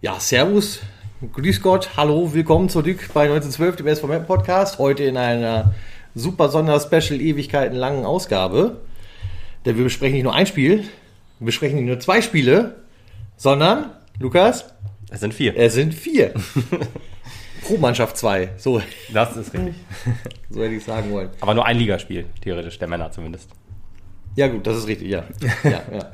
[0.00, 0.80] Ja, Servus,
[1.32, 4.78] Grüß Gott, hallo, willkommen zurück bei 1912, dem SVM Podcast.
[4.80, 5.74] Heute in einer
[6.16, 8.80] super Sonderspecial Ewigkeiten langen Ausgabe.
[9.64, 10.78] Denn wir besprechen nicht nur ein Spiel,
[11.38, 12.80] wir besprechen nicht nur zwei Spiele,
[13.36, 14.64] sondern, Lukas?
[15.10, 15.56] Es sind vier.
[15.56, 16.34] Es sind vier.
[17.62, 18.50] Pro Mannschaft zwei.
[18.56, 18.82] So.
[19.12, 19.74] Das ist richtig.
[20.50, 21.30] so hätte ich sagen wollen.
[21.40, 23.50] Aber nur ein Ligaspiel, theoretisch, der Männer zumindest.
[24.36, 25.24] Ja, gut, das ist richtig, ja.
[25.64, 26.10] ja, ja.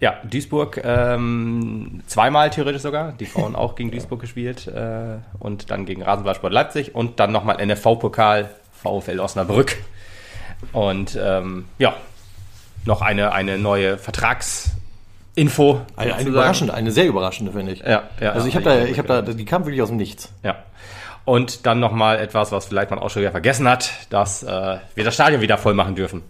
[0.00, 3.12] Ja, Duisburg ähm, zweimal theoretisch sogar.
[3.12, 7.64] Die Frauen auch gegen Duisburg gespielt äh, und dann gegen Rasenballsport Leipzig und dann nochmal
[7.64, 9.76] NFV-Pokal VfL Osnabrück.
[10.72, 11.94] Und ähm, ja,
[12.86, 15.82] noch eine, eine neue Vertragsinfo.
[15.96, 17.80] Eine, eine überraschende, eine sehr überraschende, finde ich.
[17.80, 18.32] Ja, ja.
[18.32, 20.32] Also ich habe da, ich habe da, die kam wirklich aus dem Nichts.
[20.42, 20.56] Ja.
[21.26, 25.04] Und dann nochmal etwas, was vielleicht man auch schon wieder vergessen hat, dass äh, wir
[25.04, 26.22] das Stadion wieder voll machen dürfen.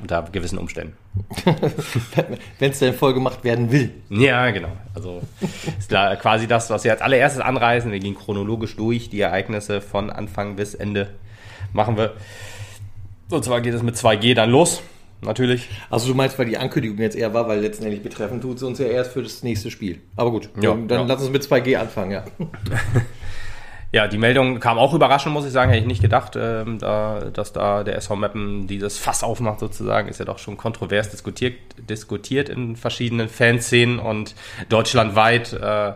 [0.00, 0.96] Unter gewissen Umständen.
[2.58, 3.90] Wenn es denn voll gemacht werden will.
[4.10, 4.70] Ja, genau.
[4.94, 5.22] Also
[5.76, 7.90] ist quasi das, was wir als allererstes anreißen.
[7.90, 11.10] Wir gehen chronologisch durch die Ereignisse von Anfang bis Ende.
[11.72, 12.14] Machen wir.
[13.30, 14.82] Und zwar geht es mit 2G dann los.
[15.20, 15.68] Natürlich.
[15.90, 18.78] Also du meinst, weil die Ankündigung jetzt eher war, weil letztendlich betreffen tut sie uns
[18.78, 20.00] ja erst für das nächste Spiel.
[20.14, 21.06] Aber gut, Ja, dann, dann ja.
[21.06, 22.24] lass uns mit 2G anfangen, ja.
[23.90, 25.70] Ja, die Meldung kam auch überraschend, muss ich sagen.
[25.70, 30.08] Hätte ich nicht gedacht, ähm, da, dass da der SV Meppen dieses Fass aufmacht sozusagen.
[30.08, 31.54] Ist ja doch schon kontrovers diskutiert,
[31.88, 34.34] diskutiert in verschiedenen Fanszenen und
[34.68, 35.54] deutschlandweit.
[35.54, 35.92] Äh,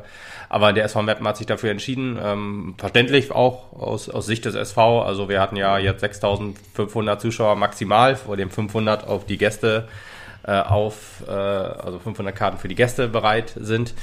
[0.49, 2.19] aber der SV Meppen hat sich dafür entschieden.
[2.23, 5.03] Ähm, verständlich auch aus, aus Sicht des SV.
[5.03, 9.87] Also wir hatten ja jetzt 6500 Zuschauer maximal, vor dem 500 auf die Gäste
[10.45, 13.95] äh, auf, äh, also 500 Karten für die Gäste bereit sind.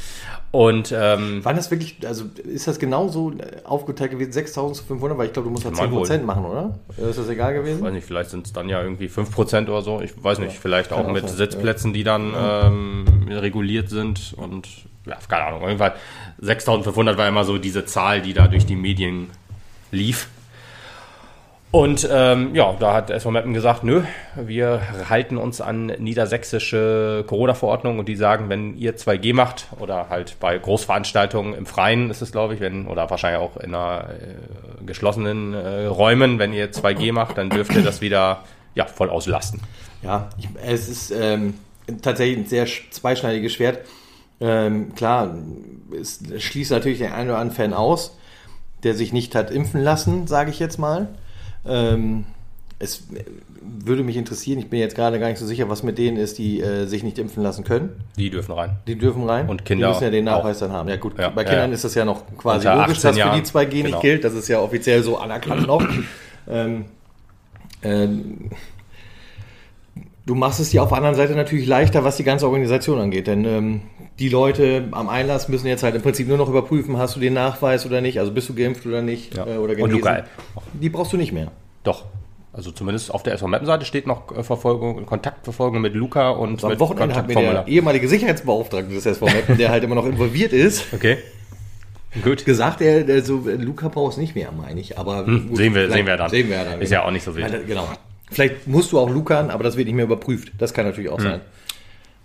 [0.52, 3.34] Und ähm, Waren das wirklich, also ist das genauso
[3.66, 6.80] aufgeteilt gewesen, 6500, weil ich glaube, du musst ja Mal 10% machen, oder?
[6.98, 7.84] Ist das egal gewesen?
[7.84, 10.02] weiß nicht, vielleicht sind es dann ja irgendwie 5% oder so.
[10.02, 14.34] Ich weiß nicht, vielleicht kann auch auch mit sein, Sitzplätzen, die dann ähm, reguliert sind
[14.38, 14.68] und
[15.06, 15.62] ja, keine Ahnung.
[15.62, 15.96] Auf jeden Fall
[16.40, 19.30] 6500 war immer so diese Zahl, die da durch die Medien
[19.92, 20.30] lief.
[21.72, 24.02] Und ähm, ja, da hat SV Meppen gesagt, nö,
[24.36, 30.38] wir halten uns an niedersächsische Corona-Verordnungen und die sagen, wenn ihr 2G macht oder halt
[30.40, 34.84] bei Großveranstaltungen im Freien ist es, glaube ich, wenn oder wahrscheinlich auch in einer äh,
[34.84, 38.44] geschlossenen äh, Räumen, wenn ihr 2G macht, dann dürft ihr das wieder
[38.74, 39.60] ja, voll auslasten.
[40.02, 41.54] Ja, ich, es ist ähm,
[42.02, 43.80] tatsächlich ein sehr sch- zweischneidiges Schwert.
[44.42, 45.36] Ähm, klar,
[46.00, 48.18] es schließt natürlich den einen oder anderen Fan aus,
[48.82, 51.10] der sich nicht hat impfen lassen, sage ich jetzt mal.
[51.66, 52.26] Ähm,
[52.82, 53.08] es
[53.62, 56.38] würde mich interessieren, ich bin jetzt gerade gar nicht so sicher, was mit denen ist,
[56.38, 57.90] die äh, sich nicht impfen lassen können.
[58.18, 58.78] Die dürfen rein.
[58.88, 59.50] Die dürfen rein.
[59.50, 60.68] Und Kinder Die müssen ja den Nachweis auch.
[60.68, 60.90] dann haben.
[60.90, 61.76] Ja gut, Ja, bei Kindern ja.
[61.76, 63.42] ist das ja noch quasi logisch, 18 dass für die Jahren.
[63.44, 64.00] 2G nicht Genau.
[64.00, 64.24] gilt.
[64.24, 65.84] Das ist ja offiziell so anerkannt noch.
[66.50, 66.86] ähm,
[67.84, 68.50] ähm,
[70.26, 73.28] du machst es dir auf der anderen Seite natürlich leichter, was die ganze Organisation angeht.
[73.28, 73.82] Denn ähm,
[74.20, 77.34] die Leute am Einlass müssen jetzt halt im Prinzip nur noch überprüfen, hast du den
[77.34, 79.46] Nachweis oder nicht, also bist du geimpft oder nicht Ja.
[79.48, 79.92] äh, oder Und.
[79.92, 80.24] Luca.
[80.74, 81.52] Die brauchst du nicht mehr.
[81.84, 82.06] Doch.
[82.52, 86.68] Also zumindest auf der SV Meppen-Seite steht noch äh, Verfolgung, Kontaktverfolgung mit Luca und So,
[86.68, 90.52] am mit Wochenende hat mir der ehemalige Sicherheitsbeauftragte des SV der halt immer noch involviert
[90.52, 91.18] ist, Okay.
[92.24, 92.44] Gut.
[92.46, 94.98] gesagt, er, der so, Luca braucht es nicht mehr, meine ich.
[94.98, 96.30] Aber Hm, sehen wir- sehen wir dann.
[96.32, 96.82] Sehen wir dann.
[96.82, 97.68] Ist ja auch nicht so wichtig.
[97.68, 97.88] Genau.
[98.32, 100.52] Vielleicht musst du auch Lucan, aber das wird nicht mehr überprüft.
[100.58, 101.42] Das kann natürlich auch sein.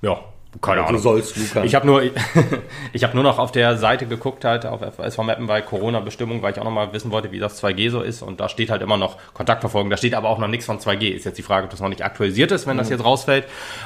[0.03, 0.23] Ja,
[0.63, 1.01] keine Du Ahnung.
[1.01, 1.65] sollst Lucan.
[1.65, 2.03] Ich habe nur,
[2.93, 6.53] ich habe nur noch auf der Seite geguckt halt auf SV Mappen bei Corona-Bestimmung, weil
[6.53, 8.83] ich auch noch mal wissen wollte, wie das 2G so ist und da steht halt
[8.83, 9.91] immer noch Kontaktverfolgung.
[9.91, 11.11] Da steht aber auch noch nichts von 2G.
[11.11, 12.95] Ist jetzt die Frage, ob das noch nicht aktualisiert ist, wenn das Mhm.
[12.97, 13.45] jetzt rausfällt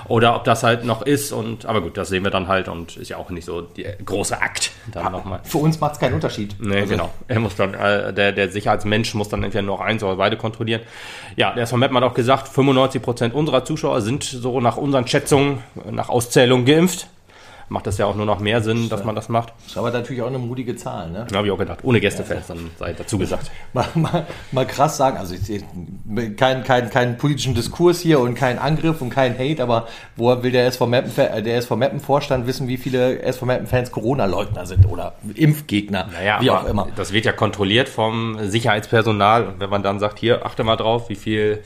[0.08, 2.96] oder ob das halt noch ist und aber gut, das sehen wir dann halt und
[2.96, 5.40] ist ja auch nicht so der große Akt dann noch mal.
[5.44, 6.54] Für uns macht es keinen Unterschied.
[6.60, 7.10] Nee, Also, genau.
[7.28, 10.82] Er muss dann, äh, der, der Sicherheitsmensch muss dann entweder nur eins oder beide kontrollieren.
[11.36, 15.06] Ja, der SV Meppen hat auch gesagt, 95 Prozent unserer Zuschauer sind so nach unseren
[15.06, 17.08] Schätzungen, nach Auszählung geimpft.
[17.70, 19.52] Macht das ja auch nur noch mehr Sinn, dass man das macht.
[19.66, 21.10] Ist aber natürlich auch eine mutige Zahl.
[21.10, 21.26] Ne?
[21.34, 21.80] Habe ich auch gedacht.
[21.82, 23.50] Ohne Gästefans, dann sei dazu gesagt.
[23.74, 25.62] Mal, mal, mal krass sagen, also ich,
[26.38, 30.50] kein, kein, keinen politischen Diskurs hier und kein Angriff und kein Hate, aber woher will
[30.50, 34.64] der SV Meppen, äh, der SV Meppen Vorstand wissen, wie viele SV Meppen Fans Corona-Leugner
[34.64, 36.88] sind oder Impfgegner, Naja, wie auch immer.
[36.96, 39.46] das wird ja kontrolliert vom Sicherheitspersonal.
[39.46, 41.62] Und wenn man dann sagt, hier, achte mal drauf, wie viel,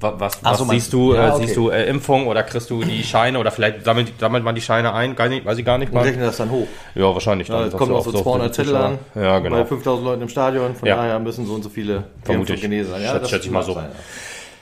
[0.00, 1.12] was, was so, siehst du?
[1.12, 1.44] du, Ja, äh, okay.
[1.46, 4.60] siehst du äh, Impfung oder kriegst du die Scheine oder vielleicht sammelt, sammelt man die
[4.60, 6.02] Scheine ein, gar nicht, weiß ich gar nicht Und mal.
[6.04, 6.66] rechne das dann hoch.
[6.94, 7.48] Ja, wahrscheinlich.
[7.48, 9.56] Ja, dann, so auch so 200 viele Zettel an, Ja, genau.
[9.56, 10.96] bei 5000 Leuten im Stadion, von Ja.
[10.96, 12.60] daher müssen so und so viele Vermute geimpft und ich.
[12.62, 13.02] genesen sein.
[13.02, 13.74] Schätze- das schätze ich mal so.
[13.74, 13.96] sein, ja.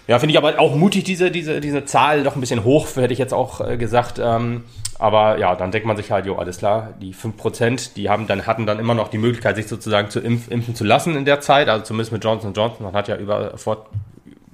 [0.06, 3.14] Ja, finde ich aber auch mutig, diese, diese, diese Zahl doch ein bisschen hoch, hätte
[3.14, 4.20] ich jetzt auch äh, gesagt.
[4.22, 4.64] Ähm,
[4.98, 8.46] aber ja, dann denkt man sich halt, jo, alles klar, die 5%, die haben dann,
[8.46, 11.40] hatten dann immer noch die Möglichkeit, sich sozusagen zu impf, impfen zu lassen in der
[11.40, 12.84] Zeit, also zumindest mit Johnson Johnson.
[12.84, 13.87] Man hat ja über, vor,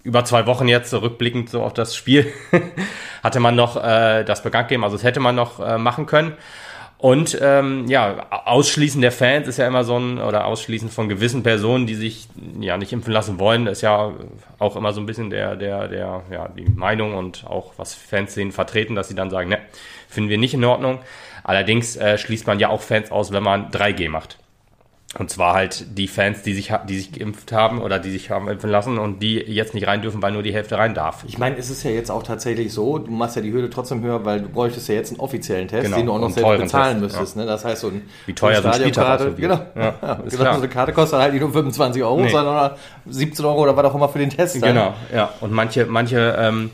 [0.03, 2.33] über zwei Wochen jetzt, rückblickend so auf das Spiel,
[3.23, 6.35] hatte man noch äh, das bekannt gegeben, also das hätte man noch äh, machen können.
[7.01, 11.43] Und ähm, ja, Ausschließen der Fans ist ja immer so ein, oder Ausschließen von gewissen
[11.43, 12.29] Personen, die sich
[12.61, 14.13] ja nicht impfen lassen wollen, ist ja
[14.59, 18.35] auch immer so ein bisschen der, der, der, ja, die Meinung und auch was Fans
[18.35, 19.61] sehen vertreten, dass sie dann sagen, ne,
[20.11, 20.99] finden wir nicht in Ordnung.
[21.43, 24.37] Allerdings äh, schließt man ja auch Fans aus, wenn man 3G macht.
[25.19, 28.49] Und zwar halt die Fans, die sich, die sich geimpft haben oder die sich haben
[28.49, 31.25] impfen lassen und die jetzt nicht rein dürfen, weil nur die Hälfte rein darf.
[31.27, 34.03] Ich meine, es ist ja jetzt auch tatsächlich so, du machst ja die Hürde trotzdem
[34.03, 36.61] höher, weil du bräuchtest ja jetzt einen offiziellen Test, Genau, den du auch noch selbst
[36.61, 37.37] bezahlen Test, müsstest.
[37.37, 37.45] Ne?
[37.45, 39.61] Das heißt, so ein Wie teuer so ein Spieltag so Genau.
[39.75, 42.29] Ja, ja, genau so eine Karte kostet halt nicht nur 25 Euro, Nee.
[42.29, 42.71] sondern
[43.07, 44.63] 17 Euro oder was auch immer für den Test.
[44.63, 44.75] dann.
[44.75, 45.31] Genau, ja.
[45.41, 46.71] Und manche, manche ähm,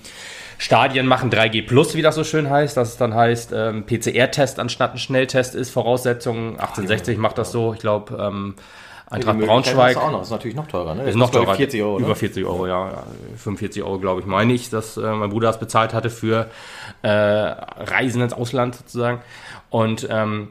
[0.59, 2.77] Stadien machen 3G Plus, wie das so schön heißt.
[2.77, 6.59] Das dann heißt, ähm, PCR-Test anstatt ein Schnelltest ist Voraussetzung.
[6.59, 7.75] 1860 macht das so.
[7.75, 8.55] Ich glaube, ähm,
[9.09, 10.19] Eintracht Möglichkeit Braunschweig du auch noch.
[10.19, 10.95] Das ist natürlich noch teurer.
[10.95, 11.05] Ne?
[11.05, 11.57] ist noch glaub ich, teurer.
[11.59, 11.99] 40 Euro.
[11.99, 12.15] Über ne?
[12.17, 12.89] 40 Euro, ja.
[12.89, 13.03] ja.
[13.37, 16.51] 45 Euro, glaube ich, meine ich, dass äh, mein Bruder das bezahlt hatte für
[17.03, 19.21] äh, Reisen ins Ausland sozusagen.
[19.71, 20.49] Und ähm,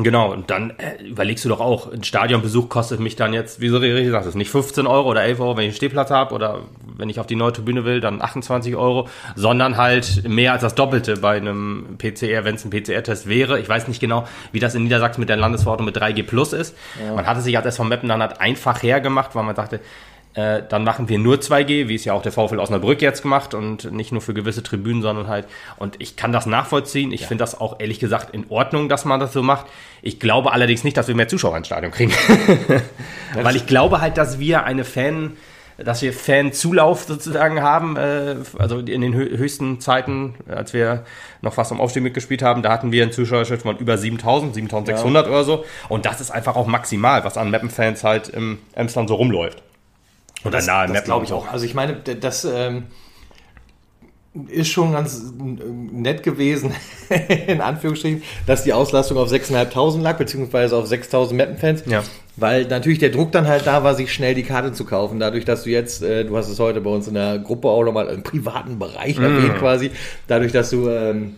[0.00, 3.68] Genau, und dann äh, überlegst du doch auch, ein Stadionbesuch kostet mich dann jetzt, wie
[3.68, 6.60] du richtig sagst, nicht 15 Euro oder 11 Euro, wenn ich einen Stehplatz habe oder
[6.96, 10.74] wenn ich auf die neue Tribüne will, dann 28 Euro, sondern halt mehr als das
[10.74, 13.58] Doppelte bei einem PCR, wenn es ein PCR-Test wäre.
[13.58, 16.76] Ich weiß nicht genau, wie das in Niedersachsen mit der Landesverordnung mit 3G Plus ist.
[17.14, 19.80] Man hatte sich als SV Meppen dann halt einfach hergemacht, weil man dachte,
[20.34, 23.54] äh, dann machen wir nur 2G, wie es ja auch der VfL Osnabrück jetzt gemacht
[23.54, 25.46] und nicht nur für gewisse Tribünen, sondern halt,
[25.78, 27.12] und ich kann das nachvollziehen.
[27.12, 29.66] Ich finde das auch ehrlich gesagt in Ordnung, dass man das so macht.
[30.02, 32.12] Ich glaube allerdings nicht, dass wir mehr Zuschauer ins Stadion kriegen.
[33.34, 35.36] Weil ich glaube halt, dass wir eine Fan,
[35.76, 41.04] dass wir Fanzulauf sozusagen haben, äh, also in den hö höchsten Zeiten, als wir
[41.40, 45.26] noch fast am Aufstieg mitgespielt haben, da hatten wir einen Zuschauerschnitt von über 7000, 7600
[45.26, 45.64] oder so.
[45.88, 49.62] Und das ist einfach auch maximal, was an Mappen-Fans halt im Emsland so rumläuft.
[50.44, 51.48] Oder Das, nahe das glaube ich auch.
[51.48, 52.84] Also ich meine, das ähm,
[54.46, 56.72] ist schon ganz nett gewesen,
[57.46, 61.84] in Anführungsstrichen, dass die Auslastung auf 6.500 lag, beziehungsweise auf 6.000 Mappen-Fans.
[61.86, 62.04] Ja.
[62.36, 65.18] Weil natürlich der Druck dann halt da war, sich schnell die Karte zu kaufen.
[65.18, 67.82] Dadurch, dass du jetzt, äh, du hast es heute bei uns in der Gruppe auch
[67.82, 69.90] nochmal im privaten Bereich erwähnt quasi,
[70.28, 71.34] dadurch, dass du ähm,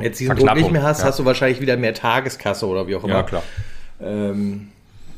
[0.00, 0.58] jetzt diesen Druck Mm.
[0.58, 1.06] Nicht mehr hast, ja.
[1.06, 3.14] hast du wahrscheinlich wieder mehr Tageskasse oder wie auch immer.
[3.14, 3.42] Ja, klar.
[4.00, 4.68] Ähm,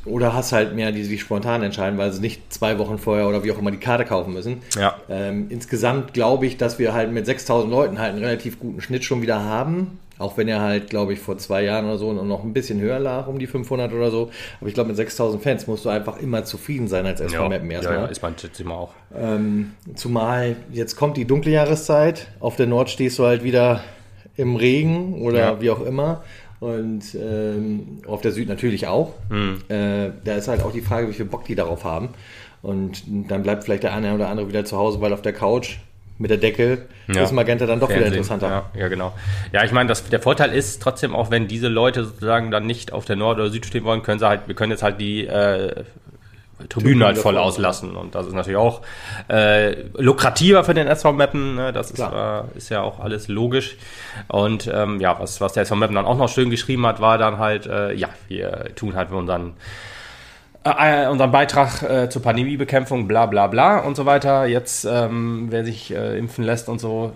[0.06, 3.44] oder hast halt mehr, die sich spontan entscheiden, weil sie nicht zwei Wochen vorher oder
[3.44, 4.62] wie auch immer die Karte kaufen müssen.
[4.78, 4.94] Ja.
[5.10, 9.04] Ähm, insgesamt glaube ich, dass wir halt mit 6000 Leuten halt einen relativ guten Schnitt
[9.04, 9.98] schon wieder haben.
[10.18, 12.98] Auch wenn er halt, glaube ich, vor zwei Jahren oder so noch ein bisschen höher
[12.98, 14.30] lag, um die 500 oder so.
[14.60, 17.48] Aber ich glaube, mit 6000 Fans musst du einfach immer zufrieden sein als SV Ja,
[17.50, 17.98] Meppen ja, erstmal.
[17.98, 18.94] ja, ist man schätze ich mal auch.
[19.14, 22.28] Ähm, zumal jetzt kommt die dunkle Jahreszeit.
[22.40, 23.82] Auf der Nord stehst du halt wieder
[24.36, 25.60] im Regen oder Ja.
[25.60, 26.22] wie auch immer.
[26.60, 29.12] Und ähm, auf der Süd natürlich auch.
[29.28, 29.58] Hm.
[29.68, 32.10] Äh, da ist halt auch die Frage, wie viel Bock die darauf haben.
[32.62, 35.76] Und dann bleibt vielleicht der eine oder andere wieder zu Hause, weil auf der Couch
[36.18, 37.22] mit der Decke Ja.
[37.22, 38.70] ist Magenta dann doch wieder Fernsehen, interessanter.
[38.74, 39.12] Ja, ja, genau.
[39.52, 42.92] Ja, ich meine, das, der Vorteil ist trotzdem auch, wenn diese Leute sozusagen dann nicht
[42.92, 45.26] auf der Nord- oder Süd stehen wollen, können sie halt, wir können jetzt halt die
[45.26, 45.84] äh,
[46.68, 47.96] Tribünen halt voll auslassen.
[47.96, 48.82] Und das ist natürlich auch
[49.28, 51.72] äh, lukrativer für den SV Meppen, ne?
[51.72, 53.76] das ist, äh, ist ja auch alles logisch.
[54.28, 57.18] Und ähm, ja, was, was der SV Meppen dann auch noch schön geschrieben hat, war
[57.18, 59.54] dann halt, äh, ja, wir tun halt für unseren
[60.66, 64.46] äh, unseren Beitrag äh, zur Pandemiebekämpfung, bla bla bla und so weiter.
[64.46, 67.12] Jetzt, ähm, wer sich äh, impfen lässt und so,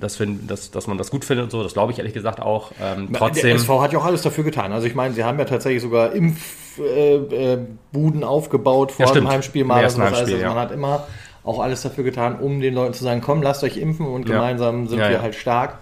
[0.00, 2.40] dass, find, dass, dass man das gut findet und so, das glaube ich ehrlich gesagt
[2.40, 2.72] auch.
[2.82, 4.72] Ähm, Der trotzdem, SV hat ja auch alles dafür getan.
[4.72, 9.28] Also ich meine, sie haben ja tatsächlich sogar Impfbuden äh, äh, aufgebaut vor Ja, dem.
[9.28, 9.82] Heimspiel Im mal.
[9.82, 10.54] das heißt, also man ja.
[10.54, 11.06] hat immer
[11.44, 14.36] auch alles dafür getan, um den Leuten zu sagen, komm, lasst euch impfen und Ja.
[14.36, 15.78] gemeinsam sind wir halt stark.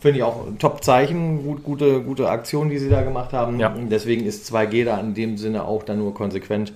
[0.00, 3.58] Finde ich auch ein Top-Zeichen, gut, gute, gute Aktion, die sie da gemacht haben.
[3.58, 3.74] Ja.
[3.90, 6.72] Deswegen ist 2G da in dem Sinne auch dann nur konsequent.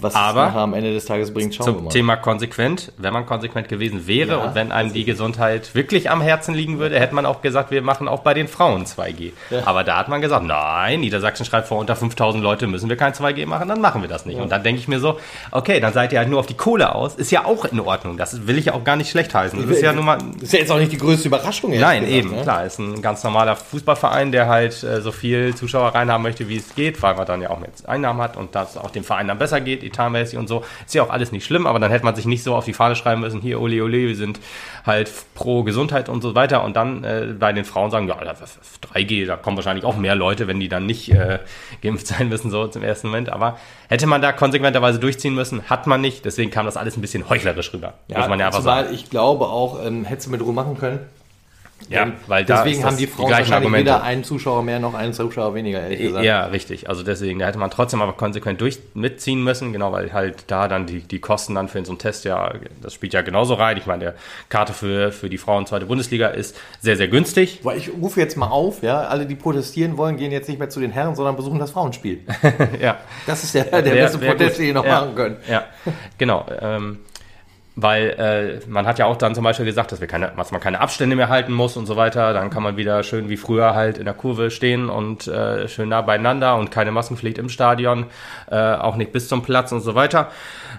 [0.00, 1.90] Was Aber es am Ende des Tages bringt, schauen wir zum mal.
[1.90, 6.20] Thema konsequent, wenn man konsequent gewesen wäre Ja, und wenn einem die Gesundheit wirklich am
[6.20, 9.32] Herzen liegen würde, hätte man auch gesagt, wir machen auch bei den Frauen 2G.
[9.64, 13.12] Aber da hat man gesagt, nein, Niedersachsen schreibt vor, unter 5000 Leute müssen wir kein
[13.12, 14.38] 2G machen, dann machen wir das nicht.
[14.38, 15.18] Und dann denke ich mir so,
[15.50, 18.16] okay, dann seid ihr halt nur auf die Kohle aus, ist ja auch in Ordnung.
[18.16, 19.60] Das will ich ja auch gar nicht schlecht heißen.
[19.60, 21.70] Das ist ja nun mal, ist ja jetzt auch nicht die größte Überraschung.
[21.70, 22.42] Nein, gesagt, eben, ne?
[22.42, 26.56] klar, ist ein ganz normaler Fußballverein, der halt äh, so viel Zuschauer reinhaben möchte, wie
[26.56, 29.04] es geht, weil man dann ja auch mehr Einnahmen hat und dass es auch dem
[29.04, 30.64] Verein dann besser geht, etatmäßig und so.
[30.84, 32.72] Ist ja auch alles nicht schlimm, aber dann hätte man sich nicht so auf die
[32.72, 34.40] Fahne schreiben müssen, hier, ole, ole, wir sind
[34.84, 38.40] halt pro Gesundheit und so weiter und dann äh, bei den Frauen sagen, ja, das
[38.40, 41.40] ist 3G, da kommen wahrscheinlich auch mehr Leute, wenn die dann nicht äh,
[41.82, 45.86] geimpft sein müssen, so zum ersten Moment, aber hätte man da konsequenterweise durchziehen müssen, hat
[45.86, 48.88] man nicht, deswegen kam das alles ein bisschen heuchlerisch rüber, muss man ja einfach sagen.
[48.92, 51.00] ich glaube auch, ähm, hättest du mit Ruhe machen können.
[51.88, 53.84] Ja, weil deswegen haben die Frauen die wahrscheinlich Argumente.
[53.86, 56.24] weder einen Zuschauer mehr noch einen Zuschauer weniger, ehrlich gesagt.
[56.24, 56.88] Ja, richtig.
[56.88, 60.68] Also deswegen, da hätte man trotzdem aber konsequent durch mitziehen müssen, genau, weil halt da
[60.68, 62.52] dann die, die Kosten dann für so einen Test ja,
[62.82, 63.76] das spielt ja genauso rein.
[63.76, 64.14] Ich meine, der
[64.48, 67.60] Karte für, für die Frauen zweite Bundesliga ist sehr, sehr günstig.
[67.62, 70.70] Weil ich rufe jetzt mal auf, ja, alle, die protestieren wollen, gehen jetzt nicht mehr
[70.70, 72.20] zu den Herren, sondern besuchen das Frauenspiel.
[72.80, 72.98] ja.
[73.26, 75.36] Das ist der, der wär, beste Protest, den ihr noch ja, machen können.
[75.48, 75.64] Ja,
[76.18, 76.46] genau.
[76.60, 76.98] Ähm,
[77.78, 80.62] weil äh, man hat ja auch dann zum Beispiel gesagt, dass, wir keine, dass man
[80.62, 82.32] keine Abstände mehr halten muss und so weiter.
[82.32, 85.90] Dann kann man wieder schön wie früher halt in der Kurve stehen und äh, schön
[85.90, 88.06] nah beieinander und keine Maskenpflicht im Stadion,
[88.50, 90.30] äh, auch nicht bis zum Platz und so weiter.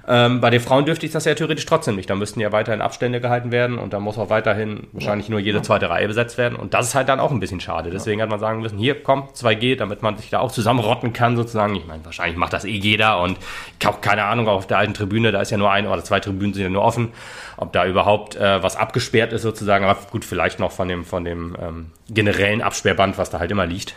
[0.08, 2.10] Ähm, bei den Frauen dürfte ich das ja theoretisch trotzdem nicht.
[2.10, 5.62] Da müssten ja weiterhin Abstände gehalten werden und da muss auch weiterhin wahrscheinlich nur jede
[5.62, 6.56] zweite Reihe besetzt werden.
[6.56, 7.90] Und das ist halt dann auch ein bisschen schade.
[7.90, 11.36] Deswegen hat man sagen müssen, hier kommt 2G, damit man sich da auch zusammenrotten kann
[11.36, 11.76] sozusagen.
[11.76, 13.38] Ich meine, wahrscheinlich macht das eh jeder und
[13.80, 16.20] ich habe keine Ahnung, auf der alten Tribüne, da ist ja nur ein oder zwei
[16.20, 17.10] Tribünen sind ja nur offen,
[17.58, 19.86] ob da überhaupt äh, was abgesperrt ist sozusagen.
[19.86, 23.66] Aber gut, vielleicht noch von dem, von dem ähm, generellen Absperrband, was da halt immer
[23.66, 23.96] liegt.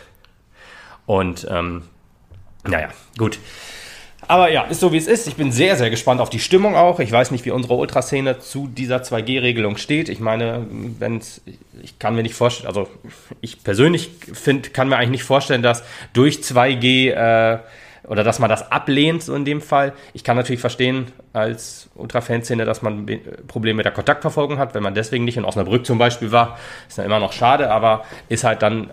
[1.05, 1.83] Und ähm,
[2.63, 3.39] naja, gut.
[4.31, 5.27] Aber ja, ist so wie es ist.
[5.27, 7.01] Ich bin sehr, sehr gespannt auf die Stimmung auch.
[7.01, 10.07] Ich weiß nicht, wie unsere Ultraszene zu dieser 2G-Regelung steht.
[10.07, 10.65] Ich meine,
[10.99, 11.21] wenn
[11.83, 12.87] ich kann mir nicht vorstellen, also
[13.41, 15.83] ich persönlich find, kann mir eigentlich nicht vorstellen, dass
[16.13, 17.59] durch 2G äh,
[18.07, 19.91] oder dass man das ablehnt, so in dem Fall.
[20.13, 23.05] Ich kann natürlich verstehen als Ultra-Fanszene, dass man
[23.47, 26.57] Probleme mit der Kontaktverfolgung hat, wenn man deswegen nicht in Osnabrück zum Beispiel war.
[26.87, 28.91] Ist ja immer noch schade, aber ist halt dann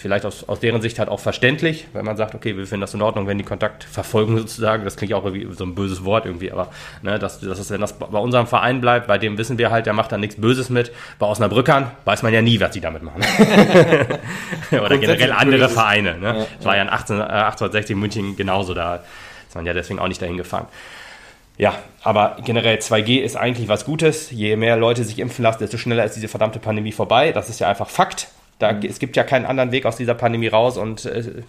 [0.00, 2.94] vielleicht aus, aus deren Sicht halt auch verständlich, weil man sagt, okay, wir finden das
[2.94, 6.04] in Ordnung, wenn die Kontakt verfolgen sozusagen, das klingt ja auch irgendwie so ein böses
[6.04, 6.70] Wort irgendwie, aber
[7.02, 9.86] ne, dass, dass das, wenn das bei unserem Verein bleibt, bei dem wissen wir halt,
[9.86, 10.92] der macht da nichts Böses mit.
[11.18, 13.22] Bei Osnabrückern weiß man ja nie, was die damit machen.
[14.72, 16.18] Oder generell andere Vereine.
[16.18, 16.26] Ne?
[16.26, 19.02] Ja, das war ja in 18, äh, 1860 München genauso, da
[19.46, 20.66] ist man ja deswegen auch nicht dahin gefahren.
[21.58, 24.30] Ja, aber generell 2G ist eigentlich was Gutes.
[24.30, 27.32] Je mehr Leute sich impfen lassen, desto schneller ist diese verdammte Pandemie vorbei.
[27.32, 28.28] Das ist ja einfach Fakt.
[28.60, 28.82] Da, mhm.
[28.84, 31.42] Es gibt ja keinen anderen Weg aus dieser Pandemie raus und äh,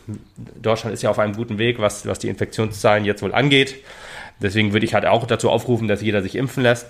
[0.59, 3.75] Deutschland ist ja auf einem guten Weg, was, was die Infektionszahlen jetzt wohl angeht.
[4.41, 6.87] Deswegen würde ich halt auch dazu aufrufen, dass jeder sich impfen lässt.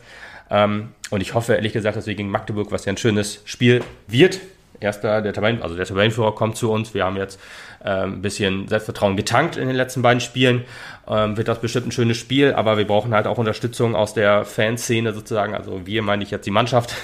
[0.49, 3.83] Ähm, und ich hoffe ehrlich gesagt, dass wir gegen Magdeburg, was ja ein schönes Spiel
[4.07, 4.39] wird,
[4.79, 6.93] erster der Tabellen, also der Tabellenführer kommt zu uns.
[6.93, 7.39] Wir haben jetzt
[7.83, 10.65] ähm, ein bisschen Selbstvertrauen getankt in den letzten beiden Spielen.
[11.07, 14.45] Ähm, wird das bestimmt ein schönes Spiel, aber wir brauchen halt auch Unterstützung aus der
[14.45, 15.55] Fanszene sozusagen.
[15.55, 16.95] Also wir meine ich jetzt die Mannschaft,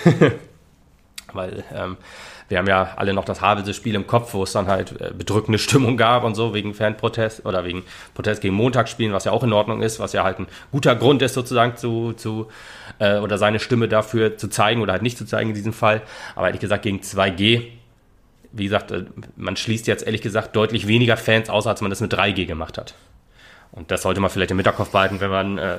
[1.33, 1.97] weil ähm,
[2.49, 5.59] wir haben ja alle noch das Havelse-Spiel im Kopf, wo es dann halt äh, bedrückende
[5.59, 9.53] Stimmung gab und so, wegen Fanprotest oder wegen Protest gegen Montagsspielen, was ja auch in
[9.53, 12.47] Ordnung ist, was ja halt ein guter Grund ist, sozusagen zu, zu
[12.99, 16.01] äh, oder seine Stimme dafür zu zeigen oder halt nicht zu zeigen in diesem Fall.
[16.35, 17.63] Aber ehrlich gesagt, gegen 2G,
[18.53, 22.01] wie gesagt, äh, man schließt jetzt ehrlich gesagt deutlich weniger Fans aus, als man das
[22.01, 22.95] mit 3G gemacht hat.
[23.71, 25.77] Und das sollte man vielleicht im Hinterkopf behalten, wenn man äh,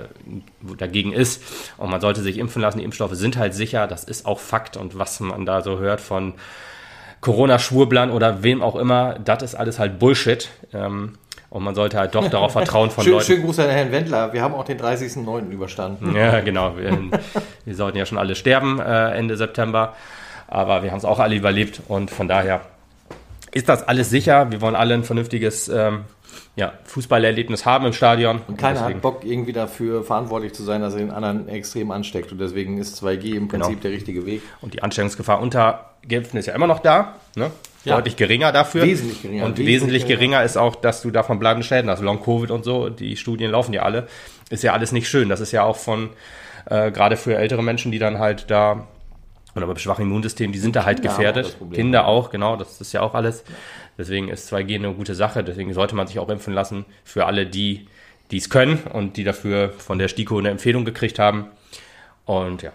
[0.76, 1.42] dagegen ist.
[1.78, 2.78] Und man sollte sich impfen lassen.
[2.78, 3.86] Die Impfstoffe sind halt sicher.
[3.86, 4.76] Das ist auch Fakt.
[4.76, 6.34] Und was man da so hört von
[7.20, 10.48] Corona-Schwurblern oder wem auch immer, das ist alles halt Bullshit.
[10.72, 11.14] Ähm,
[11.50, 13.26] und man sollte halt doch darauf vertrauen von schön, Leuten.
[13.26, 14.32] Schönen Gruß an Herrn Wendler.
[14.32, 15.48] Wir haben auch den 30.09.
[15.50, 16.14] überstanden.
[16.14, 16.76] Ja, genau.
[16.76, 16.96] Wir,
[17.64, 19.94] wir sollten ja schon alle sterben äh, Ende September.
[20.46, 21.80] Aber wir haben es auch alle überlebt.
[21.88, 22.60] Und von daher
[23.52, 24.50] ist das alles sicher.
[24.50, 26.04] Wir wollen alle ein vernünftiges ähm,
[26.58, 28.40] ja, Fußballerlebnis haben im Stadion.
[28.48, 28.94] Und keiner deswegen.
[28.96, 32.32] hat Bock, irgendwie dafür verantwortlich zu sein, dass er den anderen extrem ansteckt.
[32.32, 33.82] Und deswegen ist 2G im Prinzip genau.
[33.82, 34.42] der richtige Weg.
[34.60, 37.14] Und die Ansteckungsgefahr unter Geimpften ist ja immer noch da.
[37.36, 37.52] Ne?
[37.84, 37.94] Ja.
[37.94, 38.82] Deutlich geringer dafür.
[38.82, 39.44] Wesentlich geringer.
[39.44, 42.02] Und wesentlich, wesentlich geringer ist auch, dass du davon bleibende Schäden hast.
[42.02, 44.08] Long-Covid und so, die Studien laufen ja alle.
[44.50, 45.28] Ist ja alles nicht schön.
[45.28, 46.10] Das ist ja auch von,
[46.66, 48.88] äh, gerade für ältere Menschen, die dann halt da
[49.54, 51.56] oder bei schwachem Immunsystem, die sind da halt Kinder gefährdet.
[51.72, 53.44] Kinder auch, genau, das ist ja auch alles.
[53.98, 55.44] Deswegen ist 2G eine gute Sache.
[55.44, 57.86] Deswegen sollte man sich auch impfen lassen für alle, die
[58.30, 61.46] die es können und die dafür von der STIKO eine Empfehlung gekriegt haben.
[62.26, 62.72] Und ja,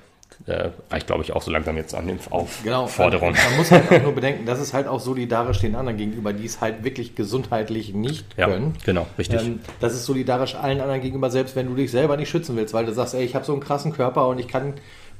[0.47, 3.33] äh, reicht, glaube ich, auch so langsam jetzt an Impfaufforderung.
[3.33, 6.33] Genau, man muss halt auch nur bedenken, dass es halt auch solidarisch den anderen gegenüber,
[6.33, 8.73] die es halt wirklich gesundheitlich nicht ja, können.
[8.83, 9.41] Genau, richtig.
[9.41, 12.73] Ähm, das ist solidarisch allen anderen gegenüber, selbst wenn du dich selber nicht schützen willst,
[12.73, 14.73] weil du sagst, ey, ich habe so einen krassen Körper und ich kann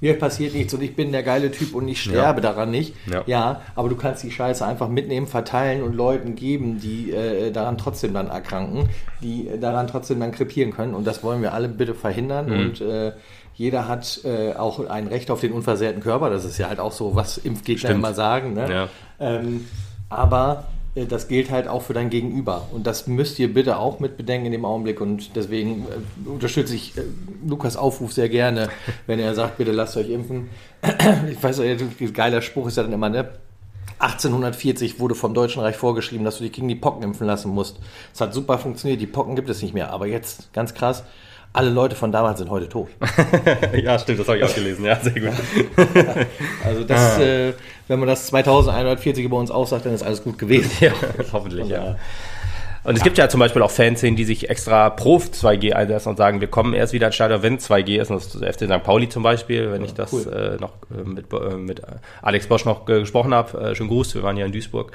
[0.04, 2.52] mir passiert nichts und ich bin der geile Typ und ich sterbe ja.
[2.52, 2.94] daran nicht.
[3.10, 3.24] Ja.
[3.26, 3.62] ja.
[3.74, 8.14] aber du kannst die Scheiße einfach mitnehmen, verteilen und Leuten geben, die äh, daran trotzdem
[8.14, 8.90] dann erkranken,
[9.22, 10.94] die äh, daran trotzdem dann krepieren können.
[10.94, 12.48] Und das wollen wir alle bitte verhindern.
[12.48, 12.60] Mhm.
[12.60, 13.14] Und äh,
[13.56, 16.30] jeder hat äh, auch ein Recht auf den unversehrten Körper.
[16.30, 18.00] Das ist ja halt auch so, was Impfgegner Stimmt.
[18.00, 18.56] immer sagen.
[18.56, 18.70] Ne?
[18.70, 18.90] Ja.
[19.22, 19.68] Ähm,
[20.10, 20.66] aber
[20.96, 22.68] das gilt halt auch für dein Gegenüber.
[22.72, 25.02] Und das müsst ihr bitte auch mit bedenken in dem Augenblick.
[25.02, 27.02] Und deswegen äh, unterstütze ich äh,
[27.46, 28.70] Lukas Aufruf sehr gerne,
[29.08, 30.50] wenn er sagt, bitte lasst euch impfen.
[31.32, 31.62] ich weiß,
[32.14, 33.30] geiler Spruch ist ja dann immer, ne?
[34.00, 37.80] 1840 wurde vom Deutschen Reich vorgeschrieben, dass du dich gegen die Pocken impfen lassen musst.
[38.14, 39.92] Es hat super funktioniert, die Pocken gibt es nicht mehr.
[39.92, 41.04] Aber jetzt, ganz krass,
[41.54, 42.90] alle Leute von damals sind heute tot.
[43.74, 44.86] ja, stimmt, das habe ich auch gelesen.
[44.86, 45.32] Ja, sehr gut.
[46.66, 47.22] also das, ah.
[47.22, 47.54] äh,
[47.88, 50.72] wenn man das 2140 über uns aussagt, dann ist alles gut gewesen.
[50.80, 50.92] Ja,
[51.32, 51.96] hoffentlich, ja.
[52.84, 56.18] Und es gibt ja zum Beispiel auch Fanszenen, die sich extra pro 2G einsetzen und
[56.18, 58.12] sagen, wir kommen erst wieder ins Stadion, wenn 2G ist.
[58.12, 58.84] Und das ist FC St.
[58.84, 60.58] Pauli zum Beispiel, wenn ich das cool.
[60.58, 61.82] äh, noch äh, mit, äh, mit
[62.22, 63.72] Alex Bosch noch gesprochen habe.
[63.72, 64.92] Äh, schönen Gruß, wir waren ja in Duisburg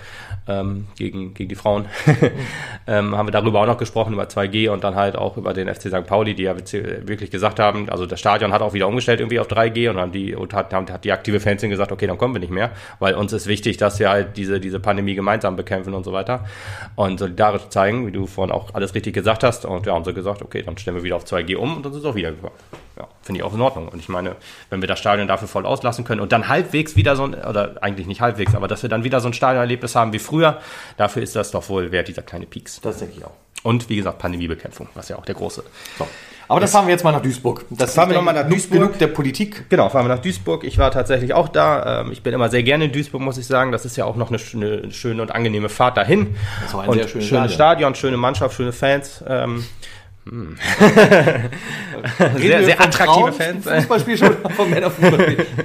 [0.47, 1.87] ähm, gegen, gegen die Frauen.
[2.87, 5.73] ähm, haben wir darüber auch noch gesprochen, über 2G und dann halt auch über den
[5.73, 6.07] FC St.
[6.07, 9.49] Pauli, die ja wirklich gesagt haben, also das Stadion hat auch wieder umgestellt irgendwie auf
[9.49, 12.41] 3G und dann die, und hat, hat die aktive Fanszene gesagt, okay, dann kommen wir
[12.41, 16.05] nicht mehr, weil uns ist wichtig, dass wir halt diese, diese Pandemie gemeinsam bekämpfen und
[16.05, 16.45] so weiter.
[16.95, 19.65] Und solidarisch zeigen, wie du vorhin auch alles richtig gesagt hast.
[19.65, 21.93] Und wir haben so gesagt, okay, dann stellen wir wieder auf 2G um und dann
[21.93, 22.55] ist es auch wieder gekommen.
[22.97, 23.89] Ja, finde ich auch in Ordnung.
[23.89, 24.35] Und ich meine,
[24.71, 27.77] wenn wir das Stadion dafür voll auslassen können und dann halbwegs wieder so ein, oder
[27.81, 30.61] eigentlich nicht halbwegs, aber dass wir dann wieder so ein Stadionerlebnis haben wie früher,
[30.97, 32.81] dafür ist das doch wohl wert, dieser kleine Peaks.
[32.81, 33.35] Das denke ich auch.
[33.63, 35.63] Und wie gesagt, Pandemiebekämpfung, was ja auch der große.
[35.99, 36.07] So.
[36.49, 37.67] Aber das fahren wir jetzt mal nach Duisburg.
[37.71, 38.81] Das fahren wir nochmal nach Duisburg.
[38.81, 39.69] Genug der Politik.
[39.69, 40.65] Genau, fahren wir nach Duisburg.
[40.65, 42.01] Ich war tatsächlich auch da.
[42.01, 43.71] Ähm, ich bin immer sehr gerne in Duisburg, muss ich sagen.
[43.71, 46.35] Das ist ja auch noch eine, eine schöne und angenehme Fahrt dahin.
[46.63, 47.51] Das auch ein und sehr schönes Stadion.
[47.51, 49.23] Stadion, schöne Mannschaft, schöne Fans.
[49.29, 49.67] Ähm,
[50.29, 50.57] hm.
[52.37, 53.65] sehr, sehr attraktive Fans.
[53.69, 55.47] Fußballspiel schon vom Männer Fußballspiel.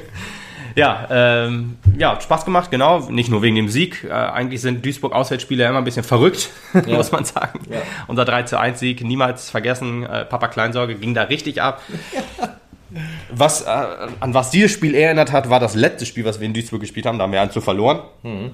[0.75, 2.99] Ja, ähm, ja, Spaß gemacht, genau.
[3.09, 4.03] Nicht nur wegen dem Sieg.
[4.03, 6.97] Äh, eigentlich sind Duisburg-Auswärtsspiele immer ein bisschen verrückt, ja.
[6.97, 7.59] muss man sagen.
[7.69, 7.81] Ja.
[8.07, 10.03] Unser 3 zu 1 Sieg, niemals vergessen.
[10.03, 11.81] Äh, Papa Kleinsorge ging da richtig ab.
[13.31, 13.69] Was, äh,
[14.19, 17.05] an was dieses Spiel erinnert hat, war das letzte Spiel, was wir in Duisburg gespielt
[17.05, 17.17] haben.
[17.17, 18.01] Da haben wir 1 zu verloren.
[18.23, 18.51] Mhm.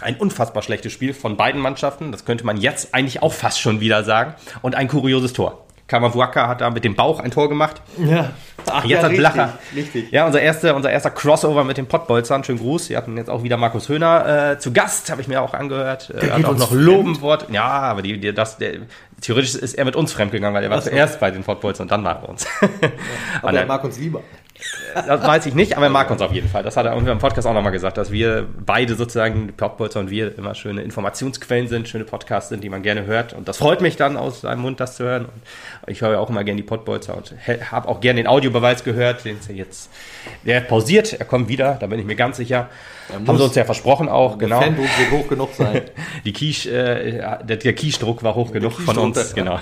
[0.00, 2.10] Ein unfassbar schlechtes Spiel von beiden Mannschaften.
[2.10, 4.34] Das könnte man jetzt eigentlich auch fast schon wieder sagen.
[4.60, 5.63] Und ein kurioses Tor.
[5.86, 7.82] Kamavuaka hat da mit dem Bauch ein Tor gemacht.
[7.98, 8.30] Ja.
[8.66, 9.58] Ach, jetzt ja, hat Blacher.
[9.76, 10.10] Richtig.
[10.10, 12.42] Ja, unser erster, unser erster Crossover mit den Pottbolzern.
[12.42, 12.88] Schönen Gruß.
[12.88, 16.12] Wir hatten jetzt auch wieder Markus Höhner äh, zu Gast, habe ich mir auch angehört.
[16.20, 17.50] Der hat auch noch Lobenwort.
[17.50, 18.78] Ja, aber die, die, das, der,
[19.20, 22.06] theoretisch ist er mit uns fremdgegangen, weil er war zuerst bei den Pottbolzern und dann
[22.06, 22.46] er uns.
[22.62, 22.68] Ja,
[23.42, 24.22] aber er mag uns lieber.
[24.94, 26.62] Das weiß ich nicht, aber er mag uns auf jeden Fall.
[26.62, 30.10] Das hat er irgendwie im Podcast auch nochmal gesagt, dass wir beide sozusagen, Podbolzer und
[30.10, 33.32] wir, immer schöne Informationsquellen sind, schöne Podcasts sind, die man gerne hört.
[33.32, 35.24] Und das freut mich dann aus seinem Mund, das zu hören.
[35.24, 37.34] Und ich höre auch immer gerne die Podbolzer und
[37.70, 39.90] habe auch gerne den Audiobeweis gehört, den ist ja jetzt,
[40.44, 42.68] der pausiert, er kommt wieder, da bin ich mir ganz sicher.
[43.12, 44.60] Haben sie uns ja versprochen auch, genau.
[44.60, 45.82] Der Fandruck wird hoch genug sein.
[46.24, 49.60] Die Quiche, äh, der, der Quiche-Druck war hoch genug von uns, genau.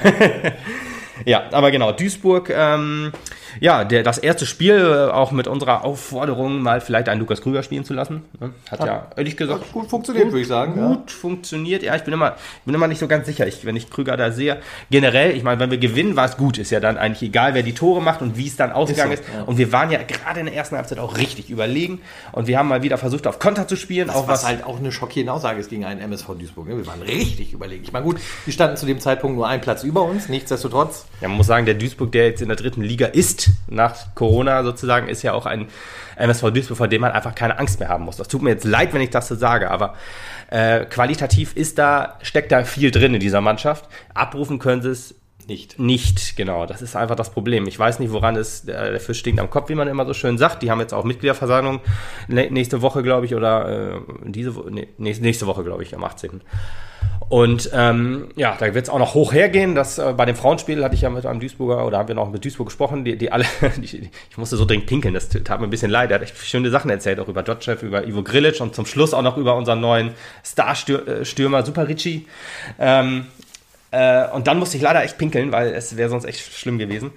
[1.24, 3.12] ja, aber genau, Duisburg, ähm,
[3.60, 7.62] ja, der, das erste Spiel äh, auch mit unserer Aufforderung, mal vielleicht einen Lukas Krüger
[7.62, 8.22] spielen zu lassen.
[8.40, 8.50] Ne?
[8.70, 10.74] Hat, hat ja, ehrlich gesagt, gut funktioniert, gut, würde ich sagen.
[10.74, 11.16] Gut ja.
[11.16, 11.82] funktioniert.
[11.82, 14.32] Ja, ich bin immer, bin immer nicht so ganz sicher, ich, wenn ich Krüger da
[14.32, 14.58] sehe.
[14.90, 16.58] Generell, ich meine, wenn wir gewinnen, war es gut.
[16.58, 19.24] Ist ja dann eigentlich egal, wer die Tore macht und wie es dann ausgegangen ist.
[19.24, 19.38] So, ist.
[19.38, 19.44] Ja.
[19.44, 22.00] Und wir waren ja gerade in der ersten Halbzeit auch richtig überlegen.
[22.32, 24.08] Und wir haben mal wieder versucht, auf Konter zu spielen.
[24.08, 26.68] Das, auch was, was halt auch eine schockierende Aussage ist gegen einen MSV Duisburg.
[26.68, 26.76] Ne?
[26.76, 27.84] Wir waren richtig überlegen.
[27.84, 30.28] Ich meine, gut, die standen zu dem Zeitpunkt nur einen Platz über uns.
[30.28, 31.06] Nichtsdestotrotz.
[31.22, 34.64] Ja, man muss sagen, der Duisburg, der jetzt in der dritten Liga ist, nach Corona
[34.64, 35.68] sozusagen ist ja auch ein
[36.16, 38.16] MSV Duisburg, vor dem man einfach keine Angst mehr haben muss.
[38.16, 39.94] Das tut mir jetzt leid, wenn ich das so sage, aber
[40.50, 43.88] äh, qualitativ ist da, steckt da viel drin in dieser Mannschaft.
[44.14, 45.14] Abrufen können sie es
[45.48, 45.78] nicht.
[45.78, 46.66] Nicht, genau.
[46.66, 47.66] Das ist einfach das Problem.
[47.66, 50.38] Ich weiß nicht, woran es, der Fisch stinkt am Kopf, wie man immer so schön
[50.38, 50.62] sagt.
[50.62, 51.81] Die haben jetzt auch Mitgliederversammlung
[52.28, 56.42] nächste Woche, glaube ich, oder äh, diese nee, nächste Woche, glaube ich, am 18.
[57.28, 59.74] Und ähm, ja, da wird es auch noch hoch hergehen.
[59.74, 62.31] Das, äh, bei dem Frauenspiel hatte ich ja mit einem Duisburger oder haben wir noch
[62.31, 63.46] mit Duisburg gesprochen, die, die alle,
[63.78, 66.11] die, ich musste so dringend pinkeln, das tat mir ein bisschen leid.
[66.11, 69.14] Er hat echt schöne Sachen erzählt, auch über Dotchev, über Ivo Grilic und zum Schluss
[69.14, 70.11] auch noch über unseren neuen
[70.44, 72.26] Star-Stürmer äh, Super Ricci.
[72.78, 73.26] Ähm,
[73.92, 77.12] äh, und dann musste ich leider echt pinkeln, weil es wäre sonst echt schlimm gewesen.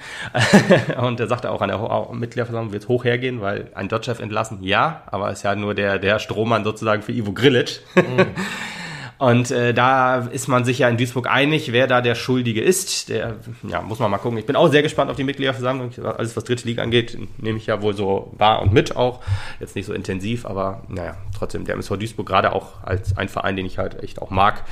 [1.01, 5.03] und er sagte auch an der Mitgliederversammlung wird hoch hergehen, weil ein Dotchev entlassen, ja,
[5.07, 7.79] aber ist ja nur der, der Strohmann sozusagen für Ivo Grilic.
[7.95, 8.27] Mhm.
[9.17, 13.09] Und äh, da ist man sich ja in Duisburg einig, wer da der Schuldige ist.
[13.09, 13.35] Der,
[13.67, 14.37] ja, muss man mal gucken.
[14.37, 15.91] Ich bin auch sehr gespannt auf die Mitgliederversammlung.
[16.03, 19.21] Alles, was dritte Liga angeht, nehme ich ja wohl so wahr und mit auch.
[19.59, 23.55] Jetzt nicht so intensiv, aber naja, trotzdem, der MSV Duisburg gerade auch als ein Verein,
[23.55, 24.63] den ich halt echt auch mag,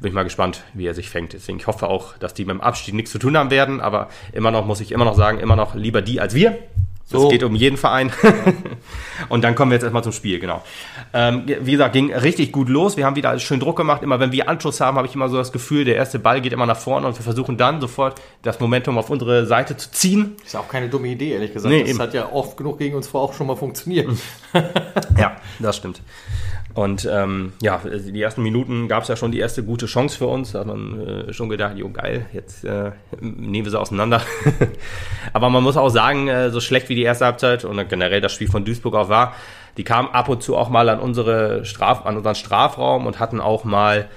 [0.00, 1.32] bin ich mal gespannt, wie er sich fängt.
[1.32, 4.08] Deswegen ich hoffe auch, dass die mit dem Abstieg nichts zu tun haben werden, aber
[4.32, 6.58] immer noch muss ich immer noch sagen, immer noch lieber die als wir.
[7.08, 7.24] So.
[7.24, 8.10] Es geht um jeden Verein.
[9.28, 10.64] und dann kommen wir jetzt erstmal zum Spiel, genau.
[11.14, 12.96] Ähm, wie gesagt, ging richtig gut los.
[12.96, 14.02] Wir haben wieder schön Druck gemacht.
[14.02, 16.52] Immer wenn wir Anschluss haben, habe ich immer so das Gefühl, der erste Ball geht
[16.52, 20.34] immer nach vorne und wir versuchen dann sofort das Momentum auf unsere Seite zu ziehen.
[20.44, 21.72] Ist auch keine dumme Idee, ehrlich gesagt.
[21.72, 22.00] Nee, das eben.
[22.00, 24.08] hat ja oft genug gegen uns vor auch schon mal funktioniert.
[25.16, 26.00] ja, das stimmt.
[26.76, 30.26] Und ähm, ja, die ersten Minuten gab es ja schon die erste gute Chance für
[30.26, 30.52] uns.
[30.52, 34.20] Da hat man äh, schon gedacht, jo geil, jetzt äh, nehmen wir sie auseinander.
[35.32, 38.34] Aber man muss auch sagen, äh, so schlecht wie die erste Halbzeit und generell das
[38.34, 39.32] Spiel von Duisburg auch war,
[39.78, 43.40] die kamen ab und zu auch mal an unsere Straf, an unseren Strafraum und hatten
[43.40, 44.08] auch mal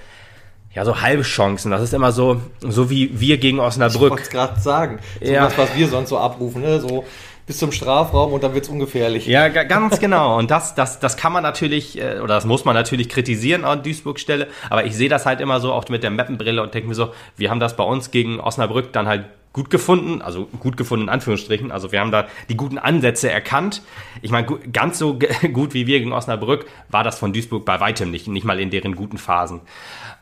[0.74, 1.72] ja, so halbe Chancen.
[1.72, 4.12] Das ist immer so, so wie wir gegen Ich Osnabrück.
[4.12, 5.00] wollte es gerade sagen.
[5.24, 5.46] So Ja.
[5.46, 6.80] das, was wir sonst so abrufen, ne?
[6.82, 7.06] So
[7.50, 9.26] bis zum Strafraum und dann wird's ungefährlich.
[9.26, 10.38] Ja, ga- ganz genau.
[10.38, 13.82] Und das, das, das kann man natürlich, äh, oder das muss man natürlich kritisieren an
[13.82, 14.50] Duisburg Stelle.
[14.70, 17.12] Aber ich sehe das halt immer so, auch mit der Mappenbrille und denke mir so,
[17.38, 21.10] wir haben das bei uns gegen Osnabrück dann halt gut gefunden, also gut gefunden in
[21.10, 21.72] Anführungsstrichen.
[21.72, 23.82] Also wir haben da die guten Ansätze erkannt.
[24.22, 25.18] Ich meine, ganz so
[25.54, 28.70] gut wie wir gegen Osnabrück war das von Duisburg bei weitem nicht, nicht mal in
[28.70, 29.62] deren guten Phasen.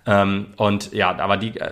[0.07, 1.71] Ähm, und ja, aber die, äh,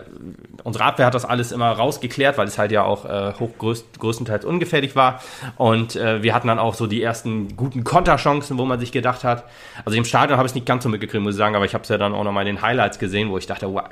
[0.64, 4.44] unsere Abwehr hat das alles immer rausgeklärt, weil es halt ja auch äh, hochgrößt, größtenteils
[4.44, 5.22] ungefährlich war.
[5.56, 9.24] Und äh, wir hatten dann auch so die ersten guten Konterchancen, wo man sich gedacht
[9.24, 9.46] hat.
[9.86, 11.74] Also im Stadion habe ich es nicht ganz so mitgekriegt, muss ich sagen, aber ich
[11.74, 13.84] habe es ja dann auch nochmal in den Highlights gesehen, wo ich dachte, wow,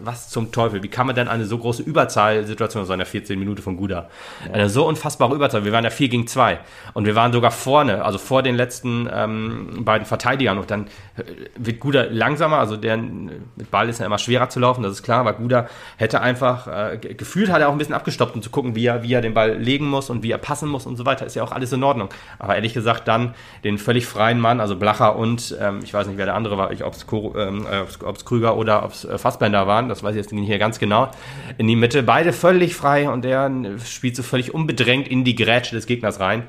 [0.00, 3.36] was zum Teufel, wie kann man denn eine so große Überzahlsituation, so in der 14
[3.36, 4.08] Minute von Guda,
[4.52, 6.60] eine so unfassbare Überzahl, wir waren ja 4 gegen 2
[6.94, 11.24] und wir waren sogar vorne, also vor den letzten ähm, beiden Verteidigern und dann äh,
[11.56, 14.92] wird Guda langsamer, also der äh, mit Ball ist ja immer schwerer zu laufen, das
[14.92, 18.34] ist klar, aber Guda hätte einfach, äh, ge- gefühlt hat er auch ein bisschen abgestoppt,
[18.34, 20.68] um zu gucken, wie er, wie er den Ball legen muss und wie er passen
[20.68, 22.08] muss und so weiter, ist ja auch alles in Ordnung.
[22.38, 26.18] Aber ehrlich gesagt dann den völlig freien Mann, also Blacher und, ähm, ich weiß nicht,
[26.18, 29.88] wer der andere war, ob es ähm, äh, Krüger oder ob es äh, Fassbender waren,
[29.88, 31.10] das weiß ich jetzt nicht hier ganz genau,
[31.56, 33.50] in die Mitte, beide völlig frei und der
[33.84, 36.44] spielt so völlig unbedrängt in die Grätsche des Gegners rein.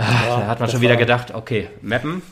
[0.00, 2.22] Ah, da hat man schon wieder gedacht, okay, Mappen,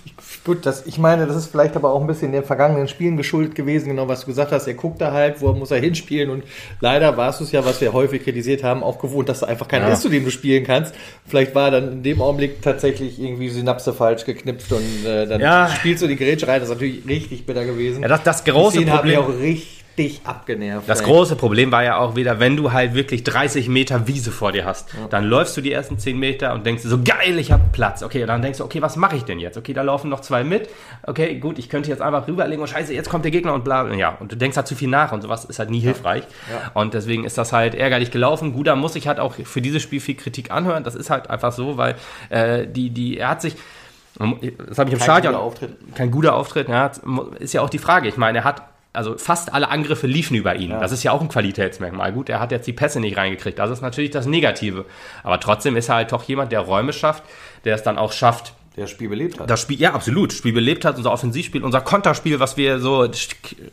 [0.45, 3.55] Gut, das, ich meine, das ist vielleicht aber auch ein bisschen den vergangenen Spielen geschuldet
[3.57, 4.67] gewesen, genau was du gesagt hast.
[4.69, 6.45] Er guckt da halt, wo muss er hinspielen und
[6.81, 9.67] leider warst du es ja, was wir häufig kritisiert haben, auch gewohnt, dass da einfach
[9.69, 9.93] keiner Ja.
[9.95, 10.95] ist, zu dem du spielen kannst.
[11.27, 15.69] Vielleicht war dann in dem Augenblick tatsächlich irgendwie Synapse falsch geknipft und äh, dann Ja.
[15.69, 16.61] spielst du die Grätsche rein.
[16.61, 18.03] Das ist natürlich richtig bitter gewesen.
[18.03, 19.19] Ja, das, das große Szenen haben Problem.
[19.21, 19.85] auch richtig
[20.25, 20.89] abgenervt.
[20.89, 21.07] Das ey.
[21.07, 24.65] große Problem war ja auch wieder, wenn du halt wirklich 30 Meter Wiese vor dir
[24.65, 28.03] hast, dann läufst du die ersten 10 Meter und denkst so, geil, ich hab Platz.
[28.03, 29.57] Okay, und dann denkst du, okay, was mache ich denn jetzt?
[29.57, 30.69] Okay, da laufen noch zwei mit.
[31.03, 33.93] Okay, gut, ich könnte jetzt einfach rüberlegen und scheiße, jetzt kommt der Gegner und bla.
[33.95, 36.25] Ja, und du denkst halt zu viel nach und sowas ist halt nie hilfreich.
[36.51, 36.71] Ja.
[36.75, 38.53] Und deswegen ist das halt ärgerlich gelaufen.
[38.53, 40.85] Guda muss sich halt auch für dieses Spiel viel Kritik anhören.
[40.85, 41.97] Das ist halt einfach so, weil
[42.29, 43.57] äh, die, die, er hat sich,
[44.19, 45.35] das habe ich im Kein Stadion.
[45.35, 45.77] guter Auftritt.
[45.95, 46.91] Kein guter Auftritt, ja.
[47.39, 48.09] Ist ja auch die Frage.
[48.09, 48.63] Ich meine, er hat,
[48.97, 50.71] also fast alle Angriffe liefen über ihn.
[50.71, 52.13] Das ist ja auch ein Qualitätsmerkmal.
[52.13, 53.59] Gut, er hat jetzt die Pässe nicht reingekriegt.
[53.59, 54.85] Das ist natürlich das Negative.
[55.23, 57.23] Aber trotzdem ist er halt doch jemand, der Räume schafft,
[57.65, 59.49] der es dann auch schafft, Der das Spiel belebt hat.
[59.49, 60.33] das Spiel, ja, absolut.
[60.33, 63.09] Spiel belebt hat, unser Offensivspiel, unser Konterspiel, was wir so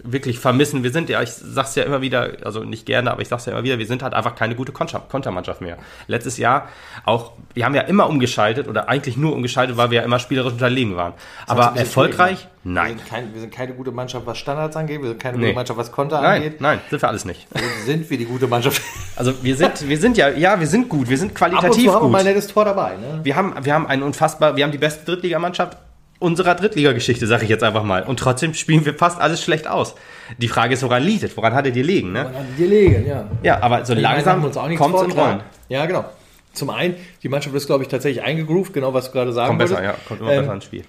[0.03, 0.83] wirklich vermissen.
[0.83, 3.51] Wir sind ja, ich sag's ja immer wieder, also nicht gerne, aber ich sag's ja
[3.51, 5.77] immer wieder, wir sind halt einfach keine gute Konter Kontermannschaft mehr.
[6.07, 6.69] Letztes Jahr
[7.05, 10.53] auch, wir haben ja immer umgeschaltet oder eigentlich nur umgeschaltet, weil wir ja immer spielerisch
[10.53, 11.13] unterlegen waren.
[11.47, 12.47] Aber Das erfolgreich?
[12.63, 12.71] Schwierig, ne?
[12.71, 12.97] Wir Nein.
[12.97, 15.01] sind, kein, wir sind keine gute Mannschaft, was Standards angeht.
[15.01, 15.45] Wir sind keine Nee.
[15.47, 16.61] gute Mannschaft, was Konter Nein, angeht.
[16.61, 17.47] nein, sind wir alles nicht.
[17.53, 18.81] Also sind wir die gute Mannschaft.
[19.15, 21.83] Also wir sind, wir sind ja, ja, wir sind gut, wir sind Ab und qualitativ
[21.85, 22.11] zu haben wir gut.
[22.11, 22.91] mal ein nettes Tor dabei.
[22.97, 23.19] Ne?
[23.23, 25.77] Wir haben, wir haben einen unfassbar, wir haben die beste Drittligamannschaft
[26.19, 28.03] unserer Drittligageschichte, sage ich jetzt einfach mal.
[28.03, 29.95] Und trotzdem spielen wir fast alles schlecht aus.
[30.37, 31.35] Die Frage ist, woran liegt es?
[31.35, 32.13] Woran hattet ihr liegen?
[32.13, 32.27] Ne?
[32.27, 33.25] An die legen, ja.
[33.43, 34.41] Ja, aber so meine, langsam
[34.77, 35.11] kommt es in.
[35.11, 35.41] Rollen.
[35.67, 36.05] Ja, genau.
[36.53, 39.59] Zum einen, die Mannschaft ist, glaube ich, tatsächlich eingegroovt, genau was du gerade sagen Kommt
[39.59, 40.83] besser, ja, kommt immer Ähm, besser ins Spiel.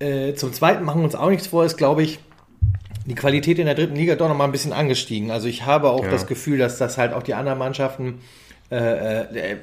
[0.00, 2.18] Äh, zum Zweiten machen wir uns auch nichts vor, ist, glaube ich,
[3.06, 5.30] die Qualität in der dritten Liga doch noch mal ein bisschen angestiegen.
[5.30, 6.10] Also ich habe auch Ja.
[6.10, 8.20] das Gefühl, dass das halt auch die anderen Mannschaften
[8.70, 9.20] äh, äh,
[9.52, 9.56] äh,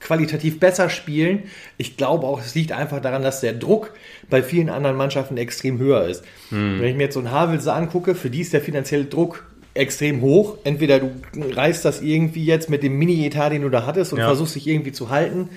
[0.00, 1.44] qualitativ besser spielen.
[1.76, 3.94] Ich glaube auch, es liegt einfach daran, dass der Druck
[4.30, 6.24] bei vielen anderen Mannschaften extrem höher ist.
[6.50, 6.78] Hm.
[6.80, 9.44] Wenn ich mir jetzt so einen Havelse angucke, für die ist der finanzielle Druck
[9.74, 10.58] extrem hoch.
[10.64, 14.26] Entweder du reißt das irgendwie jetzt mit dem Mini-Etat, den du da hattest und Ja.
[14.26, 15.48] versuchst dich irgendwie zu halten.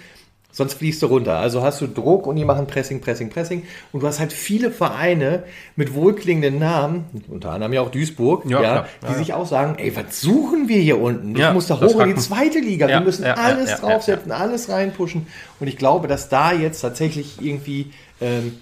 [0.54, 1.38] Sonst fließt du runter.
[1.38, 3.64] Also hast du Druck und die machen Pressing, Pressing, Pressing.
[3.94, 5.44] Und du hast halt viele Vereine
[5.76, 9.76] mit wohlklingenden Namen, unter anderem ja auch Duisburg, Ja, ja, die Ja, sich auch sagen,
[9.78, 11.36] ey, was suchen wir hier unten?
[11.36, 12.88] Ich muss da hoch in die zweite Liga.
[12.88, 15.28] Wir müssen alles draufsetzen, alles reinpushen.
[15.60, 18.58] Und ich glaube, dass da jetzt tatsächlich irgendwie ähm,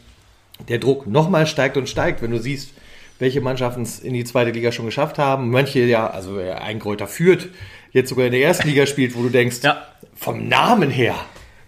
[0.68, 2.72] der Druck nochmal steigt und steigt, wenn du siehst,
[3.18, 5.50] welche Mannschaften es in die zweite Liga schon geschafft haben.
[5.50, 7.50] Manche ja, also äh, ein Kräuter führt,
[7.92, 9.82] jetzt sogar in der ersten Liga spielt, wo du denkst, Ja.
[10.16, 11.16] vom Namen her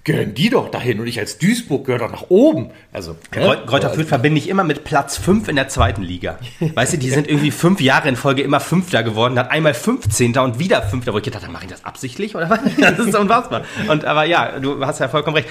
[0.03, 2.71] gehören die doch dahin und ich als Duisburg gehöre doch nach oben.
[2.91, 3.17] Also, ne?
[3.31, 6.39] Greu- Greuther Also, Fürth verbinde ich immer mit Platz 5 in der zweiten Liga.
[6.59, 10.37] Weißt du, die sind irgendwie fünf Jahre in Folge immer Fünfter geworden, dann einmal 15.
[10.39, 12.59] und wieder Fünfter, wo ich gedacht habe, mache ich das absichtlich oder was?
[12.79, 13.63] Das ist unfassbar.
[13.89, 15.49] Und aber ja, du hast ja vollkommen recht.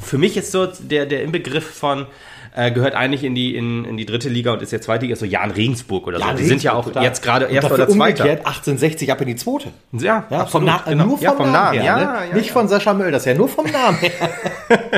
[0.00, 2.06] Für mich ist so der, der Inbegriff von
[2.54, 5.14] äh, gehört eigentlich in die, in, in die dritte Liga und ist jetzt zweite Liga,
[5.14, 6.24] ist so Jan Regensburg oder so.
[6.24, 7.02] Ja, die sind ja auch total.
[7.04, 8.24] jetzt gerade Erster oder Zweiter.
[8.24, 9.68] Umgekehrt 1860 ab in die zweite.
[9.92, 11.04] Ja, Ja, absolut, vom Na genau.
[11.06, 11.80] nur vom, ja, vom Namen, Namen.
[11.80, 12.28] her, ja, ne?
[12.28, 12.52] ja, Nicht ja.
[12.52, 14.10] von Sascha Mölders her, nur vom Namen her.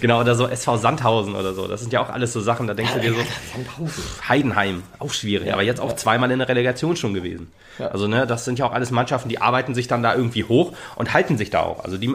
[0.00, 1.66] Genau, oder so SV Sandhausen oder so.
[1.66, 3.20] Das sind ja auch alles so Sachen, da denkst du dir so,
[3.54, 4.04] Sandhausen.
[4.28, 7.50] Heidenheim, auch schwierig, aber jetzt auch zweimal in der Relegation schon gewesen.
[7.78, 7.88] Ja.
[7.88, 10.72] Also, ne, das sind ja auch alles Mannschaften, die arbeiten sich dann da irgendwie hoch
[10.96, 11.84] und halten sich da auch.
[11.84, 12.14] Also die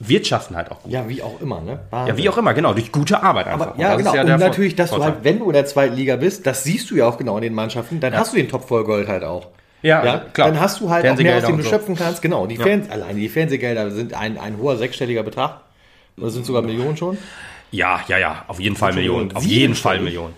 [0.00, 0.90] wirtschaften halt auch gut.
[0.90, 1.80] Ja, wie auch immer, ne?
[1.92, 3.68] Ja, wie auch immer, genau, durch gute Arbeit einfach.
[3.68, 4.14] Aber, ja, das genau.
[4.14, 5.08] ist und natürlich, dass Vorteil.
[5.10, 7.36] du halt, wenn du in der zweiten Liga bist, das siehst du ja auch genau
[7.36, 9.48] in den Mannschaften, dann hast du den Top voll Gold halt auch.
[9.82, 10.48] Ja, klar.
[10.48, 11.70] Dann hast du halt auch mehr, aus dem du so.
[11.70, 12.22] schöpfen kannst.
[12.22, 15.60] Genau, die Fans, alleine die Fernsehgelder sind ein, ein hoher sechsstelliger Betrag.
[16.18, 17.16] Oder sind sogar Millionen schon?
[17.70, 19.28] Ja, ja, ja, auf jeden Fall Millionen.
[19.28, 19.36] Millionen.
[19.36, 19.74] Auf jeden.
[19.74, 20.34] Fall Millionen.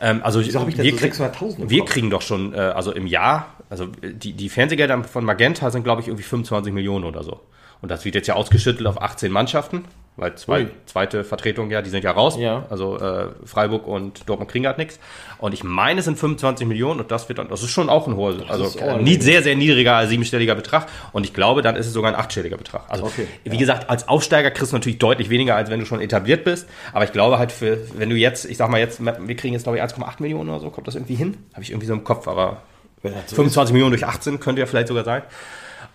[0.00, 2.54] Ähm, also Wieso habe ich da wir, so krieg- 600.000 im wir kriegen doch schon,
[2.54, 6.72] äh, also im Jahr, also die, die Fernsehgelder von Magenta sind, glaube ich, irgendwie 25
[6.72, 7.40] Millionen oder so.
[7.82, 9.84] Und das wird jetzt ja ausgeschüttelt auf 18 Mannschaften,
[10.16, 12.36] weil zwei, zweite Vertretung, ja, die sind ja raus.
[12.38, 12.66] Ja.
[12.68, 15.00] Also äh, Freiburg und Dortmund kriegen halt nichts.
[15.38, 18.06] Und ich meine, es sind 25 Millionen und das wird dann, das ist schon auch
[18.06, 19.18] ein hoher, also äh, ordentlich.
[19.18, 20.88] nie, sehr, sehr niedriger siebenstelliger Betrag.
[21.12, 22.82] Und ich glaube, dann ist es sogar ein achtstelliger Betrag.
[22.88, 26.02] Also Okay, wie gesagt, als Aufsteiger kriegst du natürlich deutlich weniger, als wenn du schon
[26.02, 26.68] etabliert bist.
[26.92, 29.62] Aber ich glaube halt für, wenn du jetzt, ich sag mal jetzt, wir kriegen jetzt
[29.62, 31.38] glaube ich 1,8 Millionen oder so, kommt das irgendwie hin?
[31.54, 32.60] Habe ich irgendwie so im Kopf, aber
[33.02, 35.22] Wenn das so 25 Millionen durch 18 könnte ja vielleicht sogar sein.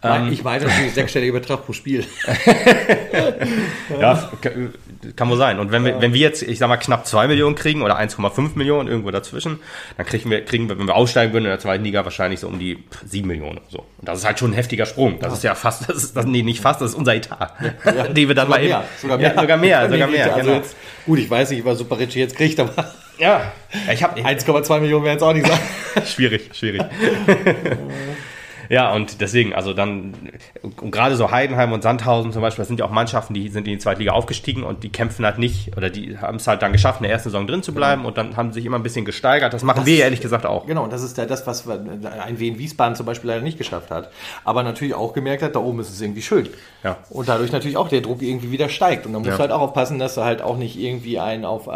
[0.06, 2.06] Nein, ich meine natürlich sechsstelliger Betrag pro Spiel.
[4.00, 4.74] Ja, kann,
[5.16, 5.60] kann wohl sein.
[5.60, 8.52] Und wenn wir, wenn wir jetzt, ich sag mal, knapp 2 Millionen kriegen oder 1,5
[8.56, 9.60] Millionen irgendwo dazwischen,
[9.98, 12.48] dann kriegen wir, kriegen wir, wenn wir aussteigen würden in der zweiten Liga, wahrscheinlich so
[12.48, 13.80] um die 7 Millionen so.
[13.80, 15.20] Und das ist halt schon ein heftiger Sprung.
[15.20, 17.54] Das ist ja fast, das ist, das, nee, nicht fast, das ist unser Etat.
[18.16, 19.34] Den wir dann mal eben, mehr, sogar mehr.
[19.34, 20.56] Ja, sogar mehr, sogar mehr, Also genau.
[20.58, 23.54] jetzt, gut, ich weiß nicht, was Super Ricci jetzt kriegt, aber Ja,
[23.92, 25.60] ich habe 1,2 Millionen werden es auch nicht sein.
[26.06, 26.82] schwierig, schwierig.
[28.70, 30.14] Ja, und deswegen, also dann,
[30.82, 33.68] und gerade so Heidenheim und Sandhausen zum Beispiel, das sind ja auch Mannschaften, die sind
[33.68, 36.62] in die zweite Liga aufgestiegen und die kämpfen halt nicht, oder die haben es halt
[36.62, 38.78] dann geschafft, in der ersten Saison drin zu bleiben und dann haben sie sich immer
[38.78, 39.54] ein bisschen gesteigert.
[39.54, 40.66] Das machen wir ja ehrlich gesagt auch.
[40.66, 41.76] Genau, und das ist ja das, was wir-
[42.26, 44.10] ein Wien Wiesbaden zum Beispiel leider nicht geschafft hat.
[44.44, 46.50] Aber natürlich auch gemerkt hat, da oben ist es irgendwie schön.
[46.84, 46.98] Ja.
[47.10, 49.06] Und dadurch natürlich auch der Druck irgendwie wieder steigt.
[49.06, 49.36] Und dann musst Ja.
[49.38, 51.68] du halt auch aufpassen, dass du halt auch nicht irgendwie einen auf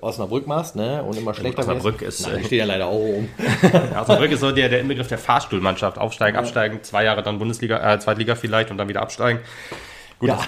[0.00, 1.02] Osnabrück machst, ne?
[1.02, 3.28] Und immer schlechter Osnabrück ist, Nein, äh, stehen ja leider auch oben.
[3.94, 5.98] Also Brück ist so der, der Inbegriff der Fahrstuhlmannschaft.
[5.98, 9.40] Aufsteigen, absteigen, zwei Jahre dann Bundesliga, äh, Zweitliga vielleicht und dann wieder absteigen.
[10.18, 10.40] Gut, Ja,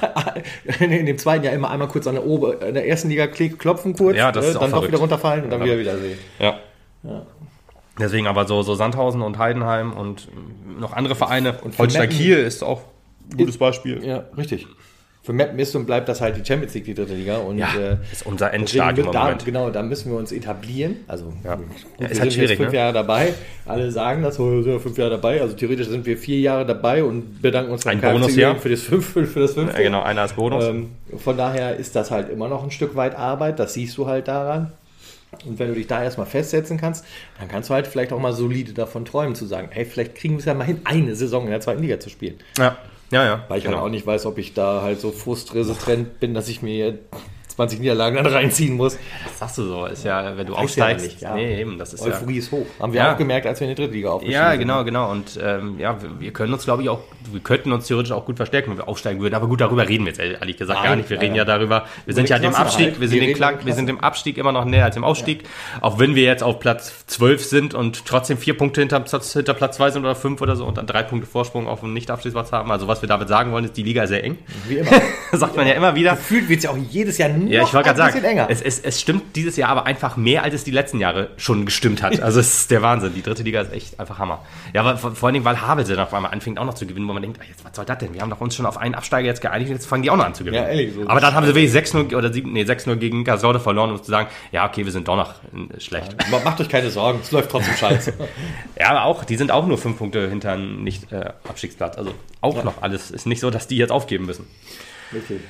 [0.80, 3.94] in dem zweiten Jahr immer einmal kurz an der, Ober in der ersten Liga klopfen
[3.94, 5.66] kurz, Ja, das ist äh, auch dann doch wieder runterfallen und dann Ja.
[5.66, 6.18] wieder wiedersehen.
[6.38, 6.58] Ja.
[7.98, 10.28] Deswegen aber so, so Sandhausen und Heidenheim und
[10.78, 11.58] noch andere Vereine.
[11.62, 12.80] Und Holstein Kiel ist auch
[13.30, 14.04] ein gutes Beispiel.
[14.04, 14.66] Ja, richtig.
[15.22, 17.36] Für Meppen ist und bleibt das halt die Champions League, die dritte Liga.
[17.38, 20.96] Und, Ja, äh, ist unser Endstadium da, genau, da müssen wir uns etablieren.
[21.08, 21.56] Also Ja.
[21.56, 22.76] gut, Ja, ist wir halt sind schwierig, jetzt fünf ne?
[22.78, 23.34] Jahre dabei.
[23.66, 25.42] Alle sagen das, oh, wir sind ja fünf Jahre dabei.
[25.42, 28.56] Also theoretisch sind wir vier Jahre dabei und bedanken uns Ein KFC Bonusjahr.
[28.56, 29.26] für das fünfte.
[29.26, 29.76] Für das fünfte.
[29.76, 30.64] Ja, genau, einer als Bonus.
[30.64, 33.58] Ähm, von daher ist das halt immer noch ein Stück weit Arbeit.
[33.58, 34.72] Das siehst du halt daran.
[35.46, 37.04] Und wenn du dich da erstmal festsetzen kannst,
[37.38, 40.34] dann kannst du halt vielleicht auch mal solide davon träumen, zu sagen, hey, vielleicht kriegen
[40.34, 42.34] wir es ja mal hin, eine Saison in der zweiten Liga zu spielen.
[42.58, 42.76] Ja,
[43.10, 43.44] ja, ja.
[43.48, 43.78] Weil ich genau.
[43.78, 46.98] halt auch nicht weiß, ob ich da halt so frustresistent bin, dass ich mir
[47.60, 48.96] 20 Niederlagen dann reinziehen muss.
[49.24, 51.04] Das sagst du so, ist ja, wenn du ja aufsteigst.
[51.04, 51.34] nicht, ja.
[51.34, 52.12] Nee, eben, das ist ja.
[52.12, 52.64] Euphorie ist hoch.
[52.80, 53.12] Haben wir Ja.
[53.12, 54.60] auch gemerkt, als wir in die dritte Liga aufgestiegen Ja, sind.
[54.60, 55.10] genau, genau.
[55.10, 58.24] Und ähm, ja, wir, wir können uns, glaube ich, auch, wir könnten uns theoretisch auch
[58.24, 59.34] gut verstärken, wenn wir aufsteigen würden.
[59.34, 61.10] Aber gut, darüber reden wir jetzt ehrlich gesagt Nein, gar nicht.
[61.10, 62.54] Wir reden ja darüber, wir sind ja dem.
[62.54, 65.44] Abstieg, wir sind, Wir Klang, wir sind dem Abstieg immer noch näher als dem Aufstieg.
[65.82, 69.54] Auch wenn wir jetzt auf Platz 12 sind und trotzdem vier Punkte hinter, Platz- hinter
[69.54, 72.52] Platz 2 sind oder fünf oder so und dann drei Punkte Vorsprung auf dem Nicht-Abstiegsplatz
[72.52, 72.70] haben.
[72.70, 74.38] Also was wir damit sagen wollen, ist, die Liga ist sehr eng.
[74.68, 74.90] Wie immer.
[75.32, 76.12] sagt man ja immer wieder.
[76.12, 78.46] Gefühlt wird es ja auch jedes Jahr noch Ja, ich wollte gerade bisschen sagen, enger.
[78.50, 81.64] es, es, es stimmt dieses Jahr aber einfach mehr, als es die letzten Jahre schon
[81.66, 82.20] gestimmt hat.
[82.22, 83.14] Also es ist der Wahnsinn.
[83.14, 84.44] Die dritte Liga ist echt einfach Hammer.
[84.72, 86.86] Ja, aber vor, vor allen Dingen, weil Havelse dann auf einmal anfängt auch noch zu
[86.86, 88.12] gewinnen, wo man denkt, ach, jetzt, was soll das denn?
[88.14, 90.16] Wir haben doch uns schon auf einen Absteiger jetzt geeinigt und jetzt fangen die auch
[90.16, 90.62] noch an zu gewinnen.
[90.62, 91.08] Ja, ehrlich, so.
[91.08, 94.10] aber dann haben sie wirklich 6-0 oder 7, nee, 6-0 gegen Gasorde verloren, um zu
[94.10, 96.14] sagen, ja, okay, wir sind doch noch äh, schlecht.
[96.30, 98.12] Ma- Macht euch keine Sorgen, es läuft trotzdem scheiße.
[98.78, 101.98] Ja, aber auch, die sind auch nur fünf Punkte hinter nicht äh, Abstiegsplatz.
[101.98, 103.10] Also auch noch alles.
[103.10, 104.46] Ist nicht so, dass die jetzt aufgeben müssen.
[105.12, 105.40] Okay.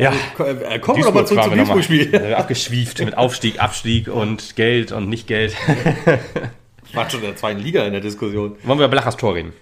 [0.00, 0.12] Ja.
[0.36, 1.54] Ko- äh, Kommen wir doch mal zurück zum.
[1.56, 2.14] Duisburg-Spiel.
[2.14, 5.54] Äh, Abgeschwieft mit Aufstieg, Abstieg und Geld und nicht Geld.
[6.94, 8.56] War schon in der zweiten Liga in der Diskussion.
[8.64, 9.52] Wollen wir über Blachers Tor reden?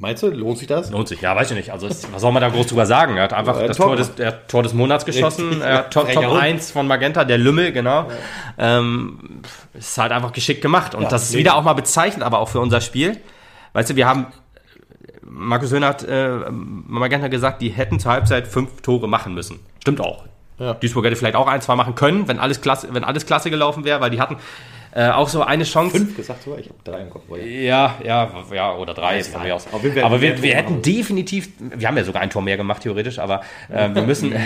[0.00, 0.90] Meinst du, lohnt sich das?
[0.90, 1.72] Lohnt sich, ja, weiß ich nicht.
[1.72, 3.16] Also, was soll man da groß drüber sagen?
[3.16, 5.60] Er hat einfach Ja, das Tor des, der Tor des Monats geschossen.
[5.64, 6.40] Hat Top, Top Hund.
[6.40, 8.06] 1 von Magenta, der Lümmel, genau.
[8.56, 9.40] Ähm,
[9.74, 10.94] ist halt einfach geschickt gemacht.
[10.94, 13.16] Und Ja, das ist wieder auch mal bezeichnend, aber auch für unser Spiel.
[13.72, 14.26] Weißt du, wir haben,
[15.30, 19.60] Markus Höhner hat äh, Magenta gesagt, die hätten zur Halbzeit fünf Tore machen müssen.
[19.80, 20.24] Stimmt auch.
[20.58, 20.74] Ja.
[20.74, 23.84] Duisburg hätte vielleicht auch ein, zwei machen können, wenn alles klasse, wenn alles klasse gelaufen
[23.84, 24.36] wäre, weil die hatten
[24.92, 25.96] äh, auch so eine Chance.
[25.98, 26.58] Fünf gesagt sogar?
[26.58, 27.22] Ich habe drei im Kopf.
[27.28, 27.94] aber ja.
[28.02, 29.20] Ja, ja, ja, oder drei
[29.52, 29.66] aus.
[29.70, 32.56] Auf jeden Fall aber wir, wir hätten definitiv, wir haben ja sogar ein Tor mehr
[32.56, 34.34] gemacht, theoretisch, aber äh, wir müssen.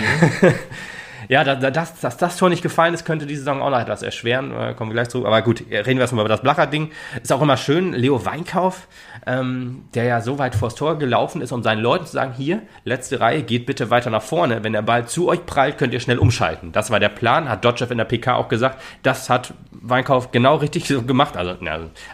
[1.29, 3.79] ja, da, da, dass, dass das Tor nicht gefallen ist, könnte die Saison auch noch
[3.79, 4.51] etwas erschweren.
[4.51, 5.25] Äh, kommen wir gleich zu.
[5.25, 6.91] Aber gut, reden wir erstmal über das Blacher-Ding.
[7.21, 8.87] Ist auch immer schön, Leo Weinkauf,
[9.25, 12.61] ähm, der ja so weit vors Tor gelaufen ist, um seinen Leuten zu sagen: Hier,
[12.83, 14.63] letzte Reihe, geht bitte weiter nach vorne.
[14.63, 16.71] Wenn der Ball zu euch prallt, könnt ihr schnell umschalten.
[16.71, 18.81] Das war der Plan, hat Dotchev in der PK auch gesagt.
[19.03, 21.37] Das hat Weinkauf genau richtig so gemacht.
[21.37, 21.55] Also,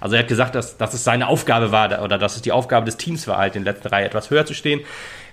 [0.02, 2.86] also er hat gesagt, dass, dass es seine Aufgabe war oder dass es die Aufgabe
[2.86, 4.82] des Teams war, halt in der letzten Reihe etwas höher zu stehen.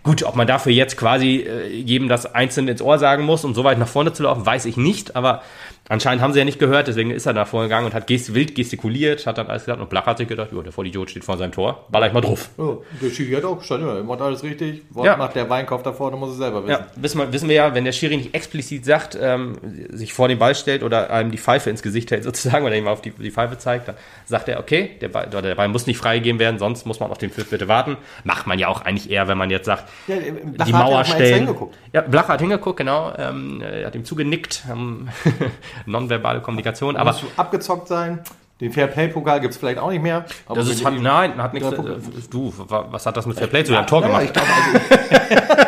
[0.07, 3.55] Gut, ob man dafür jetzt quasi äh, jedem das einzeln ins Ohr sagen muss, um
[3.57, 5.43] so weit nach vorne zu laufen, weiß ich nicht, aber
[5.89, 8.57] Anscheinend haben sie ja nicht gehört, deswegen ist er da vorgegangen und hat gest wild
[8.57, 11.37] gestikuliert, hat dann alles gesagt und Blach hat sich gedacht, jo, der Vollidiot steht vor
[11.37, 12.51] seinem Tor, baller ich mal drauf.
[12.59, 15.17] Ja, der Schiri hat auch gestanden, er macht alles richtig, was ja.
[15.17, 16.71] macht der Weinkauf da vorne, muss er selber wissen.
[16.71, 19.59] Ja, wissen wir, wissen wir ja, wenn der Schiri nicht explizit sagt, ähm,
[19.91, 22.89] sich vor den Ball stellt oder einem die Pfeife ins Gesicht hält sozusagen, oder ihm
[22.89, 23.95] auf die, die Pfeife zeigt, dann
[24.25, 27.19] sagt er, okay, der Ball, der Ball muss nicht freigegeben werden, sonst muss man auf
[27.19, 27.97] den Pfiff bitte warten.
[28.25, 30.17] Macht man ja auch eigentlich eher, wenn man jetzt sagt, ja,
[30.67, 31.49] die Mauer stellen.
[31.93, 35.09] Ja, Blach hat hingeguckt, genau, ähm, er hat ihm zugenickt, ähm,
[35.85, 36.97] nonverbale Kommunikation.
[36.97, 38.21] Aber du abgezockt sein.
[38.61, 40.25] Den Fairplay-Pokal gibt es vielleicht auch nicht mehr.
[40.49, 41.71] das ist, hat, nein, hat nichts.
[41.71, 41.77] Äh,
[42.31, 43.77] du, was hat das mit Fairplay zu?
[43.77, 44.25] Hat Tor gemacht.
[44.25, 45.67] Ich glaub, also,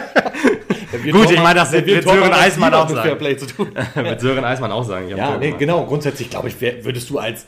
[1.13, 3.03] Gut, ich meine, das wird, wird Sören Eismann auch sagen.
[3.03, 3.69] Fairplay zu tun.
[3.95, 5.09] wird Sören Eismann auch sagen.
[5.09, 5.85] Ja, nee, genau.
[5.85, 7.47] Grundsätzlich glaube ich, würdest du als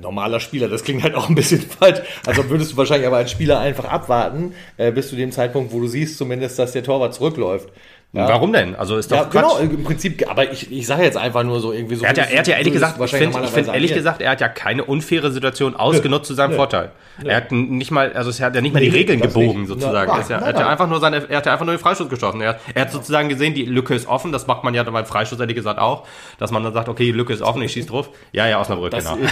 [0.00, 3.30] normaler Spieler, das klingt halt auch ein bisschen falsch, also würdest du wahrscheinlich aber als
[3.30, 7.14] Spieler einfach abwarten, äh, bis zu dem Zeitpunkt, wo du siehst zumindest, dass der Torwart
[7.14, 7.68] zurückläuft.
[8.16, 8.28] Ja.
[8.28, 8.74] Warum denn?
[8.74, 9.42] Also ist doch ja, Quatsch.
[9.42, 12.04] genau, im Prinzip, aber ich, ich sage jetzt einfach nur so irgendwie so.
[12.04, 14.40] Er hat ja, er hat ja ehrlich gesagt, ich finde find ehrlich gesagt, er hat
[14.40, 16.28] ja keine unfaire Situation ausgenutzt Nö.
[16.28, 16.56] zu seinem Nö.
[16.56, 16.92] Vorteil.
[17.22, 17.28] Nö.
[17.28, 19.68] Er hat nicht mal, also er hat ja nicht mal die Regeln gebogen nicht.
[19.68, 20.10] sozusagen.
[20.10, 22.08] Na, ja, er hat ja einfach nur seine, er hat ja einfach nur den Freistoß
[22.08, 22.40] geschossen.
[22.40, 25.38] Er, er hat sozusagen gesehen, die Lücke ist offen, das macht man ja beim Freistoß
[25.38, 26.06] ehrlich gesagt auch,
[26.38, 28.08] dass man dann sagt, okay, die Lücke ist offen, ich schieß drauf.
[28.32, 29.18] Ja, ja, Osnabrück, das genau.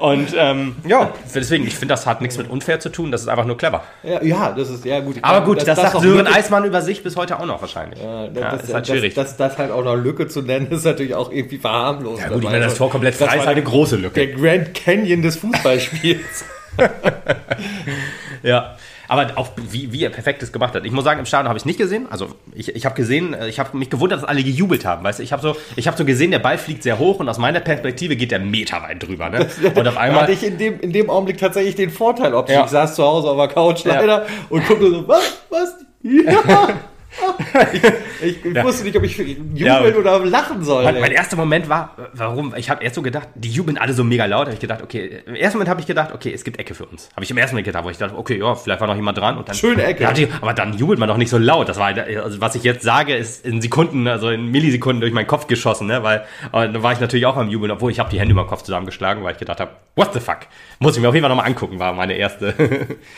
[0.00, 3.28] Und ähm, ja, deswegen, ich finde, das hat nichts mit unfair zu tun, das ist
[3.28, 3.82] einfach nur clever.
[4.02, 5.16] Ja, ja das ist ja gut.
[5.20, 8.02] Aber gut, das, das, das sagt Sören Eismann über sich bis heute auch noch wahrscheinlich.
[8.02, 9.14] Ja, das, ja, ist halt schwierig.
[9.14, 12.22] Das, das, halt auch noch Lücke zu nennen, ist natürlich auch irgendwie verharmlost.
[12.22, 14.26] Ja gut, ich meine, das Tor komplett frei ist halt eine große Lücke.
[14.26, 16.44] Der Grand Canyon des Fußballspiels.
[18.42, 18.76] ja.
[19.10, 20.84] Aber auch wie, wie er perfektes gemacht hat.
[20.84, 22.06] Ich muss sagen, im Stadion habe ich es nicht gesehen.
[22.10, 25.02] Also ich, ich habe gesehen, äh, ich habe mich gewundert, dass alle gejubelt haben.
[25.02, 27.28] Weißt du, ich habe so, ich habe so gesehen, der Ball fliegt sehr hoch und
[27.28, 29.28] aus meiner Perspektive geht der Meter weit drüber.
[29.28, 29.48] Ne?
[29.74, 32.64] Und auf einmal hatte ich in dem, in dem Augenblick tatsächlich den Vorteil, ob ja.
[32.64, 34.26] ich saß zu Hause auf der Couch leider ja.
[34.48, 35.74] und guckte so, was, was?
[36.02, 36.68] Ja.
[38.22, 38.62] ich, ich ja.
[38.62, 40.84] wusste nicht, ob ich jubeln ja, oder lachen soll.
[40.84, 42.54] Mein, mein, erster Moment war, warum?
[42.56, 44.46] Ich habe erst so gedacht, die jubeln alle so mega laut.
[44.46, 46.86] Habe ich gedacht, okay, im ersten Moment habe ich gedacht, okay, es gibt Ecke für
[46.86, 47.08] uns.
[47.14, 49.18] Habe ich im ersten Moment gedacht, wo ich dachte, okay, ja, vielleicht war noch jemand
[49.18, 49.36] dran.
[49.38, 50.04] Und dann, Schöne Ecke.
[50.04, 51.68] Ja, aber dann jubelt man doch nicht so laut.
[51.68, 55.26] Das war, also was ich jetzt sage, ist in Sekunden, also in Millisekunden durch meinen
[55.26, 56.02] Kopf geschossen, ne?
[56.02, 58.48] Weil da war ich natürlich auch am Jubeln, obwohl ich habe die Hände über den
[58.48, 60.40] Kopf zusammengeschlagen, weil ich gedacht habe, what the fuck?
[60.78, 62.54] Muss ich mir auf jeden Fall nochmal angucken, war meine erste,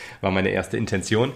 [0.21, 1.31] war meine erste Intention.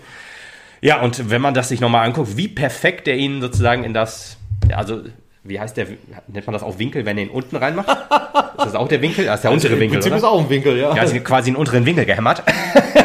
[0.82, 4.38] Ja, und wenn man das sich nochmal anguckt, wie perfekt er ihn sozusagen in das,
[4.74, 5.02] also
[5.44, 5.88] wie heißt der,
[6.28, 7.88] nennt man das auch Winkel, wenn er ihn unten reinmacht?
[7.90, 9.26] ist das auch der Winkel?
[9.26, 10.16] Das ist der also untere Winkel, oder?
[10.16, 10.94] ist auch ein Winkel, ja.
[10.94, 12.44] Ja, also quasi einen unteren Winkel gehämmert.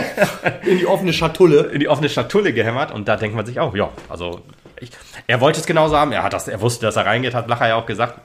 [0.67, 1.71] in die offene Schatulle.
[1.73, 4.41] In die offene Schatulle gehämmert und da denkt man sich auch, ja, also
[4.81, 4.91] ich,
[5.27, 7.69] er wollte es genauso haben, er hat das, er wusste, dass er reingeht, hat Lacher
[7.69, 8.19] ja auch gesagt,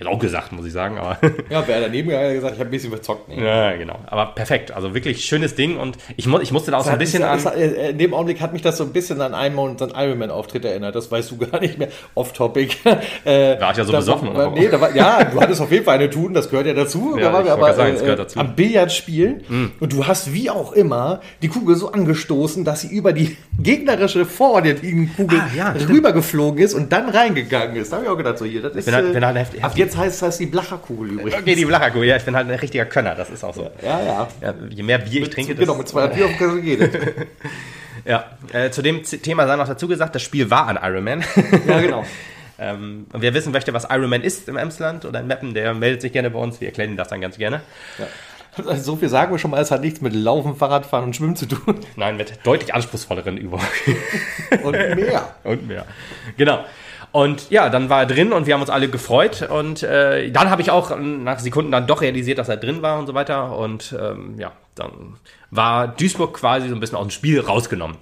[0.00, 0.96] ich hätte auch gesagt, muss ich sagen.
[0.96, 1.18] Aber
[1.50, 3.28] ja, wer daneben gesagt, ich habe ein bisschen verzockt.
[3.28, 3.44] Nee.
[3.44, 3.98] Ja, genau.
[4.06, 4.70] Aber perfekt.
[4.70, 5.76] Also wirklich schönes Ding.
[5.76, 7.38] Und ich, mu ich musste da auch so ein bisschen an.
[7.54, 10.30] Äh, in dem Augenblick hat mich das so ein bisschen an einen und Iron Man
[10.30, 10.94] Auftritt erinnert.
[10.94, 11.88] Das weißt du gar nicht mehr.
[12.14, 12.76] Off-Topic.
[13.24, 14.34] Äh, war ich ja so besoffen.
[14.34, 16.72] War, nee, da war, ja, du hattest auf jeden Fall eine Tun, das gehört ja
[16.72, 17.16] dazu.
[17.16, 18.38] Ja, da waren wir aber sagen, äh, dazu.
[18.38, 19.42] am Billard spielen.
[19.48, 19.72] Mhm.
[19.78, 24.24] Und du hast wie auch immer die Kugel so angestoßen, dass sie über die gegnerische
[24.24, 27.92] vor der Kugel ah, ja, rübergeflogen ist und dann reingegangen ist.
[27.92, 28.84] Da habe ich auch gedacht, so hier, das ist.
[28.86, 31.34] Bin halt, bin halt heftig, ab jetzt heißt das die Blacherkugel übrigens.
[31.34, 33.70] Okay, die Blacherkugel, ja, ich bin halt ein richtiger Könner, das ist auch so.
[33.82, 34.28] Ja, ja.
[34.40, 36.90] ja je mehr Bier ich trinke, Genau, mit zwei Bier auf Kasse geht es.
[38.04, 41.22] Ja, äh, zu dem Thema sei noch dazu gesagt, das Spiel war an Ironman.
[41.66, 42.04] Ja, genau.
[42.58, 46.00] ähm, und wer wissen möchte, was Ironman ist im Emsland oder in Meppen, der meldet
[46.00, 46.60] sich gerne bei uns.
[46.60, 47.60] Wir erklären das dann ganz gerne.
[47.98, 48.06] Ja.
[48.66, 51.36] Also so viel sagen wir schon mal, es hat nichts mit Laufen, Fahrradfahren und Schwimmen
[51.36, 51.80] zu tun.
[51.96, 53.66] Nein, mit deutlich anspruchsvolleren Übungen.
[54.64, 55.34] Und mehr.
[55.44, 55.86] Und mehr.
[56.36, 56.64] Genau.
[57.12, 59.48] Und ja, dann war er drin und wir haben uns alle gefreut.
[59.50, 62.98] Und äh, dann habe ich auch nach Sekunden dann doch realisiert, dass er drin war
[62.98, 63.56] und so weiter.
[63.56, 65.16] Und ähm, ja, dann
[65.50, 67.96] war Duisburg quasi so ein bisschen aus dem Spiel rausgenommen.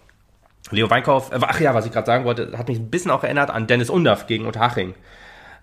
[0.71, 3.25] Leo Weinkauf, äh, ach ja, was ich gerade sagen wollte, hat mich ein bisschen auch
[3.25, 4.94] erinnert an Dennis Undaff gegen Unterhaching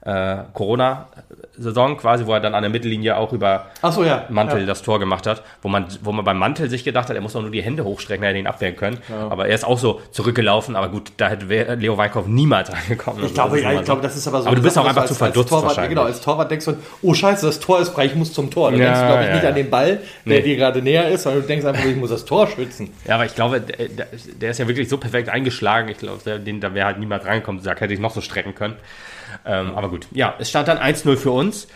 [0.05, 4.25] äh, Corona-Saison quasi, wo er dann an der Mittellinie auch über so, ja.
[4.29, 4.65] Mantel ja.
[4.67, 7.33] das Tor gemacht hat, wo man, wo man beim Mantel sich gedacht hat, er muss
[7.33, 8.99] doch nur die Hände hochstrecken, er hätte ihn abwehren können.
[9.09, 9.29] Ja.
[9.29, 13.25] Aber er ist auch so zurückgelaufen, aber gut, da hätte Leo Weinkauf niemals reingekommen.
[13.25, 14.47] Ich glaube, ja, ich glaube, das ist aber so.
[14.47, 15.89] Aber du bist auch einfach als, zu verdutzt Torwart, wahrscheinlich.
[15.89, 18.71] Genau, als Torwart denkst du, oh scheiße, das Tor ist frei, ich muss zum Tor.
[18.71, 20.41] Du denkst, glaube ich, nicht an den Ball, der nee.
[20.41, 22.93] dir gerade näher ist, sondern du denkst einfach, ich muss das Tor schützen.
[23.07, 23.87] Ja, aber ich glaube, der,
[24.39, 25.89] der ist ja wirklich so perfekt eingeschlagen.
[25.89, 28.75] Ich glaube, da wäre halt niemand reingekommen, da hätte ich noch so strecken können.
[29.45, 31.67] Ähm, aber gut, ja, es stand dann 1-0 für uns.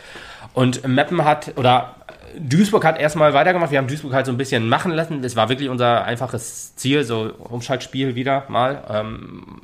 [0.54, 1.95] Und Meppen hat, oder
[2.38, 3.72] Duisburg hat erstmal weitergemacht.
[3.72, 5.24] Wir haben Duisburg halt so ein bisschen machen lassen.
[5.24, 8.84] Es war wirklich unser einfaches Ziel, so Umschaltspiel wieder mal.
[8.89, 9.62] Ähm,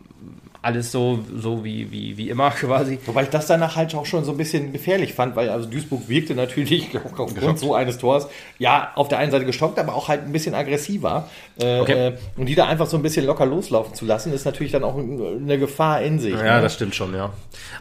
[0.65, 2.99] alles so, so wie, wie, wie immer quasi.
[3.05, 6.09] Wobei ich das danach halt auch schon so ein bisschen gefährlich fand, weil also Duisburg
[6.09, 10.23] wirkte natürlich aufgrund so eines Tors, ja, auf der einen Seite gestockt, aber auch halt
[10.23, 11.29] ein bisschen aggressiver.
[11.59, 12.07] Äh, okay.
[12.07, 14.83] äh, und die da einfach so ein bisschen locker loslaufen zu lassen, ist natürlich dann
[14.83, 16.33] auch eine Gefahr in sich.
[16.33, 16.61] Ja, ne?
[16.61, 17.31] das stimmt schon, ja.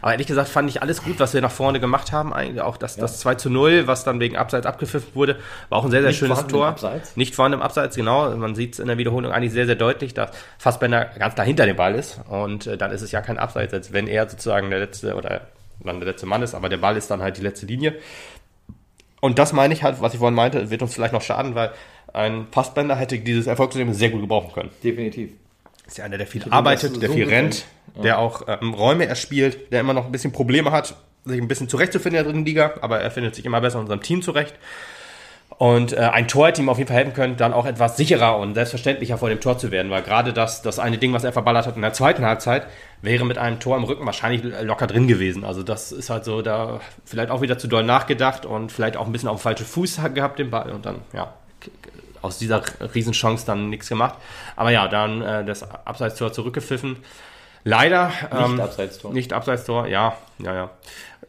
[0.01, 2.33] Aber ehrlich gesagt fand ich alles gut, was wir nach vorne gemacht haben.
[2.33, 3.01] Eigentlich auch das, ja.
[3.01, 5.37] das 2 zu 0, was dann wegen Abseits abgepfiffen wurde,
[5.69, 6.67] war auch ein sehr, sehr Nicht schönes Tor.
[6.67, 7.17] Abseits.
[7.17, 8.29] Nicht vorne im Abseits, genau.
[8.35, 11.75] Man sieht es in der Wiederholung eigentlich sehr, sehr deutlich, dass Fassbender ganz dahinter dem
[11.75, 12.19] Ball ist.
[12.29, 15.47] Und äh, dann ist es ja kein Abseits, als wenn er sozusagen der letzte oder
[15.83, 17.95] dann der letzte Mann ist, aber der Ball ist dann halt die letzte Linie.
[19.21, 21.71] Und das meine ich halt, was ich vorhin meinte, wird uns vielleicht noch schaden, weil
[22.13, 24.69] ein Fassbender hätte dieses Erfolgserlebnis sehr gut gebrauchen können.
[24.83, 25.31] Definitiv.
[25.85, 27.65] Ist ja einer, der viel ich arbeitet, der so viel rennt,
[27.95, 28.01] ja.
[28.01, 30.95] der auch ähm, Räume erspielt, der immer noch ein bisschen Probleme hat,
[31.25, 33.81] sich ein bisschen zurechtzufinden in der dritten Liga, aber er findet sich immer besser in
[33.81, 34.55] unserem Team zurecht.
[35.57, 38.37] Und äh, ein Tor hätte ihm auf jeden Fall helfen können, dann auch etwas sicherer
[38.37, 41.31] und selbstverständlicher vor dem Tor zu werden, weil gerade das, das eine Ding, was er
[41.31, 42.67] verballert hat in der zweiten Halbzeit,
[43.01, 45.45] wäre mit einem Tor im Rücken wahrscheinlich locker drin gewesen.
[45.45, 49.05] Also das ist halt so, da vielleicht auch wieder zu doll nachgedacht und vielleicht auch
[49.05, 51.33] ein bisschen auf den falschen Fuß gehabt den Ball und dann, ja,
[52.21, 52.61] aus dieser
[52.93, 54.15] Riesenchance dann nichts gemacht.
[54.57, 56.97] Aber ja, dann äh, das Abseitstor zurückgepfiffen.
[57.63, 58.11] Leider.
[58.31, 59.13] Ähm, nicht Abseitstor.
[59.13, 60.69] Nicht Abseitstor, ja, ja, ja.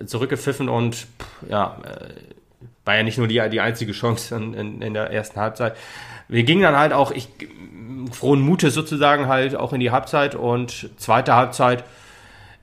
[0.05, 1.07] Zurückgepfiffen und
[1.49, 2.09] ja, äh,
[2.87, 5.77] war ja nicht nur die, die einzige Chance in, in, in der ersten Halbzeit.
[6.29, 7.29] Wir gingen dann halt auch, ich
[8.13, 11.85] frohen Mutes sozusagen halt auch in die Halbzeit und zweite Halbzeit.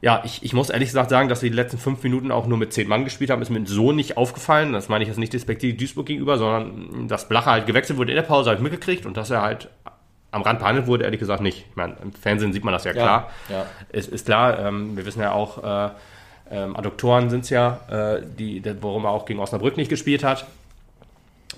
[0.02, 2.58] Ja, ich, ich muss ehrlich gesagt sagen, dass wir die letzten fünf Minuten auch nur
[2.58, 4.74] mit zehn Mann gespielt haben, ist mir so nicht aufgefallen.
[4.74, 8.16] Das meine ich jetzt nicht despektiv Duisburg gegenüber, sondern dass Blacher halt gewechselt wurde in
[8.16, 9.70] der Pause, habe ich mitgekriegt und dass er halt
[10.32, 11.66] am Rand behandelt wurde, ehrlich gesagt nicht.
[11.70, 13.30] Ich meine, im Fernsehen sieht man das ja klar.
[13.50, 13.66] Ja, ja.
[13.92, 15.92] Ist, ist klar, ähm, wir wissen ja auch, äh,
[16.52, 20.46] ähm, Adduktoren sind es ja, äh, die, worum er auch gegen Osnabrück nicht gespielt hat.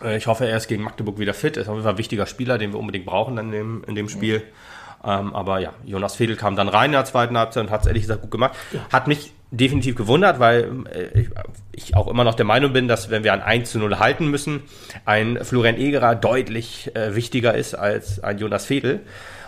[0.03, 1.57] Äh, ich hoffe, er ist gegen Magdeburg wieder fit.
[1.57, 4.09] Ist auf jeden Fall ein wichtiger Spieler, den wir unbedingt brauchen in dem, in dem
[4.09, 4.43] Spiel.
[5.03, 7.88] Ähm, aber ja, Jonas Fedel kam dann rein in der zweiten Halbzeit und hat es
[7.88, 8.55] ehrlich gesagt gut gemacht.
[8.71, 8.79] Ja.
[8.91, 11.29] Hat mich definitiv gewundert, weil äh, ich,
[11.71, 14.29] ich, auch immer noch der Meinung bin, dass wenn wir ein 1 zu 0 halten
[14.29, 14.63] müssen,
[15.05, 19.01] ein Florian Egerer deutlich äh, wichtiger ist als ein Jonas Fedel.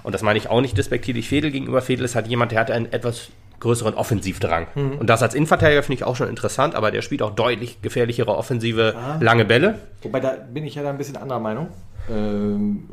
[0.03, 1.81] Und das meine ich auch nicht despektierlich Fedel gegenüber.
[1.81, 3.29] Fedel ist halt jemand, der hat einen etwas
[3.59, 4.67] größeren Offensivdrang.
[4.75, 4.97] Mhm.
[4.99, 8.35] Und das als Innenverteidiger finde ich auch schon interessant, aber der spielt auch deutlich gefährlichere
[8.35, 9.17] offensive ah.
[9.19, 9.79] lange Bälle.
[10.03, 11.69] Wobei, da bin ich ja da ein bisschen anderer Meinung.
[12.09, 12.87] Ähm,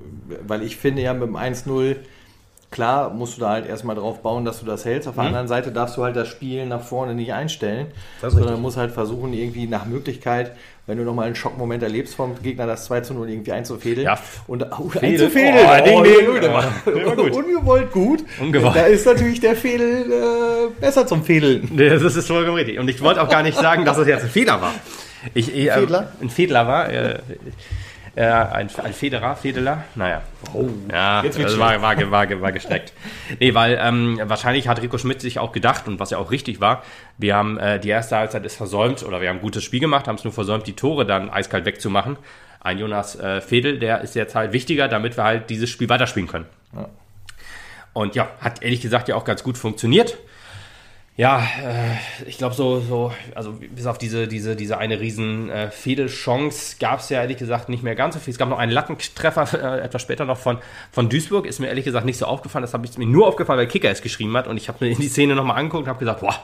[0.47, 1.97] weil ich finde ja mit dem 1-0,
[2.71, 5.09] klar musst du da halt erstmal drauf bauen, dass du das hältst.
[5.09, 5.29] Auf der mhm.
[5.29, 7.89] anderen Seite darfst du halt das Spiel nach vorne nicht einstellen,
[8.21, 10.53] sondern musst halt versuchen, irgendwie nach Möglichkeit
[10.87, 14.07] wenn du nochmal einen Schockmoment erlebst vom Gegner, das 2 zu 0 irgendwie einzufädeln.
[14.07, 15.66] Ja, und oh, einzufädeln.
[15.66, 17.32] Oh, oh, nee, nee, der war, der war gut.
[17.32, 18.24] Ungewollt gut.
[18.41, 18.76] Ungewollt.
[18.76, 21.70] Da ist natürlich der Fädel äh, besser zum Fädeln.
[21.76, 22.78] Das ist vollkommen richtig.
[22.78, 24.74] Und ich wollte auch gar nicht sagen, dass es jetzt ein Fehler war.
[25.32, 26.12] Ich, äh, Fedler?
[26.20, 26.91] Ein Fedler war.
[26.91, 27.18] Äh,
[28.17, 30.23] äh, ein, ein Federer, Fedeler, naja.
[30.53, 32.93] Oh, ja, das also war, war, war, war gesteckt.
[33.41, 36.61] nee, weil ähm, wahrscheinlich hat Rico Schmidt sich auch gedacht, und was ja auch richtig
[36.61, 36.83] war,
[37.19, 40.07] wir haben äh, die erste Halbzeit ist versäumt, oder wir haben ein gutes Spiel gemacht,
[40.07, 42.17] haben es nur versäumt, die Tore dann eiskalt wegzumachen.
[42.61, 46.29] Ein Jonas äh, Fedel, der ist jetzt halt wichtiger, damit wir halt dieses Spiel weiterspielen
[46.29, 46.47] können.
[46.75, 46.89] Ja.
[47.93, 50.17] Und ja, hat ehrlich gesagt ja auch ganz gut funktioniert.
[51.17, 55.71] Ja, äh, ich glaube so, so, also bis auf diese, diese, diese eine riesen äh,
[55.71, 58.33] Fehlchance gab es ja ehrlich gesagt nicht mehr ganz so viel.
[58.33, 60.59] Es gab noch einen Lattentreffer äh, etwas später noch von,
[60.91, 62.62] von Duisburg, ist mir ehrlich gesagt nicht so aufgefallen.
[62.62, 64.91] Das habe ich mir nur aufgefallen, weil Kicker es geschrieben hat und ich habe mir
[64.91, 66.35] in die Szene nochmal angeguckt und habe gesagt, boah,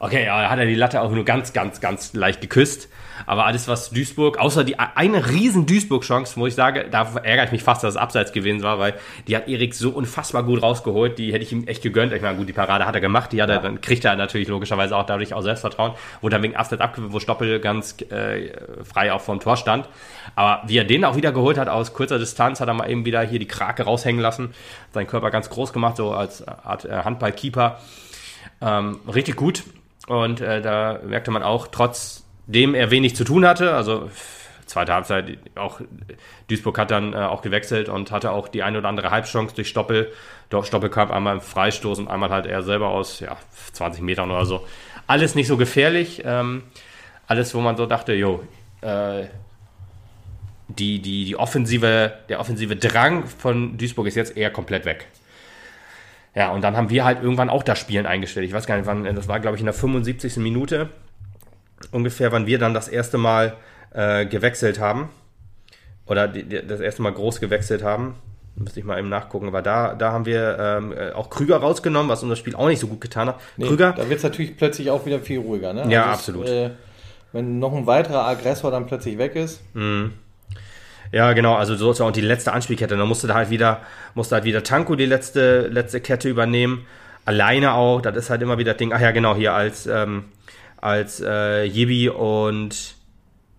[0.00, 2.88] okay, ja, hat er die Latte auch nur ganz, ganz, ganz leicht geküsst.
[3.26, 7.52] Aber alles, was Duisburg, außer die eine riesen Duisburg-Chance, wo ich sage, da ärgere ich
[7.52, 8.94] mich fast, dass es abseits gewesen war, weil
[9.28, 12.14] die hat Erik so unfassbar gut rausgeholt, die hätte ich ihm echt gegönnt.
[12.14, 14.48] Ich meine, gut, die Parade hat er gemacht, die hat er, dann kriegt er natürlich
[14.48, 15.92] logischerweise auch dadurch auch Selbstvertrauen,
[16.22, 18.52] wo dann wegen Abseits abgewürgt, wo Stoppel ganz äh,
[18.84, 19.86] frei auch vom Tor stand.
[20.34, 23.04] Aber wie er den auch wieder geholt hat aus kurzer Distanz, hat er mal eben
[23.04, 24.54] wieder hier die Krake raushängen lassen,
[24.92, 27.80] seinen Körper ganz groß gemacht, so als Art äh, Handballkeeper.
[28.62, 29.62] Ähm, richtig gut.
[30.10, 33.74] Und äh, da merkte man auch, trotz dem er wenig zu tun hatte.
[33.76, 34.10] Also
[34.66, 35.80] zweite Halbzeit auch
[36.48, 39.68] Duisburg hat dann äh, auch gewechselt und hatte auch die eine oder andere Halbchance durch
[39.68, 40.12] Stoppel.
[40.48, 43.36] Doch Stoppel kam einmal im Freistoß und einmal halt er selber aus ja,
[43.72, 44.66] 20 Metern oder so.
[45.06, 46.22] Alles nicht so gefährlich.
[46.24, 46.64] Ähm,
[47.28, 48.42] alles, wo man so dachte, jo,
[48.80, 49.26] äh,
[50.66, 55.06] die, die, die offensive, der offensive Drang von Duisburg ist jetzt eher komplett weg.
[56.34, 58.46] Ja, und dann haben wir halt irgendwann auch das Spielen eingestellt.
[58.46, 60.36] Ich weiß gar nicht, wann, das war, glaube ich, in der 75.
[60.36, 60.90] Minute
[61.90, 63.56] ungefähr, wann wir dann das erste Mal
[63.92, 65.10] äh, gewechselt haben.
[66.06, 68.14] Oder die, die, das erste Mal groß gewechselt haben.
[68.56, 69.48] Müsste ich mal eben nachgucken.
[69.48, 72.80] Aber da, da haben wir ähm, äh, auch Krüger rausgenommen, was unser Spiel auch nicht
[72.80, 73.40] so gut getan hat.
[73.56, 73.92] Nee, Krüger.
[73.92, 75.86] Da wird es natürlich plötzlich auch wieder viel ruhiger, ne?
[75.88, 76.44] Ja, also absolut.
[76.46, 76.70] Es, äh,
[77.32, 79.62] wenn noch ein weiterer Aggressor dann plötzlich weg ist.
[79.74, 80.12] Mhm.
[81.12, 82.96] Ja, genau, also so ist auch die letzte Anspielkette.
[82.96, 83.82] Dann musste da halt wieder,
[84.14, 86.86] musste halt wieder Tanko die letzte, letzte Kette übernehmen.
[87.24, 90.24] alleine auch, das ist halt immer wieder das Ding, ach ja, genau, hier als, ähm,
[90.80, 92.94] als äh, Jibi und,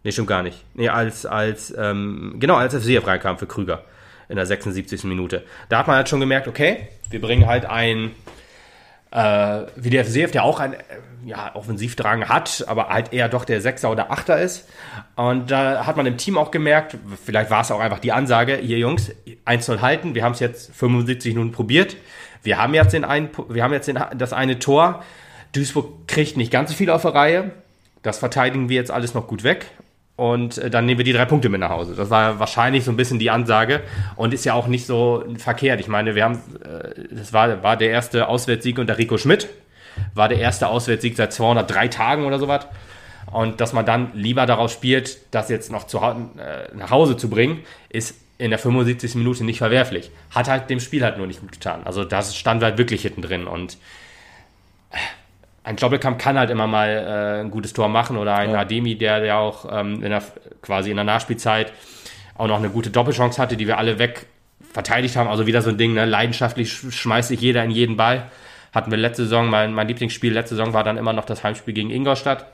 [0.03, 3.83] nee, stimmt gar nicht, nee, als, als, ähm, genau, als FCF reinkam für Krüger
[4.29, 5.03] in der 76.
[5.03, 5.43] Minute.
[5.69, 8.11] Da hat man halt schon gemerkt, okay, wir bringen halt ein,
[9.11, 10.77] äh, wie der FCF, der auch ein äh,
[11.25, 14.67] ja, Offensivdrang hat, aber halt eher doch der Sechser oder Achter ist.
[15.15, 18.57] Und da hat man im Team auch gemerkt, vielleicht war es auch einfach die Ansage,
[18.57, 19.11] hier Jungs,
[19.45, 21.97] 1-0 halten, wir haben es jetzt 75 Minuten probiert,
[22.43, 25.03] wir haben jetzt, den einen, wir haben jetzt den, das eine Tor,
[25.53, 27.51] Duisburg kriegt nicht ganz so viel auf der Reihe,
[28.01, 29.67] das verteidigen wir jetzt alles noch gut weg
[30.21, 31.95] und äh, dann nehmen wir die drei Punkte mit nach Hause.
[31.95, 33.81] Das war wahrscheinlich so ein bisschen die Ansage
[34.15, 35.79] und ist ja auch nicht so verkehrt.
[35.79, 39.49] Ich meine, wir haben, äh, das war, war der erste Auswärtssieg unter Rico Schmidt,
[40.13, 42.67] war der erste Auswärtssieg seit 203 Tagen oder sowas.
[43.31, 47.27] Und dass man dann lieber darauf spielt, das jetzt noch zu, äh, nach Hause zu
[47.27, 49.15] bringen, ist in der 75.
[49.15, 50.11] Minute nicht verwerflich.
[50.29, 51.81] Hat halt dem Spiel halt nur nicht gut getan.
[51.85, 53.79] Also das stand halt wirklich hinten drin und
[55.63, 58.59] ein Doppelkampf kann halt immer mal äh, ein gutes Tor machen oder ein ja.
[58.61, 60.23] Ademi, der ja auch ähm, in der,
[60.61, 61.71] quasi in der Nachspielzeit
[62.35, 64.25] auch noch eine gute Doppelchance hatte, die wir alle weg
[64.73, 65.29] verteidigt haben.
[65.29, 66.05] Also wieder so ein Ding, ne?
[66.05, 68.31] leidenschaftlich schmeißt sich jeder in jeden Ball.
[68.73, 71.73] Hatten wir letzte Saison, mein, mein Lieblingsspiel letzte Saison war dann immer noch das Heimspiel
[71.73, 72.47] gegen Ingolstadt.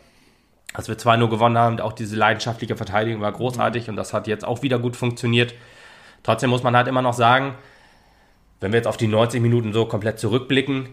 [0.73, 4.45] Als wir 2-0 gewonnen haben, auch diese leidenschaftliche Verteidigung war großartig und das hat jetzt
[4.45, 5.53] auch wieder gut funktioniert.
[6.23, 7.55] Trotzdem muss man halt immer noch sagen,
[8.59, 10.89] wenn wir jetzt auf die 90 Minuten so komplett zurückblicken,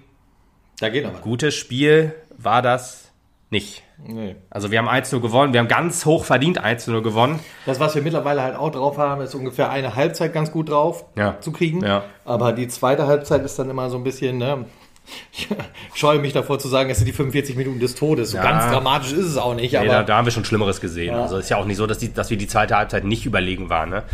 [0.80, 1.18] da geht aber.
[1.18, 3.12] Gutes Spiel war das
[3.50, 3.82] nicht.
[3.98, 4.36] Nee.
[4.50, 7.38] Also wir haben 1-0 gewonnen, wir haben ganz hoch verdient 1-0 gewonnen.
[7.66, 11.04] Das, was wir mittlerweile halt auch drauf haben, ist ungefähr eine Halbzeit ganz gut drauf
[11.16, 11.40] ja.
[11.40, 11.84] zu kriegen.
[11.84, 12.04] Ja.
[12.24, 14.64] Aber die zweite Halbzeit ist dann immer so ein bisschen, ne,
[15.32, 15.48] ich
[15.94, 18.30] scheue mich davor zu sagen, es sind die 45 Minuten des Todes.
[18.30, 18.42] So ja.
[18.42, 19.72] ganz dramatisch ist es auch nicht.
[19.72, 21.14] Nee, da, da, haben wir schon Schlimmeres gesehen.
[21.14, 21.22] Ja.
[21.22, 23.68] Also ist ja auch nicht so, dass, die, dass wir die zweite Halbzeit nicht überlegen
[23.68, 23.90] waren.
[23.90, 24.04] Ne?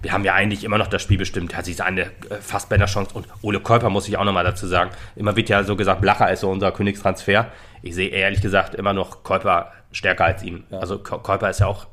[0.00, 1.56] Wir haben ja eigentlich immer noch das Spiel bestimmt.
[1.56, 4.90] Hat sich eine äh, Fassbender-Chance und Ole Käuper muss ich auch nochmal dazu sagen.
[5.16, 7.52] Immer wird ja so gesagt, Blacher ist so unser Königstransfer.
[7.82, 10.64] Ich sehe ehrlich gesagt immer noch Käuper stärker als ihn.
[10.70, 10.78] Ja.
[10.78, 11.86] Also Käuper ist ja auch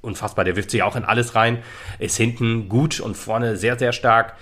[0.00, 0.44] unfassbar.
[0.44, 1.62] Der wirft sich auch in alles rein,
[1.98, 4.34] ist hinten gut und vorne sehr, sehr stark.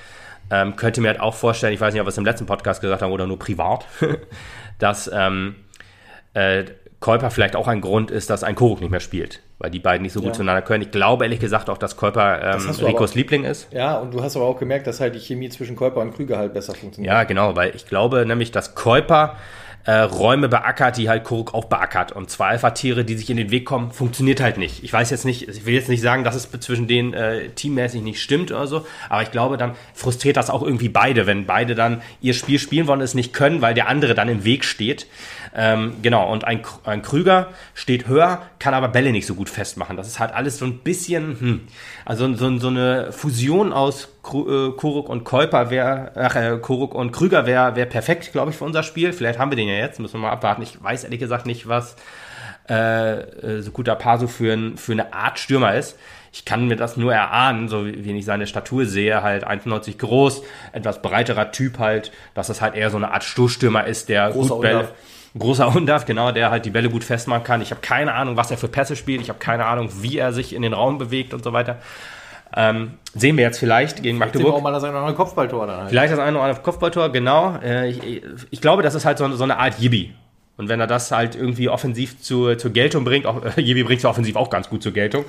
[0.51, 2.81] Ähm, könnte mir halt auch vorstellen, ich weiß nicht, ob wir es im letzten Podcast
[2.81, 3.87] gesagt haben oder nur privat,
[4.79, 5.57] dass ähm,
[6.35, 6.65] äh,
[7.01, 10.03] Käuper vielleicht auch ein Grund ist, dass ein Koruk nicht mehr spielt, weil die beiden
[10.03, 10.33] nicht so gut ja.
[10.35, 10.83] zueinander können.
[10.83, 13.69] Ich glaube ehrlich gesagt auch, dass Käuper ähm, das Ricos aber, Liebling ist.
[13.73, 16.39] Ja, und du hast aber auch gemerkt, dass halt die Chemie zwischen Käuper und Krüger
[16.39, 17.13] halt besser funktioniert.
[17.13, 19.37] Ja, genau, weil ich glaube nämlich, dass Käuper
[19.87, 22.13] äh, Räume beackert, die halt Kuruk auch beackert.
[22.13, 24.83] Und zwei Alpha-Tiere, die sich in den Weg kommen, funktioniert halt nicht.
[24.83, 28.03] Ich weiß jetzt nicht, ich will jetzt nicht sagen, dass es zwischen denen äh, teammäßig
[28.03, 31.75] nicht stimmt oder so, aber ich glaube, dann frustriert das auch irgendwie beide, wenn beide
[31.75, 35.07] dann ihr Spiel spielen wollen, es nicht können, weil der andere dann im Weg steht.
[35.59, 39.97] Ähm, genau, und ein, ein Krüger steht höher, kann aber Bälle nicht so gut festmachen.
[39.97, 41.61] Das ist halt alles so ein bisschen, hm,
[42.05, 47.11] also so, so eine Fusion aus äh, Kuruk und Kolper wäre, ach, äh, Kuruk und
[47.11, 49.15] Krüger wäre wär perfekt, glaube ich, für unser Spiel.
[49.15, 50.61] Vielleicht haben wir den ja jetzt, müssen wir mal abwarten.
[50.61, 51.97] Ich weiß ehrlich gesagt nicht, was
[52.69, 55.99] äh, äh so guter Paso für, ein, für eine Art Stürmer ist.
[56.35, 59.97] Ich kann mir das nur erahnen, so wie, wie ich seine Statur sehe, halt 1,90
[59.97, 60.43] groß,
[60.73, 64.55] etwas breiterer Typ halt, dass das halt eher so eine Art Stoßstürmer ist, der Großer
[64.57, 64.89] gut Bälle,
[65.39, 67.63] großer Undarf, genau, der halt die Bälle gut festmachen kann.
[67.63, 69.21] Ich habe keine Ahnung, was er für Pässe spielt.
[69.21, 71.79] Ich habe keine Ahnung, wie er sich in den Raum bewegt und so weiter.
[72.55, 74.55] Ähm, sehen wir jetzt vielleicht gegen vielleicht Magdeburg.
[74.55, 75.89] Wir auch mal das eine oder andere Kopfballtor dann halt.
[75.91, 77.59] Vielleicht das eine oder andere Kopfballtor, genau.
[77.63, 80.15] Äh, ich, ich, glaube, das ist halt so, so eine Art Yibi.
[80.57, 83.99] Und wenn er das halt irgendwie offensiv zu, zur Geltung bringt, auch äh, Jibi bringt
[83.99, 85.27] es offensiv auch ganz gut zur Geltung,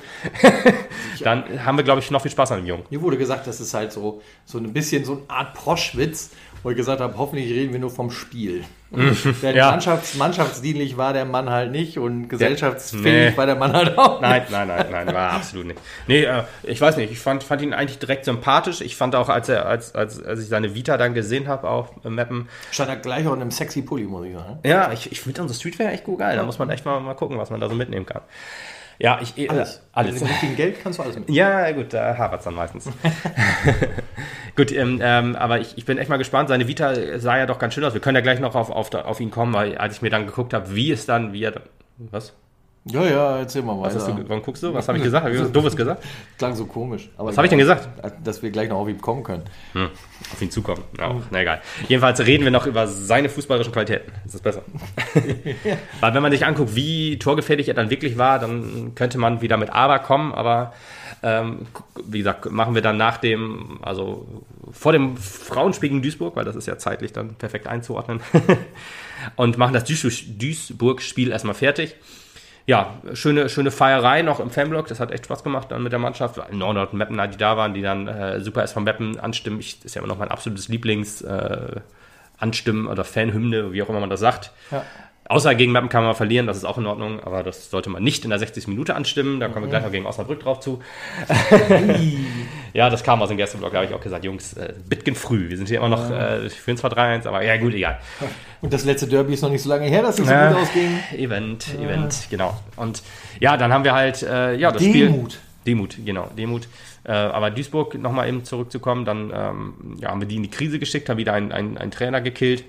[1.20, 2.84] dann haben wir, glaube ich, noch viel Spaß an dem Jungen.
[2.88, 6.30] Mir wurde gesagt, das ist halt so, so ein bisschen so eine Art Proschwitz,
[6.62, 8.64] wo ich gesagt habe, hoffentlich reden wir nur vom Spiel.
[8.90, 9.70] Denn ja.
[9.70, 13.36] Mannschafts-, mannschaftsdienlich war der Mann halt nicht und gesellschaftsfähig nee.
[13.36, 14.20] war der Mann halt auch.
[14.20, 15.80] Nein, nein, nein, nein, war absolut nicht.
[16.06, 18.80] Nee, äh, ich weiß nicht, ich fand, fand ihn eigentlich direkt sympathisch.
[18.80, 21.90] Ich fand auch, als er, als, als, als ich seine Vita dann gesehen habe auf
[22.02, 22.48] Mappen.
[22.70, 24.58] Stand er gleich auch in einem sexy Pulli, muss ich sagen.
[24.64, 26.36] Ja, ich, ich finde unsere Streetwear echt gut geil.
[26.36, 28.22] Da muss man echt mal, mal gucken, was man da so mitnehmen kann.
[28.98, 29.38] Ja, ich.
[29.38, 29.82] Äh, alles.
[29.92, 30.20] alles.
[30.20, 31.36] Mit dem Geld kannst du alles mitnehmen.
[31.36, 32.90] Ja, gut, da hapert es dann meistens.
[34.56, 36.48] gut, ähm, ähm, aber ich, ich bin echt mal gespannt.
[36.48, 37.94] Seine Vita sah ja doch ganz schön aus.
[37.94, 40.26] Wir können ja gleich noch auf, auf, auf ihn kommen, weil als ich mir dann
[40.26, 41.62] geguckt habe, wie es dann, wie er.
[41.98, 42.34] Was?
[42.84, 43.98] Ja, ja, erzähl mal weiter.
[43.98, 44.72] Du, warum guckst du?
[44.72, 45.24] Was habe ich gesagt?
[45.24, 46.02] Habe ich was Doofes gesagt?
[46.38, 47.10] Klang so komisch.
[47.16, 47.88] was habe ich denn gesagt?
[48.24, 49.42] Dass wir gleich noch auf ihn kommen können.
[49.72, 49.90] Hm,
[50.32, 50.82] auf ihn zukommen.
[50.98, 51.22] Ja, hm.
[51.30, 51.60] na egal.
[51.86, 54.12] Jedenfalls reden wir noch über seine fußballerischen Qualitäten.
[54.24, 54.62] Das ist besser.
[56.00, 59.58] Weil wenn man sich anguckt, wie torgefährlich er dann wirklich war, dann könnte man wieder
[59.58, 60.72] mit Aber kommen, aber
[61.22, 61.66] ähm,
[62.06, 64.26] wie gesagt, machen wir dann nach dem, also
[64.70, 68.20] vor dem Frauenspiel gegen Duisburg, weil das ist ja zeitlich dann perfekt einzuordnen,
[69.36, 71.96] und machen das Duisburg-Spiel erstmal fertig
[72.68, 74.88] ja, schöne, schöne Feierei noch im Fanblock.
[74.88, 76.38] Das hat echt Spaß gemacht dann mit der Mannschaft.
[76.52, 79.58] Nordort und Meppen, die da waren, die dann äh, super erst von Meppen anstimmen.
[79.58, 81.80] Ich, das ist ja immer noch mein absolutes Lieblings, äh,
[82.36, 84.52] anstimmen oder Fanhymne, wie auch immer man das sagt.
[84.70, 84.84] Ja.
[85.30, 88.02] Außer gegen Mappen kann man verlieren, das ist auch in Ordnung, aber das sollte man
[88.02, 88.68] nicht in der 60.
[88.68, 89.40] Minute anstimmen.
[89.40, 90.82] Da kommen wir gleich noch gegen Osnabrück drauf zu.
[92.72, 95.48] Ja, das kam aus dem Gästeblock, da habe ich auch gesagt, Jungs, äh, Bitgen früh.
[95.48, 97.98] Wir sind hier immer noch, äh, führen zwar 3-1, aber ja gut, egal.
[98.60, 100.56] Und das letzte Derby ist noch nicht so lange her, dass es so Äh, gut
[100.58, 100.98] ausging.
[101.16, 102.58] Event, Event, genau.
[102.76, 103.02] Und
[103.40, 105.08] ja, dann haben wir halt, äh, ja, das Spiel.
[105.08, 105.38] Demut.
[105.66, 106.68] Demut, genau, Demut.
[107.04, 110.78] Äh, aber Duisburg, nochmal eben zurückzukommen, dann ähm, ja, haben wir die in die Krise
[110.78, 112.64] geschickt, haben wieder einen, einen, einen Trainer gekillt.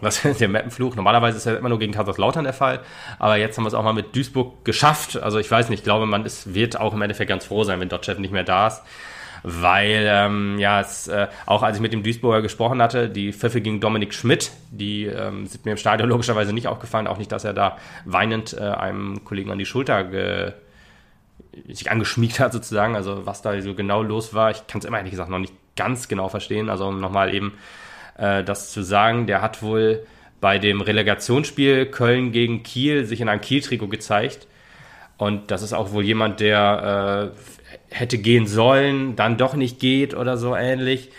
[0.00, 0.94] Was ist der Mappenfluch?
[0.94, 2.80] Normalerweise ist das immer nur gegen Kaiserslautern der Fall,
[3.18, 5.20] aber jetzt haben wir es auch mal mit Duisburg geschafft.
[5.20, 7.80] Also ich weiß nicht, ich glaube, man ist, wird auch im Endeffekt ganz froh sein,
[7.80, 8.82] wenn Dotchev nicht mehr da ist.
[9.44, 13.60] Weil, ähm, ja, es, äh, auch als ich mit dem Duisburger gesprochen hatte, die Pfiffe
[13.60, 17.44] gegen Dominik Schmidt, die ähm, sind mir im Stadion logischerweise nicht aufgefallen, auch nicht, dass
[17.44, 20.52] er da weinend äh, einem Kollegen an die Schulter ge
[21.68, 24.96] sich angeschmiegt hat sozusagen, also was da so genau los war, ich kann es immer
[24.96, 27.52] ehrlich gesagt noch nicht ganz genau verstehen, also um nochmal eben
[28.22, 30.06] äh, das zu sagen, der hat wohl
[30.40, 34.46] bei dem Relegationsspiel Köln gegen Kiel sich in einem Kiel-Trikot gezeigt
[35.18, 40.14] und das ist auch wohl jemand, der äh, hätte gehen sollen, dann doch nicht geht
[40.14, 41.10] oder so ähnlich.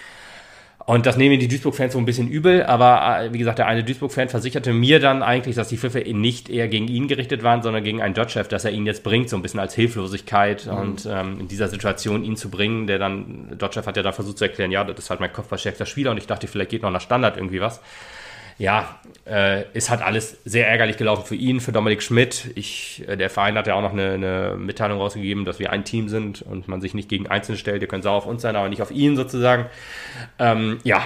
[0.85, 3.85] Und das nehmen die Duisburg-Fans so ein bisschen übel, aber äh, wie gesagt, der eine
[3.85, 7.85] Duisburg-Fan versicherte mir dann eigentlich, dass die Pfiffe nicht eher gegen ihn gerichtet waren, sondern
[7.85, 11.39] gegen einen Dodge-Chef, dass er ihn jetzt bringt, so ein bisschen als Hilflosigkeit und ähm,
[11.39, 14.71] in dieser Situation ihn zu bringen, der dann, Dodge-Chef hat ja da versucht zu erklären,
[14.71, 17.37] ja, das ist halt mein kopfballstärkster Spieler und ich dachte, vielleicht geht noch nach Standard
[17.37, 17.79] irgendwie was.
[18.57, 22.51] Ja, äh, ist halt alles sehr ärgerlich gelaufen für ihn, für Dominik Schmidt.
[22.55, 25.85] Ich, äh, der Verein hat ja auch noch eine, eine Mitteilung rausgegeben, dass wir ein
[25.85, 27.81] Team sind und man sich nicht gegen Einzelne stellt.
[27.81, 29.65] Ihr könnt sauer auf uns sein, aber nicht auf ihn sozusagen.
[30.39, 31.03] Ähm, ja,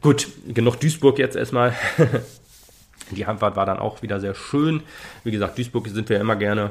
[0.00, 1.74] gut, genug Duisburg jetzt erstmal.
[3.10, 4.82] Die Heimfahrt war dann auch wieder sehr schön.
[5.24, 6.70] Wie gesagt, Duisburg sind wir immer gerne.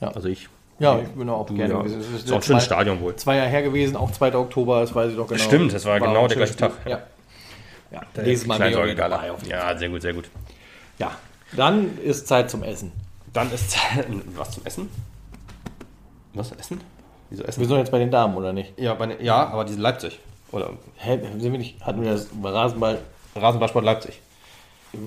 [0.00, 0.08] Ja.
[0.08, 0.48] Also ich.
[0.78, 1.74] Ja, ich bin auch Du, gerne.
[1.74, 1.82] ja.
[1.82, 2.00] gewesen.
[2.00, 3.14] Es Ist auch ein schönes Stadion wohl.
[3.16, 4.34] Zwei Jahre her gewesen, auch 2.
[4.34, 5.40] Oktober, das weiß ich doch genau.
[5.40, 6.72] Stimmt, das war genau ein der gleiche Tag.
[6.86, 7.02] Ja.
[7.94, 9.16] Ja, nächstes Mal Kleinsorge-Gala.
[9.16, 9.30] dabei.
[9.30, 10.28] auf Ja, sehr gut, sehr gut.
[10.98, 11.12] Ja,
[11.52, 12.92] dann ist Zeit zum Essen.
[13.32, 13.76] Dann ist
[14.36, 14.88] was zum Essen?
[16.32, 16.80] Was Essen?
[17.30, 17.60] Wieso Essen?
[17.60, 18.78] Wir sind jetzt bei den Damen, oder nicht?
[18.78, 20.18] Ja, bei, ja, aber diese Leipzig.
[20.50, 22.98] Oder Hä, sind wir nicht, hatten wir das Rasenball?
[23.36, 24.20] Rasenballsport Leipzig.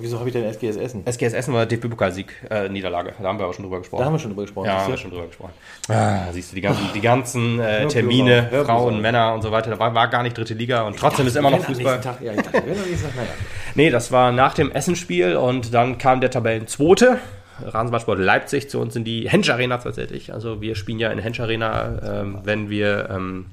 [0.00, 1.04] Wieso habe ich denn SGS Essen?
[1.06, 3.14] SGS Essen war DFB-Pokalsieg, äh, Niederlage.
[3.20, 4.00] Da haben wir aber schon drüber gesprochen.
[4.00, 4.66] Da haben wir schon drüber gesprochen.
[4.66, 5.52] ja, haben wir schon drüber gesprochen.
[5.88, 9.00] Ah, siehst du, die ganzen, die ganzen äh, Hör Termine, hör Frauen, auf.
[9.00, 11.50] Männer und so weiter, da war, war gar nicht dritte Liga und trotzdem ist immer
[11.50, 12.00] noch Fußball.
[12.00, 13.28] Tag- Ja, ich dachte, Tag, naja.
[13.74, 17.18] Nee, das war nach dem Essenspiel und dann kam der Tabellenzweite.
[17.60, 20.32] Rasenballsport Leipzig zu uns in die Hensch Arena tatsächlich.
[20.32, 23.46] Also wir spielen ja in Hensch Arena, ähm, wenn wir ähm,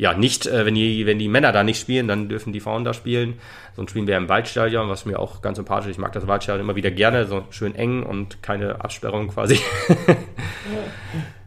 [0.00, 2.84] ja nicht, äh, wenn die, wenn die Männer da nicht spielen, dann dürfen die Frauen
[2.84, 3.34] da spielen.
[3.76, 5.96] Sonst spielen wir im Waldstadion, was mir auch ganz sympathisch ist.
[5.96, 9.60] Ich mag das Waldstadion immer wieder gerne, so schön eng und keine Absperrung quasi.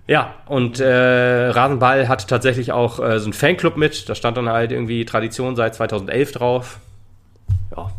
[0.05, 4.09] Ja, und äh, Rasenball hat tatsächlich auch äh, so einen Fanclub mit.
[4.09, 6.79] Da stand dann halt irgendwie Tradition seit 2011 drauf.
[7.73, 7.89] Ja,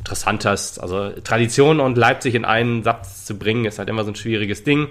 [0.00, 0.80] interessantest.
[0.80, 4.64] Also Tradition und Leipzig in einen Satz zu bringen, ist halt immer so ein schwieriges
[4.64, 4.88] Ding.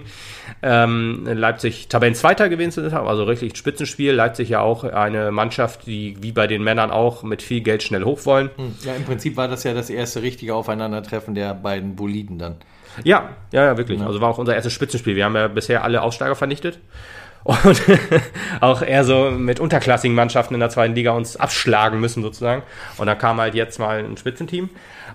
[0.62, 4.12] Ähm, Leipzig Tabellenzweiter gewesen zu haben, also richtig ein Spitzenspiel.
[4.12, 8.04] Leipzig ja auch eine Mannschaft, die wie bei den Männern auch mit viel Geld schnell
[8.04, 8.50] hoch wollen.
[8.84, 12.56] Ja, im Prinzip war das ja das erste richtige Aufeinandertreffen der beiden Boliden dann.
[13.04, 14.00] Ja, ja, ja, wirklich.
[14.00, 15.16] Also war auch unser erstes Spitzenspiel.
[15.16, 16.78] Wir haben ja bisher alle Aussteiger vernichtet.
[17.44, 17.82] Und
[18.60, 22.62] auch eher so mit unterklassigen Mannschaften in der zweiten Liga uns abschlagen müssen sozusagen.
[22.98, 24.70] Und da kam halt jetzt mal ein Spitzenteam.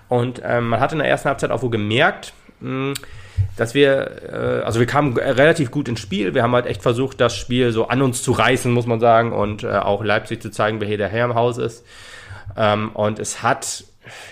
[0.08, 2.94] Und ähm, man hat in der ersten Halbzeit auch wohl gemerkt, mh,
[3.56, 6.34] dass wir, äh, also wir kamen relativ gut ins Spiel.
[6.34, 9.32] Wir haben halt echt versucht, das Spiel so an uns zu reißen, muss man sagen.
[9.32, 11.84] Und äh, auch Leipzig zu zeigen, wer hier der Herr im Haus ist.
[12.56, 13.84] Ähm, und es hat,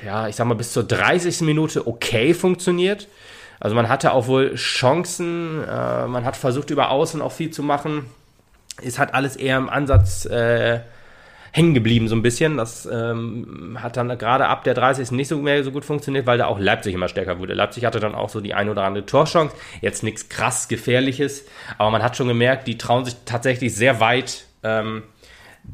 [0.05, 1.43] ja, ich sag mal, bis zur 30.
[1.43, 3.09] Minute okay funktioniert.
[3.65, 7.63] Also man hatte auch wohl Chancen, äh, man hat versucht über Außen auch viel zu
[7.63, 8.05] machen.
[8.83, 10.81] Es hat alles eher im Ansatz äh,
[11.51, 12.59] hängen geblieben so ein bisschen.
[12.59, 15.13] Das ähm, hat dann gerade ab der 30.
[15.13, 17.55] nicht so mehr so gut funktioniert, weil da auch Leipzig immer stärker wurde.
[17.55, 19.57] Leipzig hatte dann auch so die ein oder andere Torchance.
[19.81, 21.47] Jetzt nichts krass Gefährliches,
[21.79, 25.05] aber man hat schon gemerkt, die trauen sich tatsächlich sehr weit ähm,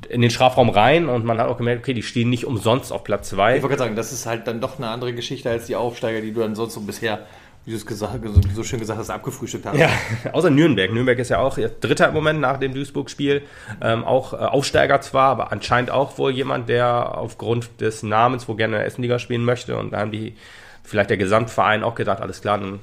[0.08, 3.02] in den Strafraum rein und man hat auch gemerkt, okay, die stehen nicht umsonst auf
[3.02, 3.56] Platz 2.
[3.56, 6.20] Ich wollte gerade sagen, das ist halt dann doch eine andere Geschichte als die Aufsteiger,
[6.20, 7.26] die du dann sonst so bisher,
[7.70, 8.18] wie du es gesagt,
[8.52, 9.78] so, schön gesagt hast, abgefrühstückt hast.
[9.78, 9.90] Ja,
[10.32, 10.92] außer Nürnberg.
[10.92, 13.42] Nürnberg ist ja auch Dritter im Moment nach dem Duisburg-Spiel.
[13.80, 18.56] Ähm, auch äh, Aufsteiger zwar, aber anscheinend auch wohl jemand, der aufgrund des Namens wo
[18.56, 19.76] gerne in der Essenliga spielen möchte.
[19.76, 20.34] Und da haben die,
[20.82, 22.80] vielleicht der Gesamtverein auch gedacht, alles klar, dann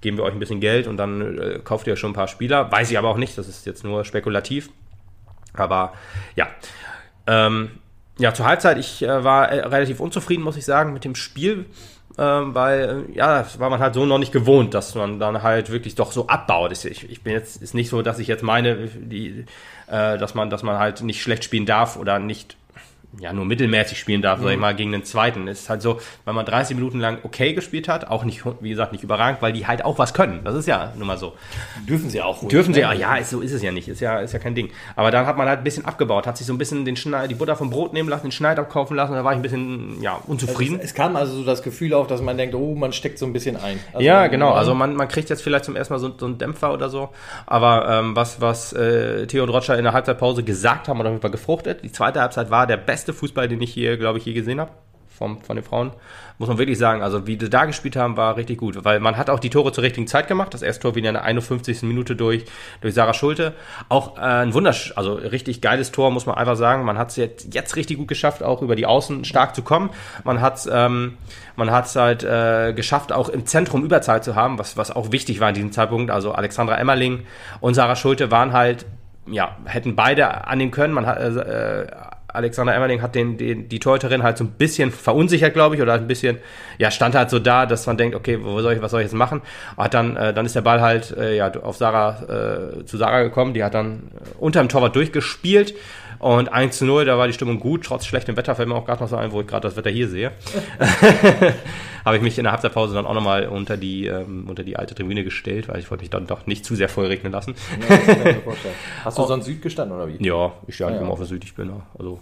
[0.00, 2.72] geben wir euch ein bisschen Geld und dann äh, kauft ihr schon ein paar Spieler.
[2.72, 4.70] Weiß ich aber auch nicht, das ist jetzt nur spekulativ.
[5.52, 5.92] Aber
[6.34, 6.48] ja.
[7.28, 7.70] Ähm,
[8.18, 11.66] ja, zur Halbzeit, ich äh, war äh, relativ unzufrieden, muss ich sagen, mit dem Spiel,
[12.18, 15.70] ähm, weil, ja, das war man halt so noch nicht gewohnt, dass man dann halt
[15.70, 16.72] wirklich doch so abbaut.
[16.72, 19.46] Ich, ich bin jetzt, ist nicht so, dass ich jetzt meine, die,
[19.86, 22.56] äh, dass man, dass man halt nicht schlecht spielen darf oder nicht
[23.18, 24.44] ja, nur mittelmäßig spielen darf, mhm.
[24.44, 25.48] sag ich mal, gegen den zweiten.
[25.48, 28.70] Es ist halt so, weil man 30 Minuten lang okay gespielt hat, auch nicht, wie
[28.70, 30.40] gesagt, nicht überragend, weil die halt auch was können.
[30.44, 31.34] Das ist ja nun mal so.
[31.88, 32.42] Dürfen sie auch.
[32.42, 33.88] Ruhig, Dürfen sie auch, ja, ist, so ist es ja nicht.
[33.88, 34.70] Ist ja, ist ja kein Ding.
[34.96, 37.30] Aber dann hat man halt ein bisschen abgebaut, hat sich so ein bisschen den Schneid,
[37.30, 40.00] die Butter vom Brot nehmen lassen, den Schneid abkaufen lassen, da war ich ein bisschen,
[40.02, 40.74] ja, unzufrieden.
[40.74, 43.18] Also es, es, kam also so das Gefühl auf, dass man denkt, oh, man steckt
[43.18, 43.80] so ein bisschen ein.
[43.92, 44.52] Also ja, genau.
[44.52, 47.10] Also man, man kriegt jetzt vielleicht zum ersten Mal so, so einen Dämpfer oder so.
[47.46, 51.82] Aber ähm, was, was äh, Theo und Roger in der Halbzeitpause gesagt haben, oder gefruchtet.
[51.82, 54.70] Die zweite Halbzeit war der beste Fußball, den ich hier, glaube ich, je gesehen habe.
[55.18, 55.92] Vom, von den Frauen.
[56.38, 57.02] Muss man wirklich sagen.
[57.02, 58.82] Also, wie die da gespielt haben, war richtig gut.
[58.86, 60.54] Weil man hat auch die Tore zur richtigen Zeit gemacht.
[60.54, 61.82] Das erste Tor wieder in der 51.
[61.82, 62.46] Minute durch,
[62.80, 63.52] durch Sarah Schulte.
[63.90, 66.86] Auch äh, ein wundersch, also richtig geiles Tor, muss man einfach sagen.
[66.86, 69.90] Man hat es jetzt, jetzt richtig gut geschafft, auch über die Außen stark zu kommen.
[70.24, 71.18] Man hat ähm,
[71.58, 75.50] es halt äh, geschafft, auch im Zentrum Überzahl zu haben, was, was auch wichtig war
[75.50, 76.10] in diesem Zeitpunkt.
[76.10, 77.24] Also Alexandra Emmerling
[77.60, 78.86] und Sarah Schulte waren halt
[79.26, 80.94] ja, hätten beide annehmen können.
[80.94, 81.86] Man hat, äh,
[82.34, 85.94] Alexander Emmerling hat den, den, die Torhüterin halt so ein bisschen verunsichert, glaube ich, oder
[85.94, 86.38] ein bisschen,
[86.78, 89.06] ja, stand halt so da, dass man denkt, okay, wo soll ich, was soll ich
[89.06, 89.42] jetzt machen?
[89.76, 93.22] Hat dann, äh, dann ist der Ball halt äh, ja, auf Sarah, äh, zu Sarah
[93.22, 95.74] gekommen, die hat dann äh, unter dem Torwart durchgespielt
[96.18, 98.84] und 1 zu 0, da war die Stimmung gut, trotz schlechtem Wetter fällt mir auch
[98.84, 100.32] gerade noch so ein, wo ich gerade das Wetter hier sehe.
[102.04, 104.94] Habe ich mich in der Halbzeitpause dann auch nochmal unter die, ähm, unter die alte
[104.94, 107.54] Tribüne gestellt, weil ich wollte mich dann doch nicht zu sehr voll regnen lassen.
[107.88, 107.96] Ja,
[109.04, 109.26] Hast du oh.
[109.26, 110.24] sonst Süd gestanden oder wie?
[110.24, 111.86] Ja, ich stehe eigentlich ja, immer auf der Süd, ich bin da.
[111.98, 112.20] Also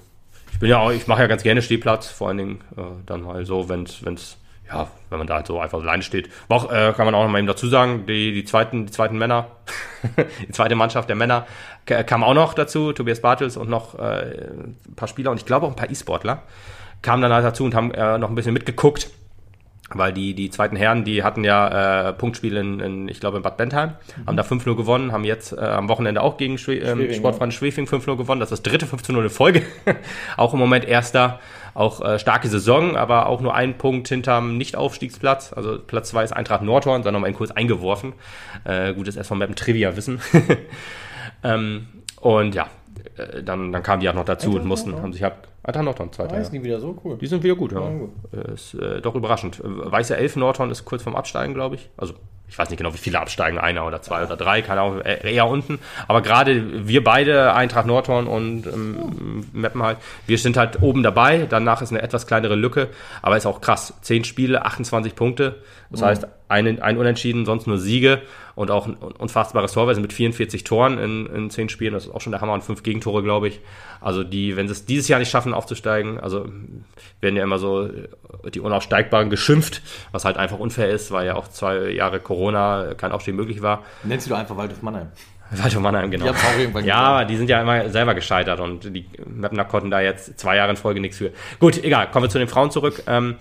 [0.52, 3.22] ich bin ja auch, ich mache ja ganz gerne Stehplatz, vor allen Dingen äh, dann
[3.22, 4.36] mal so, wenn es
[4.70, 6.28] ja, wenn man da halt so einfach alleine steht.
[6.50, 9.16] Auch, äh, kann man auch noch mal eben dazu sagen, die, die zweiten, die zweiten
[9.16, 9.46] Männer,
[10.46, 11.46] die zweite Mannschaft der Männer
[11.86, 15.64] kam auch noch dazu, Tobias Bartels und noch äh, ein paar Spieler und ich glaube
[15.64, 16.42] auch ein paar E-Sportler
[17.02, 19.10] kamen dann halt dazu und haben äh, noch ein bisschen mitgeguckt,
[19.94, 23.42] weil die, die zweiten Herren, die hatten ja äh, Punktspiele in, in, ich glaube, in
[23.42, 24.26] Bad Bentheim, mhm.
[24.26, 27.86] haben da 5-0 gewonnen, haben jetzt äh, am Wochenende auch gegen Schwe ähm, Sportfreund Schwefing
[27.86, 29.62] 5-0 gewonnen, das ist das dritte 15-0 in Folge,
[30.36, 31.40] auch im Moment erster
[31.74, 35.52] auch äh, starke Saison, aber auch nur ein Punkt hinterm Nicht-Aufstiegsplatz.
[35.52, 38.14] Also Platz zwei ist Eintracht Nordhorn, dann nochmal einen Kurs eingeworfen.
[38.64, 40.20] Äh, gutes erst von Mappen Trivia wissen.
[41.44, 41.86] ähm,
[42.20, 42.66] und ja,
[43.16, 46.12] äh, dann, dann kamen die auch noch dazu und mussten, haben sich ab Eintracht Nordhorn
[46.12, 46.34] zweiter.
[46.36, 47.18] Ah, ist die wieder so cool.
[47.18, 47.80] Die sind wieder gut, ja.
[47.80, 48.10] ja gut.
[48.54, 49.60] Ist äh, doch überraschend.
[49.62, 51.90] Weiße Elf Nordhorn ist kurz vorm Absteigen, glaube ich.
[51.96, 52.14] Also
[52.48, 55.46] ich weiß nicht genau, wie viele absteigen, einer oder zwei oder drei, keine Ahnung, eher
[55.46, 55.78] unten.
[56.06, 61.46] Aber gerade wir beide, Eintracht Nordhorn und ähm, Meppen halt, wir sind halt oben dabei.
[61.48, 62.88] Danach ist eine etwas kleinere Lücke,
[63.20, 63.92] aber ist auch krass.
[64.00, 65.56] Zehn Spiele, 28 Punkte.
[65.90, 66.04] Das mhm.
[66.06, 68.22] heißt, ein, ein Unentschieden, sonst nur Siege
[68.58, 69.86] und auch ein unfassbares Tor.
[69.86, 71.94] Wir sind mit 44 Toren in, in zehn Spielen.
[71.94, 73.60] Das ist auch schon der Hammer und fünf Gegentore, glaube ich.
[74.00, 76.48] Also die, wenn sie es dieses Jahr nicht schaffen, aufzusteigen, also
[77.20, 77.88] werden ja immer so
[78.52, 79.80] die Unaufsteigbaren geschimpft,
[80.10, 83.84] was halt einfach unfair ist, weil ja auch zwei Jahre Corona kein Aufstieg möglich war.
[84.02, 85.06] Nennst du einfach Waldhof Mannheim?
[85.52, 86.32] Waldhof Mannheim, genau.
[86.32, 90.56] Die ja, die sind ja immer selber gescheitert und die Mapner konnten da jetzt zwei
[90.56, 91.30] Jahre in Folge nichts für.
[91.60, 93.04] Gut, egal, kommen wir zu den Frauen zurück.
[93.06, 93.36] Ähm,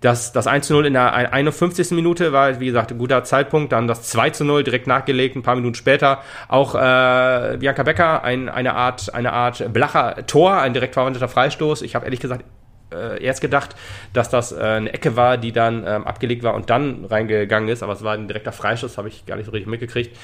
[0.00, 1.90] das, das 1 zu 0 in der 51.
[1.90, 3.72] Minute war, wie gesagt, ein guter Zeitpunkt.
[3.72, 6.22] Dann das 2 zu 0 direkt nachgelegt, ein paar Minuten später.
[6.48, 11.82] Auch äh, Bianca Becker, ein, eine, Art, eine Art blacher Tor, ein direkt verwandelter Freistoß.
[11.82, 12.44] Ich habe ehrlich gesagt
[12.92, 13.76] äh, erst gedacht,
[14.12, 17.82] dass das äh, eine Ecke war, die dann ähm, abgelegt war und dann reingegangen ist,
[17.82, 20.16] aber es war ein direkter Freischuss, habe ich gar nicht so richtig mitgekriegt.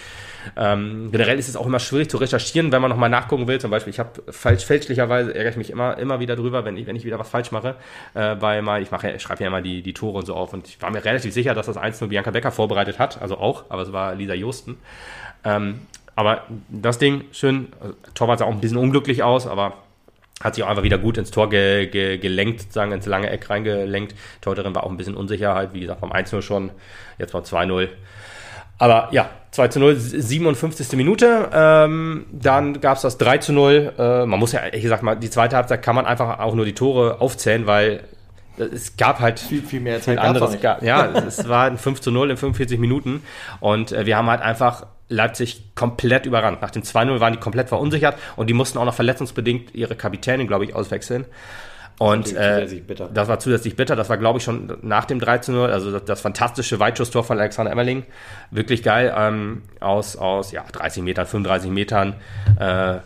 [0.57, 3.61] Ähm, generell ist es auch immer schwierig zu recherchieren, wenn man nochmal nachgucken will.
[3.61, 6.87] Zum Beispiel, ich habe falsch, fälschlicherweise ärgere ich mich immer, immer wieder drüber, wenn ich,
[6.87, 7.77] wenn ich wieder was falsch mache,
[8.15, 10.69] äh, weil mal, ich mache, schreibe ja immer die, die Tore und so auf und
[10.69, 13.83] ich war mir relativ sicher, dass das 1 Bianca Becker vorbereitet hat, also auch, aber
[13.83, 14.77] es war Lisa Josten.
[15.45, 15.81] Ähm,
[16.15, 17.69] aber das Ding, schön,
[18.15, 19.75] Torwart sah auch ein bisschen unglücklich aus, aber
[20.43, 23.49] hat sich auch einfach wieder gut ins Tor ge, ge, gelenkt, sozusagen ins lange Eck
[23.49, 24.15] reingelenkt.
[24.43, 26.71] Torhüterin war auch ein bisschen Unsicherheit, wie gesagt, beim 1-0 schon,
[27.19, 27.89] jetzt mal 2-0.
[28.79, 30.93] Aber ja, 2 zu 0, 57.
[30.93, 31.49] Minute.
[31.53, 33.95] Ähm, dann gab es das 3 zu 0.
[33.99, 36.65] Äh, man muss ja ehrlich gesagt mal, die zweite Halbzeit kann man einfach auch nur
[36.65, 38.05] die Tore aufzählen, weil
[38.59, 40.19] es gab halt viel, viel mehr Zeit.
[40.19, 40.61] Viel anderes.
[40.61, 43.23] Gab, ja, es war ein 5 zu 0 in 45 Minuten.
[43.61, 46.63] Und äh, wir haben halt einfach Leipzig komplett überrannt.
[46.63, 50.47] Nach dem 2-0 waren die komplett verunsichert und die mussten auch noch verletzungsbedingt ihre Kapitänin,
[50.47, 51.27] glaube ich, auswechseln.
[51.99, 52.67] Und äh,
[53.15, 53.97] das war zusätzlich bitter.
[53.97, 55.67] Das war, glaube ich, schon nach dem 13-0.
[55.67, 58.05] Also das, das fantastische Weitschusstor von Alexander Emmerling.
[58.51, 59.15] Wirklich geil.
[59.17, 62.15] Ähm, aus, aus ja, 30 Metern, 35 Metern
[62.61, 62.97] äh,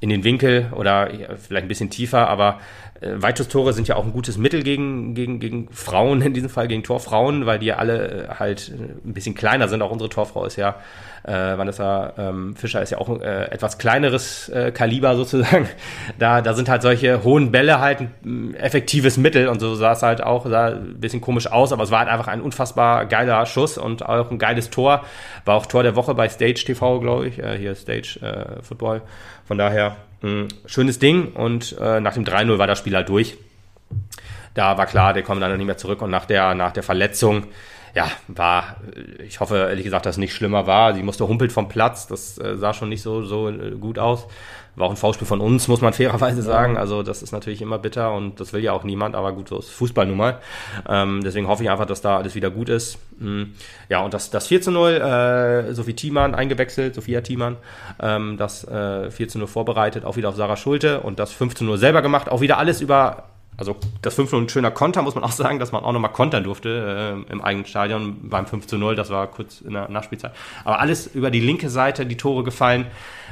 [0.00, 2.60] in den Winkel oder vielleicht ein bisschen tiefer, aber
[3.00, 6.82] Weitschusstore sind ja auch ein gutes Mittel gegen, gegen, gegen Frauen, in diesem Fall gegen
[6.82, 9.82] Torfrauen, weil die ja alle äh, halt äh, ein bisschen kleiner sind.
[9.82, 10.76] Auch unsere Torfrau ist ja
[11.24, 15.68] äh, Vanessa ähm, Fischer ist ja auch äh, etwas kleineres äh, Kaliber sozusagen.
[16.18, 20.02] Da, da sind halt solche hohen Bälle halt ein effektives Mittel und so sah es
[20.02, 23.44] halt auch, sah ein bisschen komisch aus, aber es war halt einfach ein unfassbar geiler
[23.46, 25.04] Schuss und auch ein geiles Tor.
[25.44, 27.38] War auch Tor der Woche bei Stage TV, glaube ich.
[27.38, 29.02] Äh, hier Stage äh, Football.
[29.46, 29.96] Von daher
[30.66, 33.36] schönes Ding und äh, nach dem 3-0 war das Spiel halt durch.
[34.54, 37.46] Da war klar, der kommt dann nicht mehr zurück und nach der, nach der Verletzung,
[37.94, 38.76] ja, war,
[39.24, 40.94] ich hoffe ehrlich gesagt, dass es nicht schlimmer war.
[40.94, 44.26] Sie musste humpelt vom Platz, das äh, sah schon nicht so, so äh, gut aus.
[44.76, 46.76] War auch ein V-Spiel von uns, muss man fairerweise sagen.
[46.76, 49.58] Also das ist natürlich immer bitter und das will ja auch niemand, aber gut, so
[49.58, 50.38] ist Fußball nun mal.
[50.88, 52.98] Ähm, deswegen hoffe ich einfach, dass da alles wieder gut ist.
[53.18, 53.54] Mhm.
[53.88, 57.56] Ja, und das, das 4 zu 0, äh, Sophie Thiemann eingewechselt, Sophia Thiemann,
[58.00, 61.54] ähm, das äh, 4 zu 0 vorbereitet, auch wieder auf Sarah Schulte und das 5
[61.54, 63.24] zu 0 selber gemacht, auch wieder alles über
[63.56, 66.12] also das 5 0 ein schöner Konter, muss man auch sagen, dass man auch nochmal
[66.12, 69.88] kontern durfte äh, im eigenen Stadion beim 5 zu 0, das war kurz in der
[69.88, 70.32] Nachspielzeit.
[70.64, 72.86] Aber alles über die linke Seite, die Tore gefallen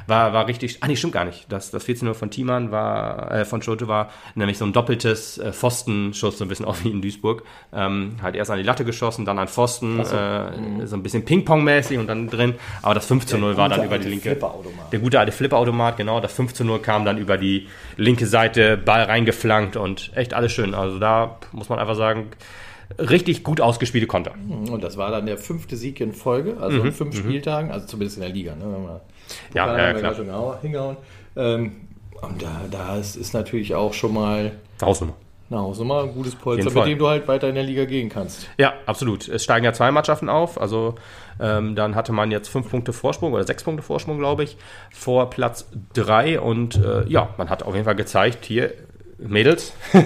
[0.07, 1.47] war, war richtig, ah nee, stimmt gar nicht.
[1.51, 5.53] Das, das 14 von Thiemann war, äh, von Schote war nämlich so ein doppeltes äh,
[5.53, 7.45] Pfostenschuss, so ein bisschen auch wie in Duisburg.
[7.73, 10.17] Ähm, halt erst an die Latte geschossen, dann an Pfosten, so.
[10.17, 12.55] äh, so ein bisschen Ping-Pong-mäßig und dann drin.
[12.83, 14.37] Aber das 5 zu 0 war dann über die linke.
[14.93, 16.21] Der gute alte Flipperautomat, genau.
[16.21, 20.53] Das 5 zu 0 kam dann über die linke Seite, Ball reingeflankt und echt alles
[20.53, 20.75] schön.
[20.75, 22.31] Also da muss man einfach sagen,
[22.99, 24.33] richtig gut ausgespielte Konter.
[24.49, 26.87] Und das war dann der fünfte Sieg in Folge, also mhm.
[26.87, 27.19] in fünf mhm.
[27.19, 28.55] Spieltagen, also zumindest in der Liga.
[28.55, 29.01] Ne?
[29.55, 30.15] ja, ja, klar.
[30.15, 30.97] Schon hingehauen.
[31.37, 31.73] Ähm,
[32.21, 35.15] und da, da ist, ist natürlich auch schon mal Hausnummer.
[35.51, 38.49] Eine Hausnummer, ein gutes Polster, mit dem du halt weiter in der Liga gehen kannst.
[38.57, 39.29] Ja, absolut.
[39.29, 40.59] Es steigen ja zwei Mannschaften auf.
[40.59, 40.95] Also
[41.39, 44.57] ähm, dann hatte man jetzt fünf Punkte Vorsprung oder sechs Punkte Vorsprung, glaube ich,
[44.91, 46.41] vor Platz drei.
[46.41, 48.73] Und äh, ja, man hat auf jeden Fall gezeigt, hier,
[49.27, 49.75] Mädels,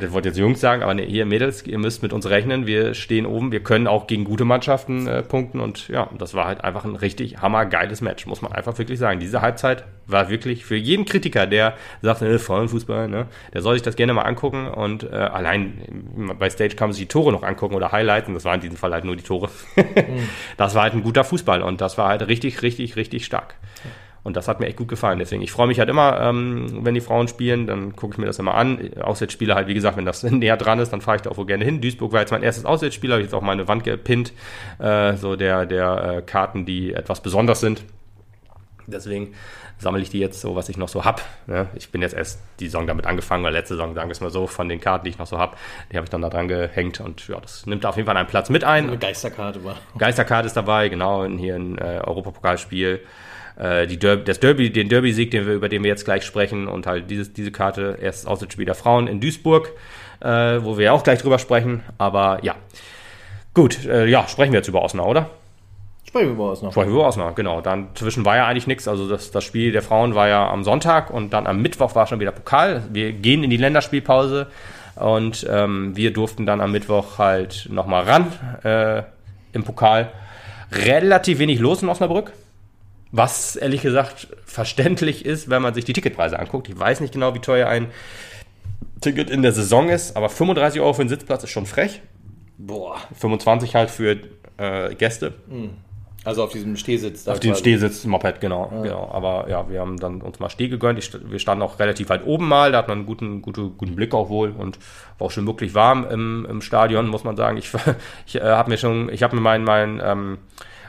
[0.00, 2.66] ich wollte jetzt Jungs sagen, aber nee, ihr Mädels, ihr müsst mit uns rechnen.
[2.66, 6.46] Wir stehen oben, wir können auch gegen gute Mannschaften äh, punkten und ja, das war
[6.46, 9.20] halt einfach ein richtig hammergeiles Match, muss man einfach wirklich sagen.
[9.20, 13.82] Diese Halbzeit war wirklich für jeden Kritiker, der sagt, äh, Frauenfußball, ne, der soll sich
[13.82, 17.42] das gerne mal angucken und äh, allein bei Stage kann man sich die Tore noch
[17.42, 19.50] angucken oder Highlighten, das waren in diesem Fall halt nur die Tore.
[19.76, 20.28] mhm.
[20.56, 23.56] Das war halt ein guter Fußball und das war halt richtig, richtig, richtig stark.
[24.24, 25.18] Und das hat mir echt gut gefallen.
[25.18, 28.26] Deswegen, ich freue mich halt immer, ähm, wenn die Frauen spielen, dann gucke ich mir
[28.26, 28.92] das immer an.
[29.00, 31.46] Auswärtsspiele halt, wie gesagt, wenn das näher dran ist, dann fahre ich da auch wohl
[31.46, 31.80] gerne hin.
[31.80, 34.32] Duisburg war jetzt mein erstes Auswärtsspiel, habe ich jetzt auch meine Wand gepinnt,
[34.78, 37.84] äh, so der, der äh, Karten, die etwas besonders sind.
[38.86, 39.34] Deswegen
[39.78, 41.22] sammle ich die jetzt so, was ich noch so habe.
[41.46, 41.68] Ne?
[41.74, 44.30] Ich bin jetzt erst die Saison damit angefangen, weil letzte Saison, sagen wir es mal
[44.30, 45.56] so, von den Karten, die ich noch so habe,
[45.90, 48.28] die habe ich dann da dran gehängt und ja, das nimmt auf jeden Fall einen
[48.28, 48.88] Platz mit ein.
[48.88, 49.76] Eine Geisterkarte war.
[49.98, 53.00] Geisterkarte ist dabei, genau, hier ein äh, Europapokalspiel
[53.62, 56.66] äh, die Derby, das Derby, den Derby-Sieg, den wir, über den wir jetzt gleich sprechen
[56.66, 59.70] und halt dieses, diese Karte, erst Auswärtsspiel der Frauen in Duisburg,
[60.20, 60.26] äh,
[60.62, 61.82] wo wir auch gleich drüber sprechen.
[61.96, 62.56] Aber ja,
[63.54, 65.30] gut, äh, ja, sprechen wir jetzt über Osnabrück, oder?
[66.04, 66.72] Sprechen wir über Osnabrück.
[66.72, 67.60] Sprechen wir über Osnabrück, genau.
[67.60, 68.88] Dann zwischen war ja eigentlich nichts.
[68.88, 72.08] Also das, das Spiel der Frauen war ja am Sonntag und dann am Mittwoch war
[72.08, 72.82] schon wieder Pokal.
[72.90, 74.48] Wir gehen in die Länderspielpause
[74.96, 78.32] und ähm, wir durften dann am Mittwoch halt nochmal ran
[78.64, 79.04] äh,
[79.52, 80.10] im Pokal.
[80.72, 82.32] Relativ wenig los in Osnabrück.
[83.12, 86.68] Was ehrlich gesagt verständlich ist, wenn man sich die Ticketpreise anguckt.
[86.68, 87.90] Ich weiß nicht genau, wie teuer ein
[89.00, 92.00] Ticket in der Saison ist, aber 35 Euro für einen Sitzplatz ist schon frech.
[92.56, 92.96] Boah.
[93.18, 94.18] 25 halt für
[94.56, 95.34] äh, Gäste.
[95.48, 95.70] Hm.
[96.24, 97.26] Also auf diesem Stehsitz.
[97.26, 98.82] Auf dem Stehsitz Moped, genau, ja.
[98.82, 99.10] genau.
[99.12, 100.98] Aber ja, wir haben dann uns mal Steh gegönnt.
[100.98, 102.70] Ich, wir standen auch relativ weit oben mal.
[102.70, 104.78] Da hat man einen guten, guten, guten Blick auch wohl und
[105.18, 107.56] war auch schon wirklich warm im, im Stadion, muss man sagen.
[107.56, 107.72] Ich,
[108.26, 110.38] ich äh, habe mir schon, ich habe mir meinen, mein, ähm,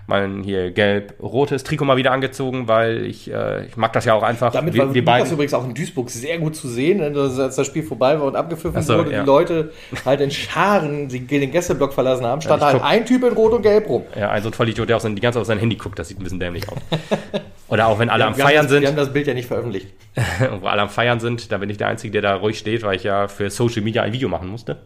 [0.08, 4.24] mein hier gelb-rotes Trikot mal wieder angezogen, weil ich, äh, ich mag das ja auch
[4.24, 4.51] einfach.
[4.51, 7.56] Damit wir, war wir Lukas übrigens auch in Duisburg sehr gut zu sehen, ne, als
[7.56, 9.22] das Spiel vorbei war und abgepfiffen so, wurde, ja.
[9.22, 9.72] die Leute
[10.06, 13.54] halt in Scharen den Gästeblock verlassen haben, stand ja, halt guck, ein Typ in Rot
[13.54, 14.04] und Gelb rum.
[14.18, 16.10] Ja, ein so ein Vollidiot, der auch die ganze Zeit auf sein Handy guckt, das
[16.10, 16.78] sieht ein bisschen dämlich aus.
[17.74, 18.82] Oder auch wenn alle ja, am Feiern das, sind.
[18.82, 19.88] Wir haben das Bild ja nicht veröffentlicht.
[20.62, 22.98] wo alle am Feiern sind, da bin ich der Einzige, der da ruhig steht, weil
[22.98, 24.78] ich ja für Social Media ein Video machen musste.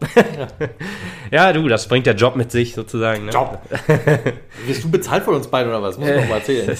[1.30, 3.26] ja, du, das bringt der Job mit sich sozusagen.
[3.26, 3.32] Ne?
[3.32, 3.60] Job.
[4.66, 5.98] Wirst du bezahlt von uns beiden oder was?
[5.98, 6.74] Muss ich mal erzählen.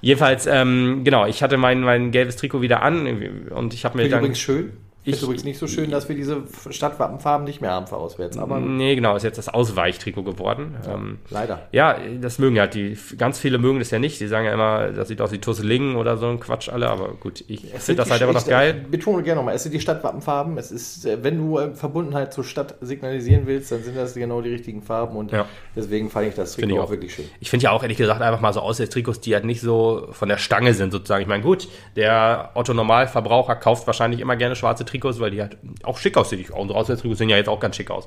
[0.00, 3.06] Jedenfalls, ähm, genau, ich hatte mein, mein gelbes Trikot wieder an
[3.50, 4.20] und ich habe mir dann.
[4.20, 4.72] übrigens schön.
[5.04, 8.38] Ich, ist übrigens nicht so schön, dass wir diese Stadtwappenfarben nicht mehr haben für auswärts.
[8.38, 10.76] Aber nee, genau, ist jetzt das Ausweichtrikot geworden.
[10.86, 11.68] Ja, ähm, leider.
[11.72, 12.96] Ja, das mögen ja die.
[13.18, 14.18] Ganz viele mögen das ja nicht.
[14.20, 16.88] Die sagen ja immer, das sieht aus wie Tusselingen oder so ein Quatsch alle.
[16.88, 18.80] Aber gut, ich finde das halt aber noch geil.
[18.84, 20.56] Ich betone gerne nochmal, es sind die Stadtwappenfarben.
[20.56, 24.40] Es ist, äh, wenn du äh, Verbundenheit zur Stadt signalisieren willst, dann sind das genau
[24.40, 25.46] die richtigen Farben und ja.
[25.76, 27.26] deswegen fand ich das Trikot auch, auch, wirklich schön.
[27.40, 30.30] Ich finde ja auch ehrlich gesagt einfach mal so Auswärtstrikots, die halt nicht so von
[30.30, 31.20] der Stange sind sozusagen.
[31.20, 35.56] Ich meine, gut, der Otto Normalverbraucher kauft wahrscheinlich immer gerne schwarze Trikots, weil die halt
[35.82, 36.44] auch schick aussehen.
[36.50, 38.06] Unsere Auswärtstrikots sehen ja jetzt auch ganz schick aus.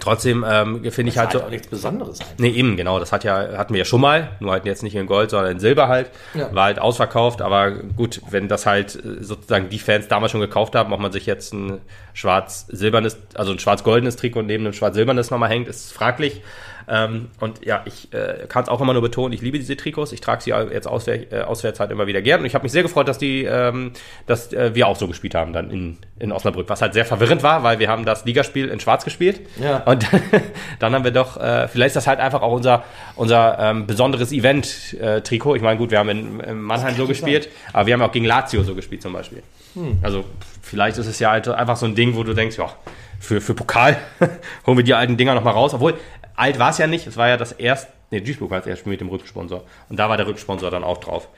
[0.00, 1.42] Trotzdem ähm, finde ich halt so.
[1.42, 2.20] Auch nichts Besonderes.
[2.20, 2.34] Einfach.
[2.38, 2.98] Nee, eben, genau.
[2.98, 4.30] Das hat ja, hatten wir ja schon mal.
[4.40, 6.10] Nur halt jetzt nicht in Gold, sondern in Silber halt.
[6.34, 6.52] Ja.
[6.52, 7.40] War halt ausverkauft.
[7.40, 11.12] Aber gut, wenn das halt äh, sozusagen die Fans damals schon gekauft haben, ob man
[11.12, 11.80] sich jetzt ein
[12.12, 16.42] schwarz-silbernes, also ein schwarz-goldenes Trikot neben einem schwarz-silbernes nochmal hängt, ist fraglich.
[16.88, 20.12] Ähm, und ja, ich äh, kann es auch immer nur betonen, ich liebe diese Trikots.
[20.12, 22.40] Ich trage sie jetzt auswärts, äh, auswärts halt immer wieder gern.
[22.40, 23.92] Und ich habe mich sehr gefreut, dass die, ähm,
[24.26, 26.68] dass äh, wir auch so gespielt haben dann in, in Osnabrück.
[26.68, 29.40] Was halt sehr verwirrend war, weil wir haben das Ligaspiel in Schwarz gespielt.
[29.60, 29.78] Ja.
[29.78, 30.06] Und
[30.78, 32.84] dann haben wir doch, äh, vielleicht ist das halt einfach auch unser,
[33.16, 35.56] unser ähm, besonderes Event-Trikot.
[35.56, 37.52] ich meine, gut, wir haben in, in Mannheim so gespielt, sein.
[37.72, 39.42] aber wir haben auch gegen Lazio so gespielt zum Beispiel.
[39.74, 39.98] Hm.
[40.02, 40.24] Also
[40.62, 42.70] vielleicht ist es ja halt einfach so ein Ding, wo du denkst, ja,
[43.20, 43.96] für, für Pokal
[44.66, 45.74] holen wir die alten Dinger nochmal raus.
[45.74, 45.94] Obwohl,
[46.36, 47.06] alt war es ja nicht.
[47.06, 49.64] Es war ja das erste, nee, Duisburg war das erste mit dem Rücksponsor.
[49.88, 51.28] Und da war der Rücksponsor dann auch drauf.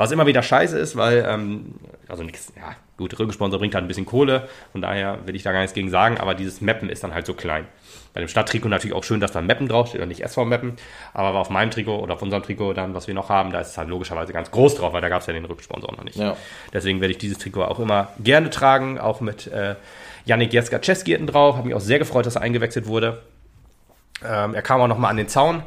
[0.00, 1.74] Was immer wieder scheiße ist, weil, ähm,
[2.08, 5.52] also nichts, ja, gut, Rücksponsor bringt halt ein bisschen Kohle, von daher will ich da
[5.52, 7.66] gar nichts gegen sagen, aber dieses Mappen ist dann halt so klein.
[8.14, 10.76] Bei dem Stadttrikot natürlich auch schön, dass da Mappen draufsteht und nicht SV Mappen,
[11.12, 13.68] aber auf meinem Trikot oder auf unserem Trikot dann, was wir noch haben, da ist
[13.68, 16.16] es halt logischerweise ganz groß drauf, weil da gab es ja den Rücksponsor noch nicht.
[16.16, 16.34] Ja.
[16.72, 19.74] Deswegen werde ich dieses Trikot auch immer gerne tragen, auch mit äh,
[20.24, 23.20] Yannick Jeska-Czeski drauf, habe mich auch sehr gefreut, dass er eingewechselt wurde.
[24.24, 25.62] Ähm, er kam auch nochmal an den Zaun.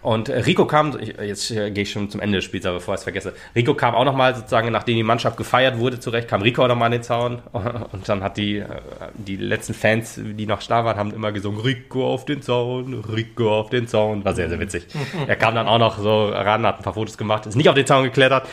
[0.00, 3.02] Und Rico kam, jetzt gehe ich schon zum Ende des Spiels, aber bevor ich es
[3.02, 3.34] vergesse.
[3.56, 6.86] Rico kam auch nochmal sozusagen, nachdem die Mannschaft gefeiert wurde, zurecht, kam Rico auch nochmal
[6.86, 7.42] an den Zaun.
[7.52, 8.64] Und dann hat die,
[9.14, 13.58] die letzten Fans, die noch da waren, haben immer gesungen, Rico auf den Zaun, Rico
[13.58, 14.24] auf den Zaun.
[14.24, 14.86] War sehr, sehr witzig.
[15.26, 17.74] er kam dann auch noch so ran, hat ein paar Fotos gemacht, ist nicht auf
[17.74, 18.46] den Zaun geklettert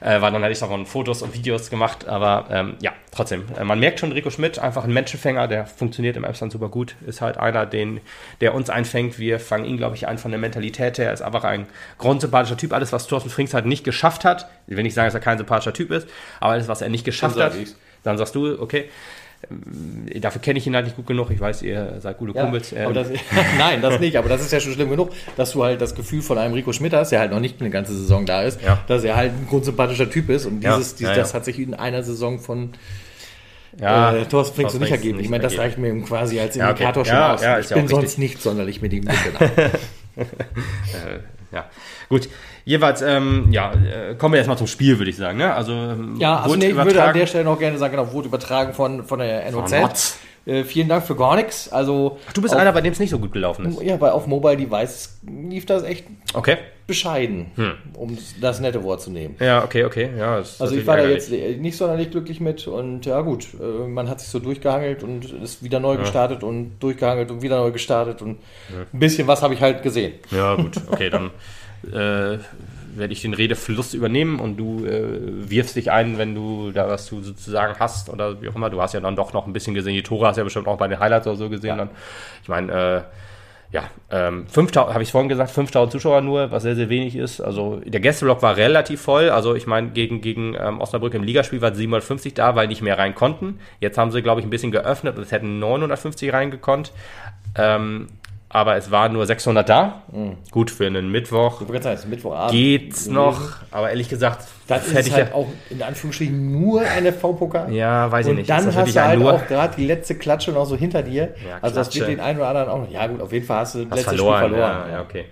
[0.00, 2.08] äh, weil dann hätte ich davon Fotos und Videos gemacht.
[2.08, 6.16] Aber ähm, ja, trotzdem, äh, man merkt schon, Rico Schmidt, einfach ein Menschenfänger, der funktioniert
[6.16, 8.00] im Emsland super gut, ist halt einer, den,
[8.40, 9.18] der uns einfängt.
[9.18, 11.06] Wir fangen ihn, glaube ich, ein von der Mentalität her.
[11.06, 11.66] Er ist einfach ein
[11.98, 12.72] grundsympathischer Typ.
[12.72, 15.38] Alles, was Thorsten Frings halt nicht geschafft hat, ich will nicht sagen, dass er kein
[15.38, 16.08] sympathischer Typ ist,
[16.40, 17.52] aber alles, was er nicht geschafft hat,
[18.02, 18.88] dann sagst du, okay,
[20.20, 21.30] dafür kenne ich ihn halt nicht gut genug.
[21.30, 22.72] Ich weiß, ihr seid gute ja, Kumpels.
[22.72, 22.92] Ähm.
[22.92, 23.08] Das,
[23.58, 24.16] nein, das nicht.
[24.16, 26.72] Aber das ist ja schon schlimm genug, dass du halt das Gefühl von einem Rico
[26.72, 28.82] Schmidt hast, der halt noch nicht eine ganze Saison da ist, ja.
[28.88, 30.46] dass er halt ein grundsympathischer Typ ist.
[30.46, 32.70] Und dieses, dieses das hat sich in einer Saison von
[33.80, 35.20] ja, äh, Thorsten Frings so nicht ergeben.
[35.20, 37.10] Ich meine, das reicht mir quasi als Indikator okay.
[37.10, 37.64] schon aus.
[37.64, 39.52] ich bin sonst nicht sonderlich mit ihm genau.
[40.16, 41.20] äh,
[41.52, 41.70] ja,
[42.08, 42.28] gut.
[42.68, 45.38] Jeweils, ähm, ja, äh, kommen wir erstmal zum Spiel, würde ich sagen.
[45.38, 45.54] Ne?
[45.54, 48.28] Also, ähm, ja, also nee, ich würde an der Stelle noch gerne sagen, genau, wurde
[48.28, 50.18] übertragen von, von der NOZ.
[50.44, 51.72] Äh, vielen Dank für gar nichts.
[51.72, 53.80] Also, Ach, du bist auf, einer, bei dem es nicht so gut gelaufen ist.
[53.80, 56.04] Ja, bei auf Mobile Device lief das echt
[56.34, 56.58] okay.
[56.86, 57.72] bescheiden, hm.
[57.94, 59.36] um das nette Wort zu nehmen.
[59.40, 60.10] Ja, okay, okay.
[60.18, 61.26] Ja, also ich war ärgerlich.
[61.26, 65.02] da jetzt nicht sonderlich glücklich mit und ja gut, äh, man hat sich so durchgehangelt
[65.02, 66.00] und ist wieder neu ja.
[66.00, 68.84] gestartet und durchgehangelt und wieder neu gestartet und ja.
[68.92, 70.14] ein bisschen was habe ich halt gesehen.
[70.30, 71.30] Ja, gut, okay, dann
[71.86, 72.38] äh,
[72.96, 77.06] werde ich den Redefluss übernehmen und du äh, wirfst dich ein, wenn du da was
[77.06, 78.70] du sozusagen hast oder wie auch immer.
[78.70, 79.94] Du hast ja dann doch noch ein bisschen gesehen.
[79.94, 81.70] Die Tore hast du ja bestimmt auch bei den Highlights oder so gesehen.
[81.70, 81.76] Ja.
[81.76, 81.90] Dann.
[82.42, 83.02] Ich meine, äh,
[83.70, 87.40] ja, ähm, 5000, habe ich vorhin gesagt, 5000 Zuschauer nur, was sehr, sehr wenig ist.
[87.42, 89.28] Also der Gästeblock war relativ voll.
[89.28, 92.96] Also ich meine, gegen, gegen ähm, Osnabrück im Ligaspiel waren 750 da, weil nicht mehr
[92.96, 93.60] rein konnten.
[93.80, 96.92] Jetzt haben sie, glaube ich, ein bisschen geöffnet und es hätten 950 reingekonnt.
[97.56, 98.06] Ähm,
[98.50, 100.02] aber es waren nur 600 da.
[100.10, 100.38] Mhm.
[100.50, 101.60] Gut für einen Mittwoch.
[101.60, 103.40] Ich sagen, Mittwochabend geht's noch,
[103.70, 107.72] aber ehrlich gesagt, das ist halt ja auch in Anführungsstrichen nur eine V-Pokal.
[107.72, 108.50] Ja, weiß ich nicht.
[108.50, 111.34] Und dann hast du halt nur auch gerade die letzte Klatsche noch so hinter dir.
[111.46, 112.90] Ja, also das wird den einen oder anderen auch noch.
[112.90, 114.88] Ja gut, auf jeden Fall hast du das letzte verloren, Spiel verloren.
[114.88, 115.24] Ja, ja, okay.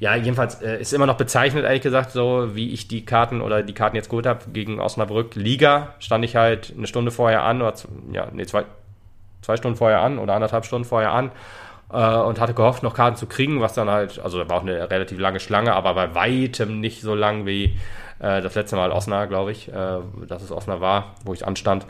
[0.00, 3.62] Ja, jedenfalls äh, ist immer noch bezeichnet, ehrlich gesagt, so wie ich die Karten oder
[3.62, 5.36] die Karten jetzt geholt habe gegen Osnabrück.
[5.36, 7.74] Liga stand ich halt eine Stunde vorher an oder
[8.12, 8.64] ja, nee, zwei,
[9.42, 11.30] zwei Stunden vorher an oder anderthalb Stunden vorher an
[11.92, 14.62] äh, und hatte gehofft, noch Karten zu kriegen, was dann halt, also da war auch
[14.62, 17.78] eine relativ lange Schlange, aber bei weitem nicht so lang wie
[18.18, 21.86] äh, das letzte Mal Osnabrück, glaube ich, äh, dass es Osnabrück war, wo ich anstand.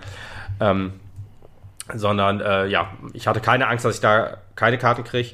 [0.61, 0.95] Ähm,
[1.93, 5.31] sondern äh, ja, ich hatte keine Angst, dass ich da keine Karten kriege.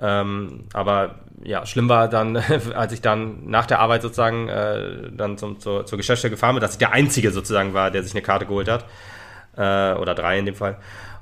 [0.00, 2.36] Ähm, aber ja, schlimm war dann,
[2.74, 6.62] als ich dann nach der Arbeit sozusagen äh, dann zum, zur, zur Geschäftsstelle gefahren bin,
[6.62, 8.84] dass ich der Einzige sozusagen war, der sich eine Karte geholt hat.
[9.56, 10.76] Äh, oder drei in dem Fall.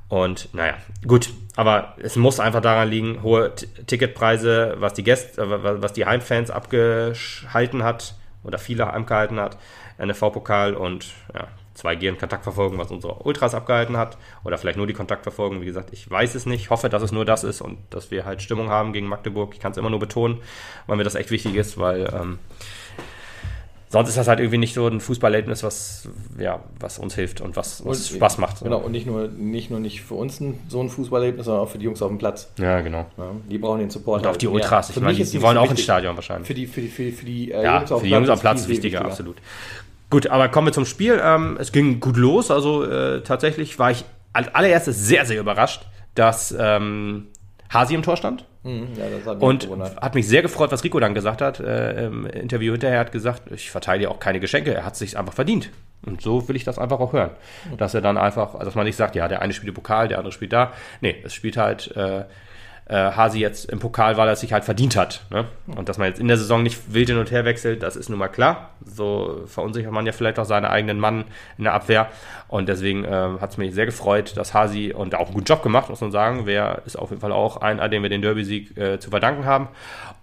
[0.08, 0.74] Und naja,
[1.06, 5.92] gut, aber es muss einfach daran liegen, hohe T Ticketpreise, was die Gäste, äh, was
[5.92, 9.58] die Heimfans abgehalten hat oder viele abgehalten hat,
[9.98, 11.48] NFV-Pokal und ja,
[11.78, 14.18] 2G und Kontaktverfolgung, was unsere Ultras abgehalten hat.
[14.44, 15.60] Oder vielleicht nur die Kontaktverfolgung.
[15.60, 16.70] Wie gesagt, ich weiß es nicht.
[16.70, 19.54] Hoffe, dass es nur das ist und dass wir halt Stimmung haben gegen Magdeburg.
[19.54, 20.40] Ich kann es immer nur betonen,
[20.86, 22.38] weil mir das echt wichtig ist, weil ähm,
[23.88, 26.08] sonst ist das halt irgendwie nicht so ein Fußballerlebnis, was,
[26.38, 28.62] ja, was uns hilft und was uns und, Spaß macht.
[28.62, 31.70] Genau, und nicht nur, nicht nur nicht für uns ein, so ein Fußballerlebnis, sondern auch
[31.70, 32.50] für die Jungs auf dem Platz.
[32.58, 33.06] Ja, genau.
[33.16, 34.22] Ja, die brauchen den Support.
[34.22, 36.46] Und auch die Ultras, ja, ich meine, die, die wollen auch ins Stadion wahrscheinlich.
[36.46, 38.40] Für die, für die, für, für die äh, ja, Jungs auf für die Jungs auf
[38.40, 39.36] Platz ist wichtiger, wichtiger, absolut.
[40.10, 41.20] Gut, aber kommen wir zum Spiel.
[41.22, 45.82] Ähm, es ging gut los, also äh, tatsächlich war ich als allererstes sehr, sehr überrascht,
[46.14, 47.28] dass ähm,
[47.70, 48.44] Hasi im Tor stand.
[48.62, 49.68] Mhm, ja, und
[50.00, 51.60] hat mich sehr gefreut, was Rico dann gesagt hat.
[51.60, 55.18] Äh, Im Interview hinterher hat gesagt, ich verteile auch keine Geschenke, er hat es sich
[55.18, 55.70] einfach verdient.
[56.04, 57.30] Und so will ich das einfach auch hören.
[57.76, 60.32] Dass er dann einfach, dass man nicht sagt, ja, der eine spielt Pokal, der andere
[60.32, 60.72] spielt da.
[61.00, 62.24] Nee, es spielt halt äh,
[62.88, 65.22] äh, Hasi jetzt im Pokal, weil er sich halt verdient hat.
[65.30, 65.44] Ne?
[65.76, 68.08] Und dass man jetzt in der Saison nicht wild hin und her wechselt, das ist
[68.08, 68.70] nun mal klar.
[68.84, 71.24] So verunsichert man ja vielleicht auch seinen eigenen Mann
[71.58, 72.08] in der Abwehr.
[72.48, 75.62] Und deswegen äh, hat es mich sehr gefreut, dass Hasi und auch einen guten Job
[75.62, 76.46] gemacht, muss man sagen.
[76.46, 79.68] Wer ist auf jeden Fall auch einer, dem wir den Derby-Sieg äh, zu verdanken haben.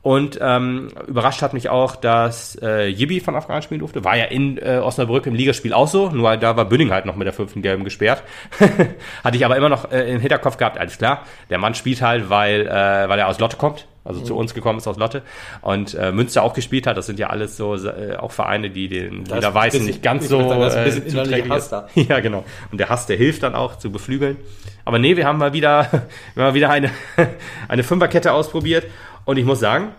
[0.05, 4.03] Und ähm, überrascht hat mich auch, dass äh, Yibi von Afghan spielen durfte.
[4.03, 7.15] War ja in äh, Osnabrück im Ligaspiel auch so, nur da war Bünding halt noch
[7.15, 8.21] mit der fünften Gelben gesperrt.
[9.23, 11.23] Hatte ich aber immer noch äh, im Hinterkopf gehabt, alles klar.
[11.49, 12.69] Der Mann spielt halt, weil, äh,
[13.09, 14.25] weil er aus Lotte kommt, also mhm.
[14.25, 15.23] zu uns gekommen ist aus Lotte.
[15.61, 16.95] Und äh, Münster auch gespielt hat.
[16.95, 20.39] Das sind ja alles so äh, auch Vereine, die den Lieder Weißen nicht ganz so
[20.39, 21.75] äh, zuträglich ist.
[21.95, 22.45] Ja, genau.
[22.71, 24.37] Und der Hass, der hilft dann auch zu beflügeln.
[24.85, 25.87] Aber nee, wir haben mal wieder,
[26.35, 26.91] wir haben mal wieder eine,
[27.67, 28.85] eine Fünferkette ausprobiert
[29.25, 29.89] und ich muss sagen,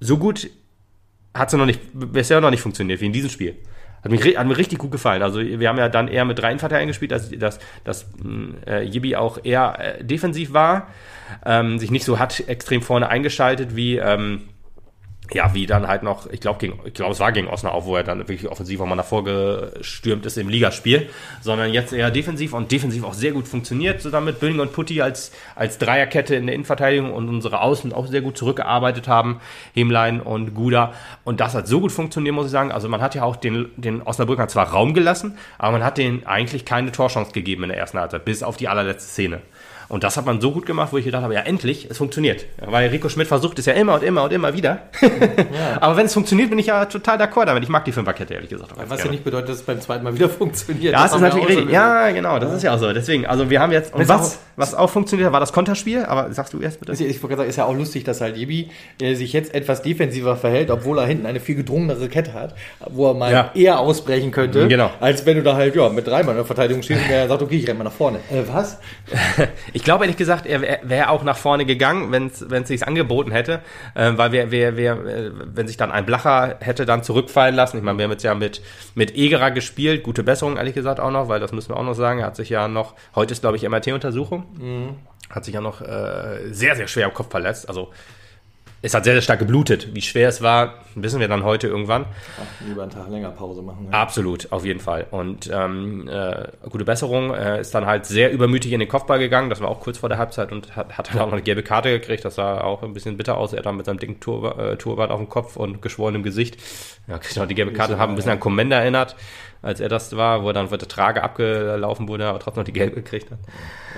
[0.00, 0.48] so gut
[1.34, 3.56] hat sie noch nicht, bisher noch nicht funktioniert wie in diesem Spiel.
[4.04, 5.22] Hat, mich, hat mir richtig gut gefallen.
[5.22, 8.06] Also wir haben ja dann eher mit drei Innenverteidigern gespielt, dass, dass, dass
[8.66, 10.88] äh, Yibi auch eher äh, defensiv war,
[11.46, 14.42] ähm, sich nicht so hat extrem vorne eingeschaltet wie ähm,
[15.32, 18.04] ja, wie dann halt noch, ich glaube, ich glaube, es war gegen Osnabrück, wo er
[18.04, 21.08] dann wirklich offensiv auch mal nach vorgestürmt ist im Ligaspiel,
[21.40, 25.00] sondern jetzt eher defensiv und defensiv auch sehr gut funktioniert, zusammen mit Bülling und Putti
[25.00, 29.40] als, als Dreierkette in der Innenverteidigung und unsere Außen auch sehr gut zurückgearbeitet haben,
[29.72, 30.92] Hemlein und Guda.
[31.24, 32.70] Und das hat so gut funktioniert, muss ich sagen.
[32.70, 36.26] Also man hat ja auch den, den Osnabrückern zwar Raum gelassen, aber man hat denen
[36.26, 39.40] eigentlich keine Torchance gegeben in der ersten Halbzeit, bis auf die allerletzte Szene.
[39.88, 42.46] Und das hat man so gut gemacht, wo ich gedacht habe, ja endlich, es funktioniert.
[42.58, 44.82] Weil Rico Schmidt versucht es ja immer und immer und immer wieder.
[45.54, 45.80] Ja.
[45.80, 47.62] Aber wenn es funktioniert, bin ich ja total d'accord damit.
[47.62, 48.70] Ich mag die Fünferkette, ehrlich gesagt.
[48.76, 49.04] Was gerne.
[49.04, 50.92] ja nicht bedeutet, dass es beim zweiten Mal wieder funktioniert.
[50.92, 51.70] Ja, das, das ist natürlich richtig.
[51.70, 52.56] Ja, genau, das ja.
[52.56, 52.92] ist ja auch so.
[52.92, 56.52] Deswegen, also wir haben jetzt, und was, was auch funktioniert war das Konterspiel, aber sagst
[56.52, 56.92] du erst bitte?
[56.92, 58.70] Ist, ich wollte sagen, ist ja auch lustig, dass halt Jebi
[59.00, 62.54] äh, sich jetzt etwas defensiver verhält, obwohl er hinten eine viel gedrungenere Kette hat,
[62.90, 63.50] wo er mal ja.
[63.54, 64.90] eher ausbrechen könnte, genau.
[65.00, 67.42] als wenn du da halt ja, mit dreimal in der Verteidigung stehst und er sagt,
[67.42, 68.18] okay, ich renne mal nach vorne.
[68.30, 68.78] Äh, was?
[69.74, 73.32] ich glaube ehrlich gesagt, er wäre wär auch nach vorne gegangen, wenn es sich angeboten
[73.32, 73.60] hätte,
[73.94, 77.78] äh, weil wir, wir, wir, wenn sich dann ein Blacher hätte dann zurückfallen lassen.
[77.78, 78.62] Ich meine, wir haben jetzt ja mit,
[78.94, 81.94] mit Egerer gespielt, gute Besserung ehrlich gesagt auch noch, weil das müssen wir auch noch
[81.94, 82.20] sagen.
[82.20, 84.96] Er hat sich ja noch, heute ist glaube ich MRT-Untersuchung, mhm.
[85.28, 87.68] hat sich ja noch äh, sehr, sehr schwer am Kopf verletzt.
[87.68, 87.90] Also
[88.84, 89.94] es hat sehr, sehr stark geblutet.
[89.94, 92.04] Wie schwer es war, wissen wir dann heute irgendwann.
[92.38, 93.88] Ach, lieber einen Tag länger Pause machen.
[93.90, 94.02] Ja.
[94.02, 95.06] Absolut, auf jeden Fall.
[95.10, 97.32] Und ähm, äh, gute Besserung.
[97.32, 99.48] Er ist dann halt sehr übermütig in den Kopfball gegangen.
[99.48, 101.62] Das war auch kurz vor der Halbzeit und hat, hat dann auch noch eine gelbe
[101.62, 102.26] Karte gekriegt.
[102.26, 103.54] Das sah auch ein bisschen bitter aus.
[103.54, 106.58] Er dann mit seinem dicken Tur äh, Turban auf dem Kopf und geschwollenem Gesicht.
[107.08, 107.96] Ja, kriegt auch die gelbe Karte.
[107.96, 109.16] Haben ein bisschen an Commander erinnert,
[109.62, 112.66] als er das war, wo er dann für die Trage abgelaufen wurde, aber trotzdem noch
[112.66, 113.38] die gelbe gekriegt hat.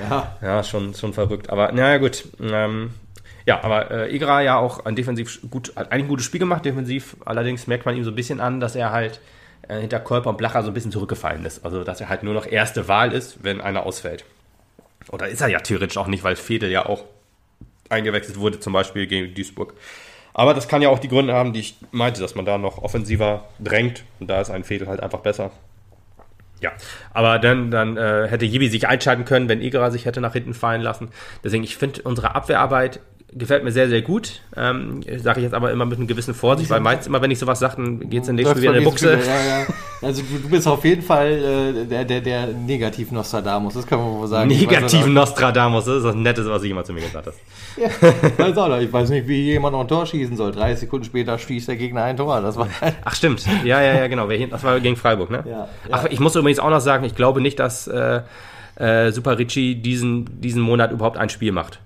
[0.09, 0.37] Ja.
[0.41, 1.51] Ja, schon, schon verrückt.
[1.51, 2.25] Aber naja, gut.
[2.41, 2.91] Ähm,
[3.47, 7.17] ja, aber äh, Igra ja auch ein defensiv gut, hat ein gutes Spiel gemacht, defensiv.
[7.25, 9.21] Allerdings merkt man ihm so ein bisschen an, dass er halt
[9.69, 11.65] äh, hinter Kolper und Blacher so ein bisschen zurückgefallen ist.
[11.65, 14.25] Also, dass er halt nur noch erste Wahl ist, wenn einer ausfällt.
[15.13, 17.05] Oder ist er ja theoretisch auch nicht, weil Fedel ja auch
[17.89, 19.75] eingewechselt wurde, zum Beispiel gegen Duisburg.
[20.35, 22.83] Aber das kann ja auch die Gründe haben, die ich meinte, dass man da noch
[22.83, 24.03] offensiver drängt.
[24.19, 25.53] Und da ist ein Fedel halt einfach besser.
[26.61, 26.73] Ja,
[27.13, 30.53] aber dann, dann äh, hätte Jibi sich einschalten können, wenn Igra sich hätte nach hinten
[30.53, 31.11] fallen lassen.
[31.45, 33.01] Deswegen, ich finde unsere Abwehrarbeit
[33.33, 34.41] gefällt mir sehr, sehr gut.
[34.57, 37.39] Ähm, sage ich jetzt aber immer mit einer gewissen Vorsicht, weil meistens immer, wenn ich
[37.39, 39.13] sowas sage, dann geht es in nächsten wieder in die Buchse.
[39.13, 39.67] Ja, ja.
[40.03, 43.99] Also du, du, bist auf jeden Fall äh, der, der, der negativ Nostradamus, das kann
[43.99, 44.49] man wohl sagen.
[44.49, 47.39] Negativ Nostradamus, das ist das Netteste, was ich immer zu mir gesagt hast.
[47.77, 47.89] Ja,
[48.39, 48.79] weiß auch noch.
[48.79, 50.53] Ich weiß nicht, wie jemand noch ein Tor schießen soll.
[50.53, 52.41] Drei Sekunden später schießt der Gegner ein Tor.
[52.41, 52.69] Das war
[53.05, 54.29] Ach stimmt, ja, ja, ja, genau.
[54.51, 55.45] Das war gegen Freiburg, ne?
[55.47, 55.69] Ja, ja.
[55.91, 58.23] Ach, ich muss übrigens auch noch sagen, ich glaube nicht, dass äh,
[58.77, 61.81] äh, Super Ricci diesen, diesen Monat überhaupt ein Spiel macht.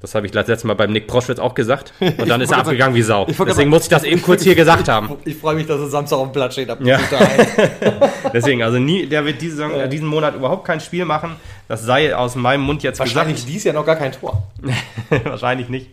[0.00, 1.92] Das habe ich letztes Mal beim Nick Proschwitz auch gesagt.
[2.00, 3.24] Und dann ist er abgegangen wie Sau.
[3.24, 5.16] Deswegen muss ich das eben kurz hier gesagt haben.
[5.24, 6.68] Ich freue mich, dass er Samstag auf dem Platz steht.
[6.80, 7.00] Ja.
[8.32, 11.36] Deswegen, also nie, der wird diese Saison, diesen Monat überhaupt kein Spiel machen.
[11.68, 13.46] Das sei aus meinem Mund jetzt Wahrscheinlich gesagt.
[13.46, 14.42] Wahrscheinlich dies Jahr noch gar kein Tor.
[15.24, 15.90] Wahrscheinlich nicht.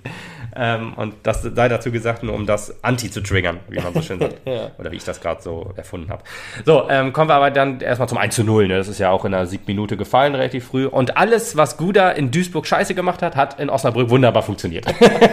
[0.56, 4.02] Ähm, und das sei dazu gesagt, nur um das Anti zu triggern, wie man so
[4.02, 4.36] schön sagt.
[4.46, 4.72] ja.
[4.78, 6.24] Oder wie ich das gerade so erfunden habe.
[6.66, 8.68] So, ähm, kommen wir aber dann erstmal zum 1 zu 0.
[8.68, 8.78] Ne?
[8.78, 10.86] Das ist ja auch in der Siegminute gefallen, relativ früh.
[10.86, 14.86] Und alles, was Guda in Duisburg scheiße gemacht hat, hat in Osnabrück wunderbar funktioniert.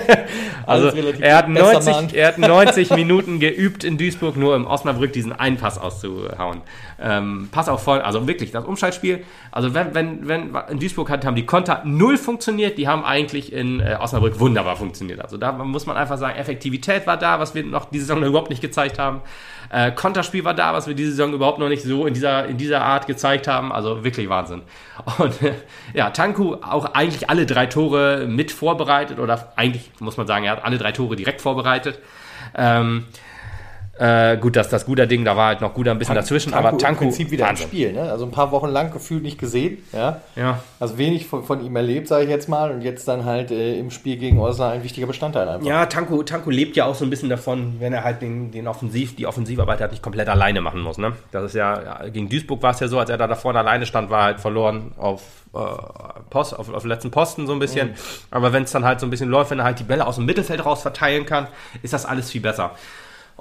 [0.66, 0.88] also
[1.20, 5.58] er hat, 90, er hat 90 Minuten geübt in Duisburg, nur im Osnabrück diesen einen
[5.58, 6.62] Pass auszuhauen.
[7.02, 9.24] Ähm, Pass auch voll, also wirklich das Umschaltspiel.
[9.50, 13.52] Also wenn, wenn, wenn in Duisburg hat, haben die Konter null funktioniert, die haben eigentlich
[13.52, 15.09] in äh, Osnabrück wunderbar funktioniert.
[15.18, 18.50] Also da muss man einfach sagen, Effektivität war da, was wir noch diese Saison überhaupt
[18.50, 19.22] nicht gezeigt haben.
[19.70, 22.58] Äh, Konterspiel war da, was wir diese Saison überhaupt noch nicht so in dieser, in
[22.58, 23.72] dieser Art gezeigt haben.
[23.72, 24.62] Also wirklich Wahnsinn.
[25.18, 25.54] Und äh,
[25.94, 30.52] ja, Tanku auch eigentlich alle drei Tore mit vorbereitet oder eigentlich muss man sagen, er
[30.52, 31.98] hat alle drei Tore direkt vorbereitet.
[32.54, 33.06] Ähm,
[34.02, 36.52] Äh, gut, dass das guter Ding, da war halt noch guter ein bisschen Tank- dazwischen,
[36.52, 37.02] Tanko aber Tanko.
[37.04, 37.64] im Prinzip wieder Wahnsinn.
[37.66, 37.92] im Spiel.
[37.92, 38.00] Ne?
[38.10, 39.84] Also ein paar Wochen lang gefühlt nicht gesehen.
[39.92, 40.22] Ja?
[40.36, 40.60] Ja.
[40.78, 42.70] Also wenig von, von ihm erlebt, sage ich jetzt mal.
[42.70, 45.66] Und jetzt dann halt äh, im Spiel gegen Osnabrück ein wichtiger Bestandteil einfach.
[45.66, 48.66] Ja, Tanko, Tanko lebt ja auch so ein bisschen davon, wenn er halt den, den
[48.68, 50.96] Offensiv, die Offensivarbeit halt nicht komplett alleine machen muss.
[50.96, 51.12] Ne?
[51.30, 53.58] Das ist ja, ja, gegen Duisburg war es ja so, als er da, da vorne
[53.58, 55.20] alleine stand, war er halt verloren auf,
[55.54, 55.58] äh,
[56.30, 57.90] Post, auf, auf den letzten Posten so ein bisschen.
[58.30, 60.14] Aber wenn es dann halt so ein bisschen läuft, wenn er halt die Bälle aus
[60.16, 61.48] dem Mittelfeld raus verteilen kann,
[61.82, 62.70] ist das alles viel besser.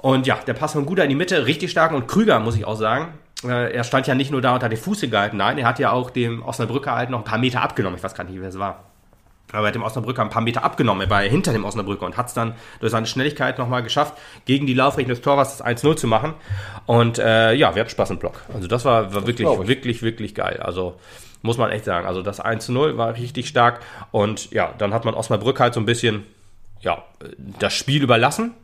[0.00, 1.92] Und ja, der Pass von Guda in die Mitte, richtig stark.
[1.92, 3.12] Und Krüger, muss ich auch sagen,
[3.44, 5.92] äh, er stand ja nicht nur da unter den Fuß gehalten, nein, er hat ja
[5.92, 7.98] auch dem Osnabrücker halt noch ein paar Meter abgenommen.
[7.98, 8.84] Ich weiß gar nicht, wer es war.
[9.52, 11.02] Aber er hat dem Osnabrücker ein paar Meter abgenommen.
[11.02, 14.14] Er war ja hinter dem Osnabrücker und hat es dann durch seine Schnelligkeit nochmal geschafft,
[14.44, 16.34] gegen die Laufrichtung des Torwarts das 1-0 zu machen.
[16.86, 18.42] Und äh, ja, wir hatten Spaß im Block.
[18.54, 19.68] Also das war, war wirklich, glaub ich.
[19.68, 20.60] wirklich, wirklich geil.
[20.62, 20.94] Also
[21.42, 22.06] muss man echt sagen.
[22.06, 23.80] Also das 1-0 war richtig stark.
[24.12, 26.26] Und ja, dann hat man Osnabrück halt so ein bisschen
[26.80, 27.02] ja,
[27.58, 28.54] das Spiel überlassen.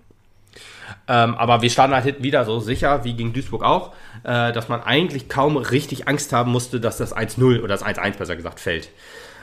[1.08, 3.92] Ähm, aber wir standen halt wieder so sicher, wie gegen Duisburg auch,
[4.24, 8.18] äh, dass man eigentlich kaum richtig Angst haben musste, dass das 1-0 oder das 1-1
[8.18, 8.90] besser gesagt fällt.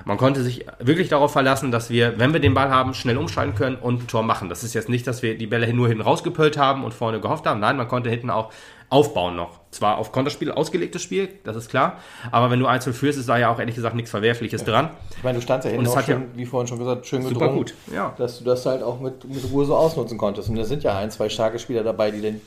[0.06, 3.56] Man konnte sich wirklich darauf verlassen, dass wir, wenn wir den Ball haben, schnell umschalten
[3.56, 4.49] können und ein Tor machen.
[4.49, 7.45] Das ist jetzt nicht, dass wir die Bälle nur hinten rausgepölt haben und vorne gehofft
[7.45, 7.61] haben.
[7.61, 8.52] Nein, man konnte hinten auch
[8.94, 9.60] aufbauen noch.
[9.72, 11.98] Zwar auf Konterspiel ausgelegtes Spiel, das ist klar,
[12.32, 14.91] aber wenn du 1-0 führst, ist da ja auch ehrlich gesagt nichts Verwerfliches dran.
[15.18, 17.24] Ich meine, du standst ja es auch hat ja- schon, wie vorhin schon gesagt, schön
[17.24, 18.14] Super gedrungen, gut, ja.
[18.18, 20.48] dass du das halt auch mit, mit Ruhe so ausnutzen konntest.
[20.49, 22.41] Und da sind ja ein, zwei starke Spieler dabei, die den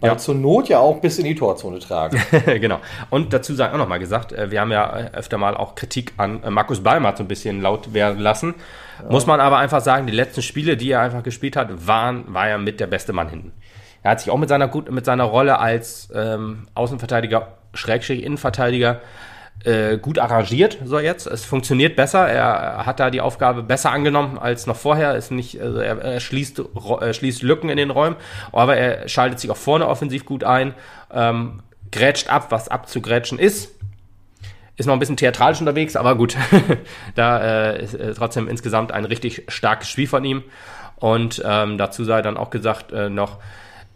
[0.00, 0.18] Ball Ja.
[0.18, 2.20] zur Not ja auch bis in die Torzone tragen.
[2.46, 2.80] genau.
[3.10, 6.14] Und dazu sei auch nochmal gesagt, äh, wir haben ja äh, öfter mal auch Kritik
[6.16, 8.56] an äh, Markus Ballmer so ein bisschen laut werden lassen.
[9.08, 12.48] Muss man aber einfach sagen, die letzten Spiele, die er einfach gespielt hat, waren, war
[12.48, 13.52] er mit der beste Mann hinten.
[14.02, 19.00] Er hat sich auch mit seiner, gut, mit seiner Rolle als ähm, Außenverteidiger, Schrägstrich Innenverteidiger,
[19.64, 21.26] äh, gut arrangiert, so jetzt.
[21.26, 22.28] Es funktioniert besser.
[22.28, 25.14] Er hat da die Aufgabe besser angenommen als noch vorher.
[25.14, 26.62] Ist nicht, also er, er schließt,
[27.00, 28.16] äh, schließt Lücken in den Räumen,
[28.50, 30.74] aber er schaltet sich auch vorne offensiv gut ein,
[31.12, 31.62] ähm,
[31.92, 33.70] grätscht ab, was abzugrätschen ist.
[34.76, 36.36] Ist noch ein bisschen theatralisch unterwegs, aber gut.
[37.14, 40.42] da äh, ist äh, trotzdem insgesamt ein richtig starkes Spiel von ihm.
[40.96, 43.38] Und ähm, dazu sei dann auch gesagt äh, noch,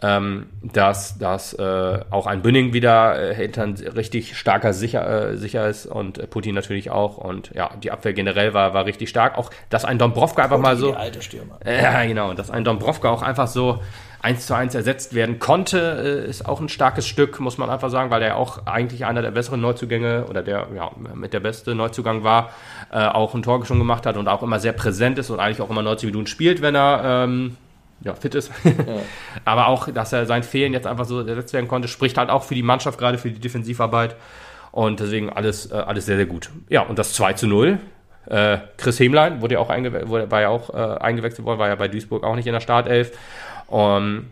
[0.03, 5.69] ähm, dass, dass äh, auch ein Bünning wieder äh, hinter richtig starker sicher, äh, sicher
[5.69, 7.17] ist und äh, Putin natürlich auch.
[7.17, 9.39] Und ja, die Abwehr generell war, war richtig stark.
[9.39, 10.91] Auch, dass ein Dombrovka einfach mal so.
[10.91, 11.59] Die alte Stürmer.
[11.67, 12.35] Ja, genau.
[12.35, 13.81] Dass ein Dombrovka auch einfach so
[14.21, 17.91] eins zu eins ersetzt werden konnte, äh, ist auch ein starkes Stück, muss man einfach
[17.91, 21.75] sagen, weil er auch eigentlich einer der besseren Neuzugänge oder der ja, mit der beste
[21.75, 22.51] Neuzugang war,
[22.93, 25.61] äh, auch ein Tor schon gemacht hat und auch immer sehr präsent ist und eigentlich
[25.61, 27.57] auch immer 90 Minuten spielt, wenn er ähm,
[28.03, 28.51] ja, fit ist.
[29.45, 32.45] Aber auch, dass er sein Fehlen jetzt einfach so ersetzt werden konnte, spricht halt auch
[32.45, 34.17] für die Mannschaft, gerade für die Defensivarbeit.
[34.73, 36.51] Und deswegen alles, äh, alles sehr, sehr gut.
[36.69, 37.79] Ja, und das 2 zu 0.
[38.27, 41.69] Äh, Chris Hemlein wurde ja auch, eingewe wurde, war ja auch äh, eingewechselt worden, war
[41.69, 43.17] ja bei Duisburg auch nicht in der Startelf.
[43.69, 44.27] Um,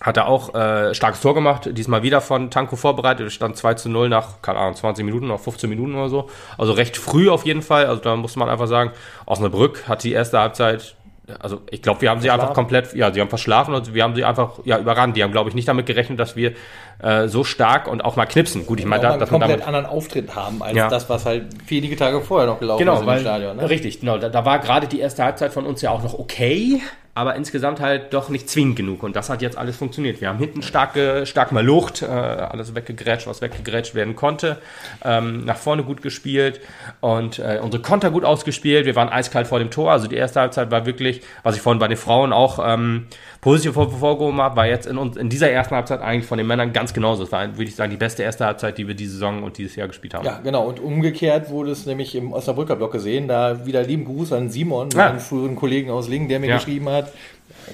[0.00, 3.30] hat er auch äh, starkes Tor gemacht, diesmal wieder von Tanko vorbereitet.
[3.32, 6.30] Stand 2 zu 0 nach, keine Ahnung, 20 Minuten, noch 15 Minuten oder so.
[6.56, 7.86] Also recht früh auf jeden Fall.
[7.86, 8.92] Also da muss man einfach sagen,
[9.26, 10.96] Osnabrück hat die erste Halbzeit,
[11.38, 14.14] also ich glaube, wir haben sie einfach komplett, ja, sie haben verschlafen und wir haben
[14.14, 15.16] sie einfach ja, überrannt.
[15.16, 16.54] Die haben, glaube ich, nicht damit gerechnet, dass wir
[17.02, 18.66] äh, so stark und auch mal knipsen.
[18.66, 20.88] Gut, ich meine, da, dass komplett damit anderen Auftritt haben, als Ja.
[20.88, 23.56] das, was halt wenige Tage vorher noch gelaufen Genau, ist weil, im Stadion.
[23.56, 23.70] Ne?
[23.70, 24.18] richtig, genau.
[24.18, 26.80] Da, da war gerade die erste Halbzeit von uns ja auch noch okay,
[27.14, 29.02] aber insgesamt halt doch nicht zwingend genug.
[29.02, 30.20] Und das hat jetzt alles funktioniert.
[30.20, 30.96] Wir haben hinten stark,
[31.26, 34.58] stark mal Lucht, äh, alles weggegrätscht, was weggegrätscht werden konnte.
[35.04, 36.60] Ähm, nach vorne gut gespielt
[37.00, 38.86] und äh, unsere Konter gut ausgespielt.
[38.86, 39.90] Wir waren eiskalt vor dem Tor.
[39.90, 43.06] Also die erste Halbzeit war wirklich, was ich vorhin bei den Frauen auch ähm,
[43.40, 46.72] positiv hervorgehoben habe, war jetzt in, uns, in dieser ersten Halbzeit eigentlich von den Männern
[46.72, 47.22] ganz genauso.
[47.22, 49.76] Es war, würde ich sagen, die beste erste Halbzeit, die wir diese Saison und dieses
[49.76, 50.26] Jahr gespielt haben.
[50.26, 50.66] Ja, genau.
[50.68, 53.28] Und umgekehrt wurde es nämlich im Osnabrücker Block gesehen.
[53.28, 55.08] Da wieder lieben Gruß an Simon, Ja.
[55.08, 56.56] meinen früheren Kollegen aus Lingen, der mir Ja.
[56.56, 57.12] geschrieben hat.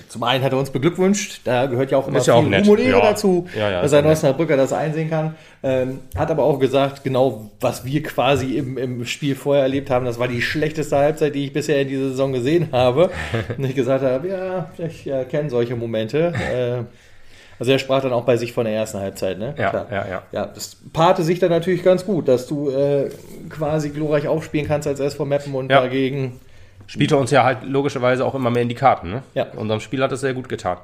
[0.09, 2.51] Zum einen hat er uns beglückwünscht, da gehört ja auch immer Ist ja auch viel
[2.51, 2.66] nett.
[2.68, 3.01] Und Ehre Ja.
[3.10, 4.06] dazu, Ja, ja, dass ein.
[4.06, 5.35] Osnabrücker das einsehen kann.
[5.62, 10.05] Ähm, hat aber auch gesagt, genau was wir quasi im, im Spiel vorher erlebt haben,
[10.06, 13.10] das war die schlechteste Halbzeit, die ich bisher in dieser Saison gesehen habe.
[13.59, 16.32] und ich gesagt habe, ja, ich kenne solche Momente.
[16.52, 16.85] äh,
[17.59, 19.55] also er sprach dann auch bei sich von der ersten Halbzeit, ne?
[19.56, 19.86] Ja, Klar.
[19.90, 20.23] ja, ja.
[20.31, 23.09] Ja, das paarte sich dann natürlich ganz gut, dass du äh,
[23.48, 25.81] quasi glorreich aufspielen kannst als SV Meppen und Ja.
[25.81, 26.39] dagegen.
[26.86, 29.10] Spielte uns ja halt logischerweise auch immer mehr in die Karten.
[29.10, 29.22] Ne?
[29.34, 29.46] Ja.
[29.56, 30.78] Unserem Spiel hat es sehr gut getan.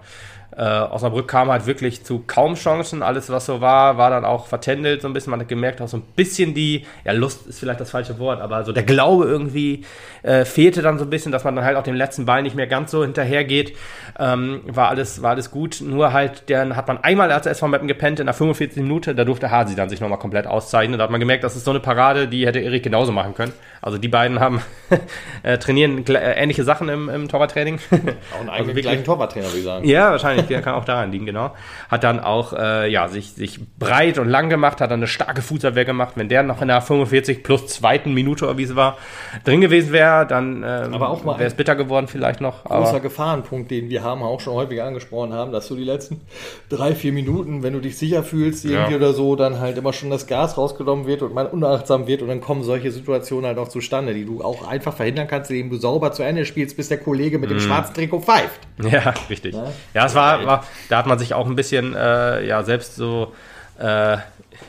[0.54, 3.02] Äh, Osnabrück kam halt wirklich zu kaum Chancen.
[3.02, 5.30] Alles, was so war, war dann auch vertändelt so ein bisschen.
[5.30, 8.40] Man hat gemerkt, auch so ein bisschen die, ja, Lust ist vielleicht das falsche Wort,
[8.40, 9.84] aber so der Glaube irgendwie
[10.22, 12.54] äh, fehlte dann so ein bisschen, dass man dann halt auch dem letzten Ball nicht
[12.54, 13.74] mehr ganz so hinterhergeht.
[14.18, 15.80] Ähm, war alles, war alles gut.
[15.80, 18.82] Nur halt, dann hat man einmal als SV Meppen gepennt in der 45.
[18.82, 20.98] Minute, da durfte Hasi dann sich nochmal komplett auszeichnen.
[20.98, 23.52] Da hat man gemerkt, das ist so eine Parade, die hätte Erik genauso machen können.
[23.80, 24.60] Also die beiden haben
[25.42, 27.78] äh, trainieren äh, ähnliche Sachen im, im Torwarttraining.
[27.90, 29.88] Auch einen eigenen wirklich- gleichen Torwarttrainer, würde ich sagen.
[29.88, 30.46] Ja, wahrscheinlich.
[30.46, 31.54] der kann auch daran liegen, genau.
[31.90, 35.42] Hat dann auch, äh, ja, sich, sich breit und lang gemacht, hat dann eine starke
[35.42, 36.12] Fußabwehr gemacht.
[36.16, 38.98] Wenn der noch in der 45 plus zweiten Minute, oder wie es war,
[39.44, 42.64] drin gewesen wäre, dann ähm, Aber auch mal wäre es bitter geworden vielleicht noch.
[42.64, 46.20] großer Aber, Gefahrenpunkt, den wir haben, auch schon häufig angesprochen haben, dass du die letzten
[46.68, 48.96] drei, vier Minuten, wenn du dich sicher fühlst, irgendwie Ja.
[48.98, 52.28] oder so, dann halt immer schon das Gas rausgenommen wird und man unachtsam wird und
[52.28, 55.76] dann kommen solche Situationen halt auch zustande, die du auch einfach verhindern kannst, indem du
[55.76, 58.60] sauber zu Ende spielst, bis der Kollege mit dem schwarzen Trikot pfeift.
[58.90, 59.54] ja, richtig.
[59.94, 63.32] Ja, es war, war, da hat man sich auch ein bisschen, äh, ja, selbst so,
[63.78, 64.16] äh,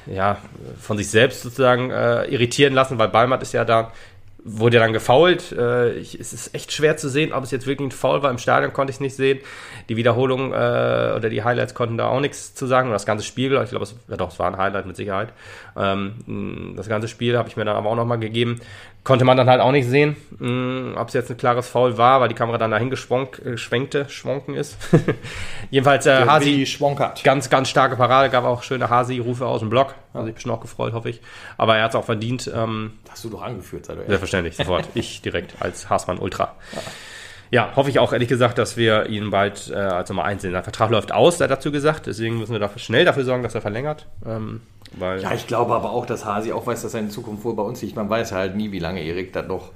[0.08, 0.38] ja,
[0.80, 3.92] von sich selbst sozusagen äh, irritieren lassen, weil Balmert ist ja da,
[4.46, 5.52] wurde dann gefoult.
[5.54, 8.30] Äh, ich, es ist echt schwer zu sehen, ob es jetzt wirklich ein Foul war.
[8.30, 9.40] Im Stadion konnte ich es nicht sehen.
[9.90, 10.56] Die Wiederholung äh,
[11.16, 12.90] oder die Highlights konnten da auch nichts zu sagen.
[12.90, 15.30] Und das ganze Spiel, ich glaube, es, ja doch, es war ein Highlight mit Sicherheit.
[15.78, 18.60] Ähm, das ganze Spiel habe ich mir dann aber auch nochmal gegeben.
[19.04, 22.22] Konnte man dann halt auch nicht sehen, mh, ob es jetzt ein klares Foul war,
[22.22, 24.78] weil die Kamera dann dahin geschwenk, äh, schwonken ist.
[25.72, 27.22] Jedenfalls äh, Hasi, schwonkert.
[27.24, 29.96] Ganz, ganz starke Parade, gab auch schöne Hasi-Rufe aus dem Block.
[30.14, 31.20] Also ich bin auch gefreut, hoffe ich.
[31.58, 32.50] Aber er hat es auch verdient.
[32.56, 34.10] Ähm, Hast du doch angeführt, sei doch ehrlich.
[34.10, 34.88] selbstverständlich, sofort.
[34.94, 36.56] ich direkt als Haasmann Ultra.
[37.52, 40.54] Ja, hoffe ich auch ehrlich gesagt, dass wir ihn bald äh, als Nummer 1 sehen.
[40.54, 42.08] Sein Vertrag läuft aus, hat er dazu gesagt.
[42.08, 44.08] Deswegen müssen wir dafür, schnell dafür sorgen, dass er verlängert.
[44.26, 44.62] Ähm,
[44.98, 47.64] weil, Ja, ich glaube aber auch, dass Hasi auch weiß, dass in Zukunft wohl bei
[47.64, 47.96] uns liegt.
[47.96, 49.72] Man weiß halt nie, wie lange Erik das noch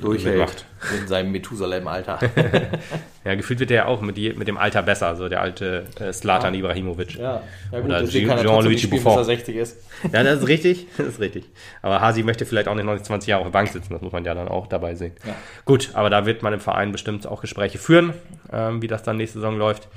[0.00, 0.64] durchhält mitmacht.
[1.00, 2.18] in seinem Methusalem-Alter.
[3.24, 5.16] ja, gefühlt wird er ja auch mit, mit dem Alter besser.
[5.16, 7.16] So der alte äh, Slatan Ibrahimovic.
[7.16, 9.18] ja, ja Oder er Jean- trotzdem Jean-Luigi spielen, bis Buffon.
[9.20, 9.76] er 60 ist.
[10.12, 10.86] Ja, das ist richtig.
[10.98, 11.44] Das ist richtig.
[11.82, 13.92] Aber Hasi möchte vielleicht auch nicht 19, 20 Jahre auf der Bank sitzen.
[13.92, 15.12] Das muss man ja dann auch dabei sehen.
[15.26, 15.34] Ja.
[15.64, 18.12] Gut, aber da wird man im Verein bestimmt auch Gespräche führen,
[18.52, 19.88] ähm, wie das dann nächste Saison läuft.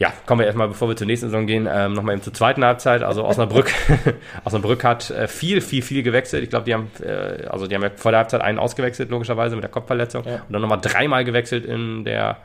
[0.00, 2.64] Ja, kommen wir erstmal, bevor wir zur nächsten Saison gehen, ähm, nochmal eben zur zweiten
[2.64, 3.02] Halbzeit.
[3.02, 3.70] Also Osnabrück,
[4.44, 6.42] Osnabrück hat äh, viel, viel, viel gewechselt.
[6.42, 9.56] Ich glaube, die haben, äh, also die haben ja vor der Halbzeit einen ausgewechselt, logischerweise,
[9.56, 10.24] mit der Kopfverletzung.
[10.24, 10.36] Ja.
[10.36, 12.38] Und dann nochmal dreimal gewechselt in der,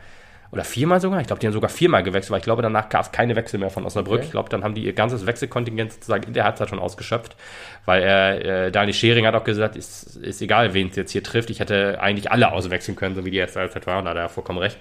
[0.52, 1.22] oder viermal sogar?
[1.22, 3.58] Ich glaube, die haben sogar viermal gewechselt, weil ich glaube, danach gab es keine Wechsel
[3.58, 4.18] mehr von Osnabrück.
[4.18, 4.26] Okay.
[4.26, 7.38] Ich glaube, dann haben die ihr ganzes Wechselkontingent sozusagen in der Halbzeit schon ausgeschöpft,
[7.86, 11.24] weil er, äh, Dani Schering hat auch gesagt, ist, ist egal, wen es jetzt hier
[11.24, 11.50] trifft.
[11.50, 14.18] Ich hätte eigentlich alle auswechseln können, so wie die erste Halbzeit war, und da hat
[14.18, 14.78] er vollkommen recht.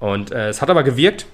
[0.00, 1.26] Und äh, es hat aber gewirkt.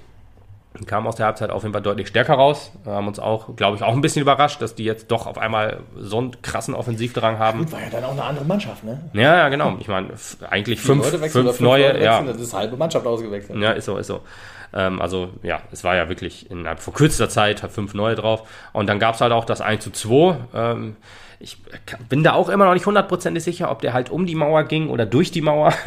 [0.79, 2.71] Die kamen aus der Halbzeit auf jeden Fall deutlich stärker raus.
[2.83, 5.37] Wir haben uns auch, glaube ich, auch ein bisschen überrascht, dass die jetzt doch auf
[5.37, 7.59] einmal so einen krassen Offensivdrang haben.
[7.59, 8.99] Gut, war ja dann auch eine andere Mannschaft, ne?
[9.13, 9.75] Ja, ja, genau.
[9.79, 10.09] Ich meine,
[10.49, 13.59] eigentlich fünf, oder fünf neue, Leute ja, Das ist halbe Mannschaft ausgewechselt.
[13.59, 14.21] ja, ist so, ist so.
[14.73, 18.47] Ähm, also, ja, es war ja wirklich innerhalb vor kürzester Zeit fünf neue drauf.
[18.73, 20.37] Und dann gab es halt auch das 1 zu 2.
[20.53, 20.95] Ähm,
[21.39, 21.57] ich
[22.09, 24.89] bin da auch immer noch nicht hundertprozentig sicher, ob der halt um die Mauer ging
[24.89, 25.73] oder durch die Mauer.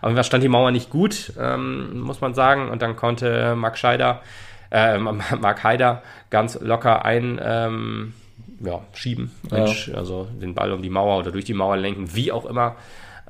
[0.00, 2.68] Aber da stand die Mauer nicht gut, ähm, muss man sagen.
[2.68, 4.22] Und dann konnte Marc Scheider,
[4.70, 8.14] äh, Marc Haider ganz locker ein, ähm,
[8.60, 9.66] ja, schieben, Ja.
[9.94, 12.76] Also den Ball um die Mauer oder durch die Mauer lenken, wie auch immer.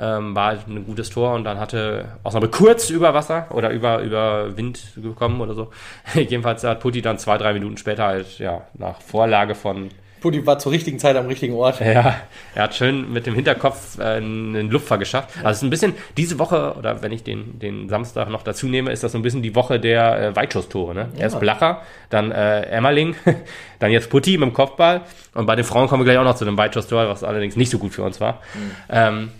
[0.00, 4.00] Ähm, war halt ein gutes Tor und dann hatte Osnabrück kurz über Wasser oder über,
[4.00, 5.72] über Wind gekommen oder so.
[6.14, 9.90] Jedenfalls hat Putti dann zwei, drei Minuten später halt, ja, nach Vorlage von
[10.20, 11.80] Putti war zur richtigen Zeit am richtigen Ort.
[11.80, 12.20] ja,
[12.54, 15.30] er hat schön mit dem Hinterkopf äh, einen Lupfer geschafft.
[15.38, 18.66] Also es ist ein bisschen, diese Woche, oder wenn ich den, den Samstag noch dazu
[18.66, 20.94] nehme, ist das so ein bisschen die Woche der äh, Weitschusstore.
[20.94, 21.08] Ne?
[21.18, 23.14] Erst Blacher, dann äh, Emmerling,
[23.78, 25.02] dann jetzt Putti mit dem Kopfball.
[25.34, 27.70] Und bei den Frauen kommen wir gleich auch noch zu einem Weitschusstor, was allerdings nicht
[27.70, 28.40] so gut für uns war.
[28.88, 29.30] Ähm,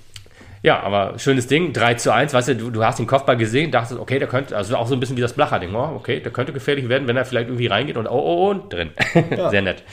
[0.62, 3.70] ja, aber schönes Ding, 3 zu 1, weißt du, du, du hast den Kopfball gesehen,
[3.70, 6.32] dachtest, okay, der könnte, also auch so ein bisschen wie das Blacher-Ding, oh, okay, der
[6.32, 8.90] könnte gefährlich werden, wenn er vielleicht irgendwie reingeht und oh, oh, und drin.
[9.50, 9.84] Sehr nett.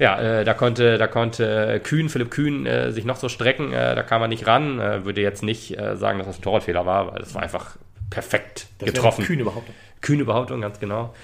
[0.00, 3.94] Ja, äh, da konnte, da konnte Kühn, Philipp Kühn, äh, sich noch so strecken, äh,
[3.94, 4.80] da kam er nicht ran.
[4.80, 7.76] Äh, würde jetzt nicht äh, sagen, dass das ein Torwartfehler war, weil das war einfach
[8.08, 9.24] perfekt Das getroffen.
[9.24, 9.68] Kühne überhaupt.
[10.00, 11.14] Kühne Behauptung, ganz genau.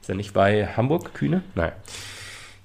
[0.00, 1.44] Ist er nicht bei Hamburg, Kühne?
[1.54, 1.70] Nein.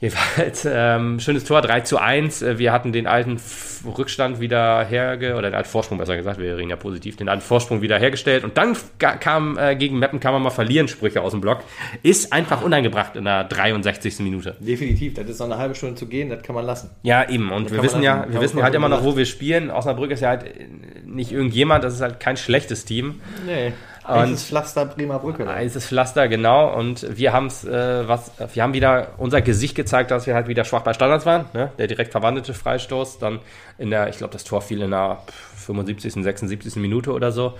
[0.01, 2.41] Jedenfalls, ähm, schönes Tor, 3 zu 1.
[2.41, 3.38] Äh, Wir hatten den alten
[3.85, 7.41] Rückstand wieder herge, oder den alten Vorsprung besser gesagt, wir reden ja positiv, den alten
[7.41, 8.45] Vorsprung wieder hergestellt.
[8.45, 11.63] Und dann kam äh, gegen Meppen kann man mal verlieren, Sprüche aus dem Block.
[12.01, 14.19] Ist einfach uneingebracht in der 63.
[14.19, 14.55] Minute.
[14.59, 16.91] Definitiv, das ist noch eine halbe Stunde zu gehen, das kann man lassen.
[17.03, 17.51] Ja, eben.
[17.51, 19.69] Und Da wir wissen ja, wir wissen halt immer noch, wo wir spielen.
[19.69, 20.67] Osnabrück ist ja halt äh,
[21.05, 23.19] nicht irgendjemand, das ist halt kein schlechtes Team.
[23.45, 23.73] Nee.
[24.15, 25.45] Das Pflaster Bremer Brücke.
[25.45, 25.60] da.
[25.60, 26.73] Es ist Pflaster, genau.
[26.76, 30.48] Und wir haben es, äh, was, wir haben wieder unser Gesicht gezeigt, dass wir halt
[30.48, 31.45] wieder schwach bei Standards waren.
[31.53, 31.72] Ne?
[31.77, 33.40] Der direkt verwandelte Freistoß, dann
[33.77, 35.19] in der, ich glaube, das Tor fiel in der
[35.56, 36.77] 75., 76.
[36.77, 37.53] Minute oder so.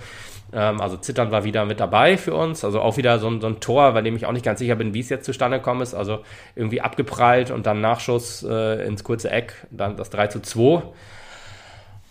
[0.52, 2.64] Ähm, also Zittern war wieder mit dabei für uns.
[2.64, 4.74] Also auch wieder so ein, so ein Tor, bei dem ich auch nicht ganz sicher
[4.74, 5.94] bin, wie es jetzt zustande gekommen ist.
[5.94, 6.20] Also
[6.56, 10.82] irgendwie abgeprallt und dann Nachschuss äh, ins kurze Eck, dann das 3 zu 2.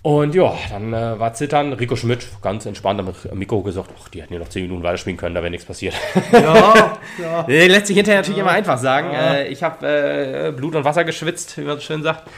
[0.02, 1.74] Und ja, dann äh, war Zittern.
[1.74, 5.18] Rico Schmidt ganz entspannt am Mikro gesagt, ach, die hätten ja noch 10 Minuten weiterspielen
[5.18, 5.94] können, da wäre nichts passiert.
[6.32, 7.46] Ja, ja.
[7.48, 9.10] Lässt sich hinterher natürlich immer einfach sagen.
[9.12, 12.30] Äh, ich habe äh, Blut und Wasser geschwitzt, wie man so schön sagt.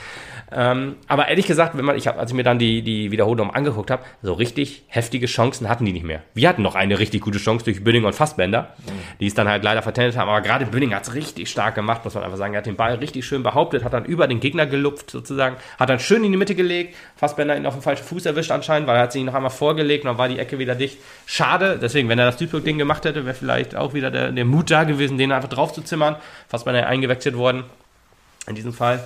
[0.53, 3.51] Ähm, aber ehrlich gesagt, wenn man, ich hab, als ich mir dann die, die Wiederholung
[3.51, 6.23] angeguckt habe, so richtig heftige Chancen hatten die nicht mehr.
[6.33, 8.73] Wir hatten noch eine richtig gute Chance durch Bünding und Fassbender,
[9.21, 10.29] die es dann halt leider vertendet haben.
[10.29, 12.53] Aber gerade Bünding hat es richtig stark gemacht, muss man einfach sagen.
[12.53, 15.89] Er hat den Ball richtig schön behauptet, hat dann über den Gegner gelupft sozusagen, hat
[15.89, 16.95] dann schön in die Mitte gelegt.
[17.15, 20.03] Fassbender ihn auf den falschen Fuß erwischt anscheinend, weil er hat sich noch einmal vorgelegt
[20.03, 20.97] und dann war die Ecke wieder dicht.
[21.25, 24.69] Schade, deswegen, wenn er das Duisburg-Ding gemacht hätte, wäre vielleicht auch wieder der, der Mut
[24.69, 26.17] da gewesen, den einfach drauf zu zimmern.
[26.49, 27.63] Fassbender eingewechselt worden
[28.47, 28.99] in diesem Fall.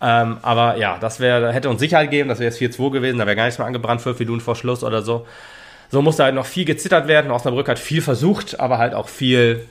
[0.00, 3.26] Ähm, aber ja, das wäre, hätte uns Sicherheit gegeben, das wäre jetzt 4-2 gewesen, da
[3.26, 5.26] wäre gar nichts mehr angebrannt, fünf Minuten vor Schluss oder so.
[5.90, 7.30] So musste halt noch viel gezittert werden.
[7.30, 9.64] Osnabrück hat viel versucht, aber halt auch viel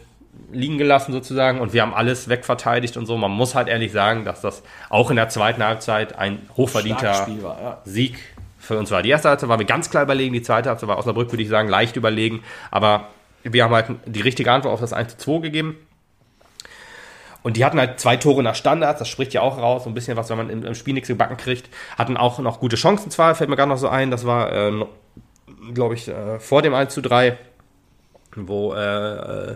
[0.52, 3.18] liegen gelassen sozusagen und wir haben alles wegverteidigt und so.
[3.18, 7.62] Man muss halt ehrlich sagen, dass das auch in der zweiten Halbzeit ein hochverdienter war,
[7.62, 7.82] ja.
[7.86, 8.18] Sieg
[8.60, 9.02] für uns war.
[9.02, 11.50] Die erste Halbzeit waren wir ganz klar überlegen, die zweite Halbzeit war Osnabrück, würde ich
[11.50, 13.10] sagen, leicht überlegen, aber
[13.44, 15.78] wir haben halt die richtige Antwort auf das 1 2 gegeben.
[17.46, 19.94] Und die hatten halt zwei Tore nach Standards, das spricht ja auch raus, so ein
[19.94, 21.70] bisschen was, wenn man im, im Spiel nichts gebacken kriegt.
[21.96, 24.72] Hatten auch noch gute Chancen zwar, fällt mir gerade noch so ein, das war, äh,
[25.72, 27.38] glaube ich, äh, vor dem 1 zu 3,
[28.36, 29.56] wo äh, äh,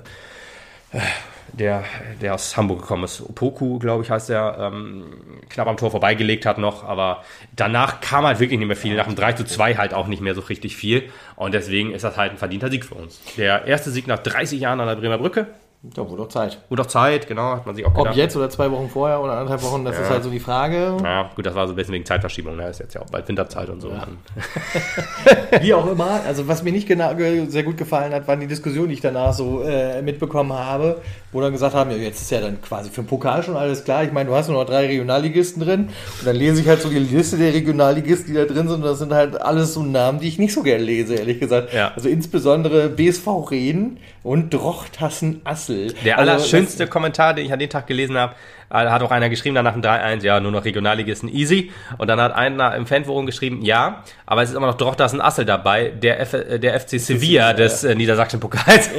[1.53, 1.83] der,
[2.21, 5.05] der aus Hamburg gekommen ist, Opoku, glaube ich, heißt der, ähm,
[5.49, 7.23] knapp am Tor vorbeigelegt hat noch, aber
[7.55, 10.21] danach kam halt wirklich nicht mehr viel, nach dem 3 zu 2 halt auch nicht
[10.21, 13.19] mehr so richtig viel und deswegen ist das halt ein verdienter Sieg für uns.
[13.35, 15.47] Der erste Sieg nach 30 Jahren an der Bremer Brücke,
[15.81, 16.57] Da wurde doch Zeit.
[16.67, 18.17] und auch Zeit, genau, hat man sich auch Ob gedacht.
[18.17, 20.97] jetzt oder zwei Wochen vorher oder anderthalb Wochen, das ist halt so die Frage.
[21.01, 22.67] Ja, gut, das war so ein bisschen wegen Zeitverschiebung, ne?
[22.67, 23.89] ist jetzt ja auch bald Winterzeit und so.
[25.61, 26.19] Wie auch immer.
[26.27, 27.13] Also was mir nicht genau,
[27.47, 30.99] sehr gut gefallen hat, waren die Diskussionen, die ich danach so äh, mitbekommen habe,
[31.31, 33.85] wo dann gesagt haben, ja, jetzt ist ja dann quasi für den Pokal schon alles
[33.85, 34.03] klar.
[34.03, 35.89] Ich meine, du hast nur noch drei Regionalligisten drin.
[36.19, 38.81] Und dann lese ich halt so die Liste der Regionalligisten, die da drin sind.
[38.81, 41.73] Und das sind halt alles so Namen, die ich nicht so gerne lese, ehrlich gesagt.
[41.73, 41.93] Ja.
[41.95, 45.93] Also insbesondere BSV Reden und Drochtassen Assel.
[46.05, 48.35] Der also, allerschönste Kommentar, den ich an dem Tag gelesen habe,
[48.69, 51.71] hat auch einer geschrieben, danach dem 3-1, ja, nur noch Regionalligisten easy.
[51.97, 55.45] Und dann hat einer im Fanforum geschrieben, ja, aber es ist immer noch Drochtersen Assel
[55.45, 58.89] dabei, der, F äh, der FC Sevilla des äh, niedersächsischen Pokals.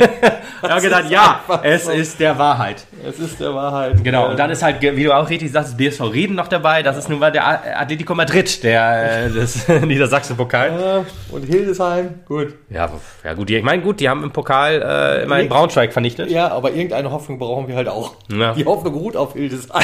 [0.63, 2.85] ich habe gedacht, ja, es ist der Wahrheit.
[3.09, 4.03] Es ist der Wahrheit.
[4.03, 6.83] Genau, und dann ist halt, wie du auch richtig sagst, BSV Reden noch dabei.
[6.83, 10.73] Das ist nun mal der Atletico Madrid, der äh, des niedersächsischen Pokal.
[10.81, 12.55] Ja, und Hildesheim, gut.
[12.69, 12.91] Ja,
[13.23, 16.29] ja gut, die, ich meine, gut, die haben im Pokal äh, immerhin Braunschweig vernichtet.
[16.29, 18.15] Ja, aber irgendeine Hoffnung brauchen wir halt auch.
[18.29, 18.55] Ja.
[18.55, 19.60] Die Hoffnung ruht auf Hildesheim.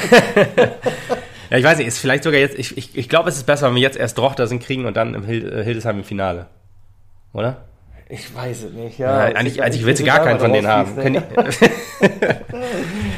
[1.50, 3.68] Ja, ich weiß nicht, ist vielleicht sogar jetzt, ich, ich, ich glaube, es ist besser,
[3.68, 6.46] wenn wir jetzt erst Drochtersen kriegen und dann im äh, Hildesheim im Finale.
[7.32, 7.58] Oder?
[8.08, 9.36] Ich weiß es nicht, Ja, ja.
[9.36, 10.96] eigentlich, eigentlich will sie gar keinen von denen haben.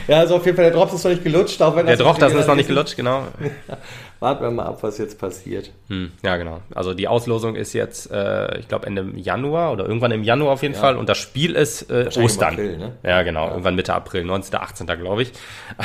[0.08, 1.60] Ja, also auf jeden Fall, der Drops ist noch nicht gelutscht.
[1.60, 3.24] Auch wenn der Drochtersen ist noch nicht gelutscht, genau.
[4.20, 5.70] Warten wir mal ab, was jetzt passiert.
[5.88, 6.60] Hm, ja, genau.
[6.74, 10.62] Also die Auslosung ist jetzt, äh, ich glaube, Ende Januar oder irgendwann im Januar auf
[10.62, 10.96] jeden Fall.
[10.96, 12.54] Und das Spiel ist äh, Ostern.
[12.54, 12.92] April, ne?
[13.04, 13.48] Ja, genau.
[13.50, 15.32] Irgendwann Mitte April, 19., 18., glaube ich.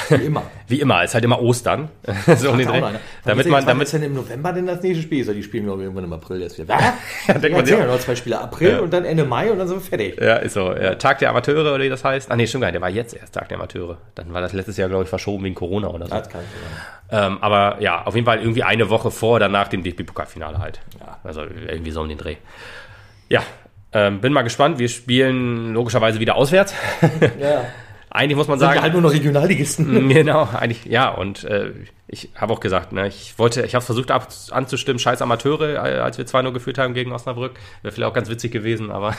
[0.10, 0.42] Wie immer.
[0.68, 1.90] Wie immer, ist halt immer Ostern.
[2.38, 2.82] so um den Dreh.
[3.24, 5.24] damit man, damit, ist denn im November denn das nächste Spiel?
[5.24, 6.74] So, die spielen wir irgendwann im April jetzt wieder.
[7.28, 8.42] Ja, denkt Ja, man sich ja noch zwei Spiele.
[8.42, 8.80] April Ja.
[8.80, 10.20] und dann Ende Mai und dann sind wir fertig.
[10.20, 10.74] Ja, ist so.
[10.74, 12.32] Ja, Tag der Amateure oder wie das heißt.
[12.32, 12.76] Ah, nee, stimmt gar nicht.
[12.76, 13.98] Der war jetzt erst Tag der Amateure.
[14.16, 16.16] Dann war das letztes Jahr, glaube ich, verschoben wegen Corona oder so.
[16.16, 16.48] Das kann ich.
[17.16, 20.80] Ähm, aber ja, auf jeden Fall irgendwie eine Woche vor oder nach dem DFB-Pokalfinale halt.
[21.00, 21.20] Ja.
[21.24, 22.38] Also irgendwie so um den Dreh.
[23.30, 23.44] Ja,
[23.92, 24.80] ähm, bin mal gespannt.
[24.80, 26.74] Wir spielen logischerweise wieder auswärts.
[27.40, 27.66] Ja.
[28.10, 28.78] Eigentlich muss man Sind sagen.
[28.78, 30.08] wir halt nur noch Regionalligisten.
[30.14, 31.72] Genau, eigentlich, ja, und äh,
[32.14, 36.00] ich habe auch gesagt, ne, ich wollte, ich habe versucht ab, anzustimmen, scheiß Amateure, äh,
[36.00, 37.54] als wir 2-0 geführt haben gegen Osnabrück.
[37.82, 39.16] Wäre vielleicht auch ganz witzig gewesen, aber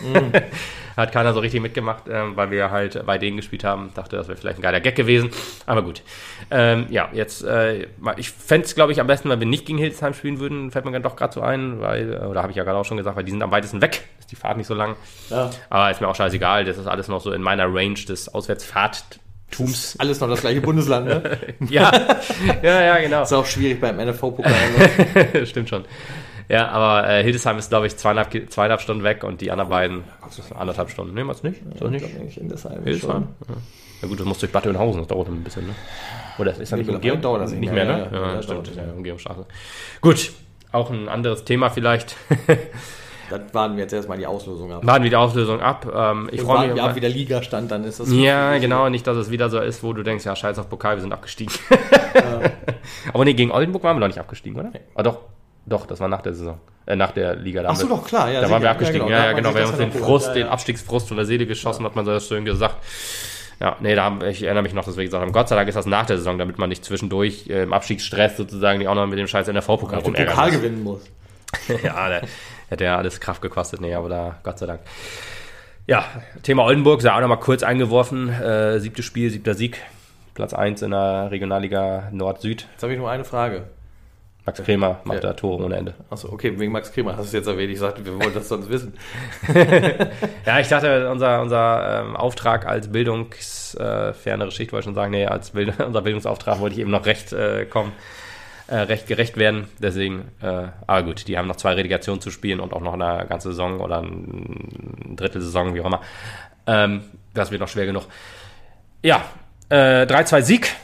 [0.96, 3.92] hat keiner so richtig mitgemacht, ähm, weil wir halt bei denen gespielt haben.
[3.94, 5.30] Dachte, das wäre vielleicht ein geiler Gag gewesen,
[5.66, 6.02] aber gut.
[6.50, 9.78] Ähm, ja, jetzt, äh, ich fände es, glaube ich, am besten, wenn wir nicht gegen
[9.78, 12.56] Hildesheim spielen würden, fällt mir dann doch gerade so ein, weil, äh, oder habe ich
[12.56, 14.66] ja gerade auch schon gesagt, weil die sind am weitesten weg, ist die Fahrt nicht
[14.66, 14.96] so lang.
[15.28, 15.50] Ja.
[15.68, 18.32] Aber ist mir auch scheißegal, das ist alles noch so in meiner Range des
[19.50, 19.96] Auswärtsfahrttums.
[19.98, 21.38] Alles noch das gleiche Bundesland, ne?
[21.68, 21.92] Ja,
[22.62, 23.22] ja, ja, genau.
[23.22, 24.52] Ist auch schwierig beim NFV-Pokal.
[25.34, 25.46] Ne?
[25.46, 25.84] Stimmt schon.
[26.48, 30.04] Ja, aber äh, Hildesheim ist, glaube ich, zweieinhalb, zweieinhalb Stunden weg und die anderen beiden
[30.58, 31.14] anderthalb Stunden.
[31.14, 31.60] Nehmen wir es nicht?
[31.78, 32.04] Das nicht?
[32.26, 33.28] Ich in das Heim Hildesheim?
[33.48, 33.54] Ja.
[34.02, 35.74] ja gut, das muss durch Bad Oeynhausen, das dauert ein bisschen, ne?
[36.38, 37.20] Oder ist das nicht Umgehung?
[37.20, 38.08] dauert das nicht nicht mehr, mehr, ne?
[38.12, 38.82] ja, ja, Ja, stimmt, ja.
[38.96, 39.46] Umgehungsstraße.
[40.00, 40.32] Gut,
[40.72, 42.16] auch ein anderes Thema vielleicht.
[43.30, 44.84] Das warten wir jetzt erstmal die Auslosung ab.
[44.84, 45.86] Warten wir die Auflösung ab.
[45.94, 46.76] Ähm, ich freue warten mich.
[46.76, 48.00] wir ab, wie der Ligastand dann ist.
[48.00, 50.68] Das Ja, genau, nicht, dass es wieder so ist, wo du denkst, ja, scheiß auf
[50.68, 51.54] Pokal, wir sind abgestiegen.
[53.12, 54.70] Aber nee, gegen Oldenburg waren wir noch nicht abgestiegen, oder?
[54.94, 55.18] Ah, doch,
[55.66, 57.62] doch, das war nach der Saison, äh, nach der Liga.
[57.62, 58.30] Da Ach so, doch, klar.
[58.30, 59.06] Ja, da waren wir abgestiegen.
[59.08, 59.54] Ja, ja, hat man genau.
[59.54, 60.52] Wir haben uns den Frust, den Ja, ja.
[60.52, 62.76] Abstiegsfrust von der Seele geschossen, hat man so schön gesagt.
[63.60, 65.68] Ja, nee, da haben, ich erinnere mich noch, dass wir gesagt haben, Gott sei Dank
[65.68, 68.94] ist das nach der Saison, damit man nicht zwischendurch äh, im Abstiegsstress sozusagen die auch
[68.94, 71.02] noch mit dem scheiß NRV-Pokal den rumärgern Pokal gewinnen muss.
[71.82, 72.22] ja, der
[72.70, 73.80] hätte ja alles Kraft gekostet.
[73.80, 74.80] Nee, aber da, Gott sei Dank.
[75.86, 76.04] Ja,
[76.42, 78.28] Thema Oldenburg, sei auch noch mal kurz eingeworfen.
[78.28, 79.82] Äh, siebtes Spiel, siebter Sieg.
[80.34, 82.66] Platz 1 in der Regionalliga Nord-Süd.
[82.72, 83.64] Jetzt habe ich nur eine Frage.
[84.46, 85.30] Max Kremer macht ja.
[85.30, 85.94] da Tore ohne Ende.
[86.08, 87.70] Achso, okay, wegen Max Kremer hast du es jetzt erwähnt.
[87.70, 88.94] Ich sagte, wir wollen das sonst wissen.
[90.46, 95.26] ja, ich dachte, unser, unser ähm, Auftrag als bildungsfernere Schicht, wollte ich schon sagen, nee,
[95.26, 97.92] als Bild unser Bildungsauftrag wollte ich eben noch recht äh, kommen,
[98.70, 99.68] äh, recht gerecht werden.
[99.78, 103.26] Deswegen, äh, aber gut, die haben noch zwei Relegationen zu spielen und auch noch eine
[103.28, 106.00] ganze Saison oder ein Drittel Saison, wie auch immer.
[106.66, 107.02] Ähm,
[107.34, 108.04] das wird noch schwer genug.
[109.02, 109.24] Ja,
[109.68, 110.76] äh, 3-2 Sieg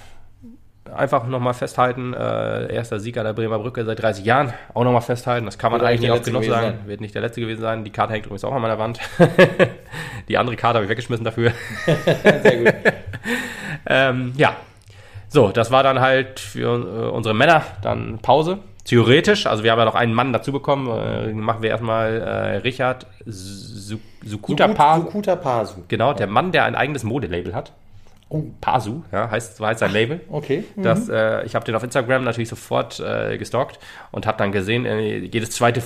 [0.94, 2.14] einfach nochmal festhalten.
[2.14, 4.52] Äh, erster Sieg an der Bremer Brücke seit 30 Jahren.
[4.74, 5.46] Auch nochmal festhalten.
[5.46, 6.78] Das kann man Wird eigentlich nicht oft genug sagen.
[6.78, 6.88] Sein.
[6.88, 7.84] Wird nicht der letzte gewesen sein.
[7.84, 9.00] Die Karte hängt übrigens auch an meiner Wand.
[10.28, 11.52] die andere Karte habe ich weggeschmissen dafür.
[12.42, 12.74] Sehr gut.
[13.86, 14.56] ähm, ja.
[15.28, 18.58] So, das war dann halt für äh, unsere Männer dann Pause.
[18.84, 20.88] Theoretisch, also wir haben ja noch einen Mann dazu bekommen.
[20.88, 25.02] Äh, machen wir erstmal äh, Richard Sukuta Pasu.
[25.06, 25.82] Sukuta Pasu.
[25.88, 27.72] Genau, der Mann, der ein eigenes Modelabel hat.
[28.28, 28.42] Oh.
[28.60, 30.20] Pasu, ja, heißt, heißt sein Label.
[30.28, 30.64] Okay.
[30.74, 30.82] Mhm.
[30.82, 33.78] Das, äh, ich habe den auf Instagram natürlich sofort äh, gestalkt
[34.10, 35.80] und habe dann gesehen, äh, jedes zweite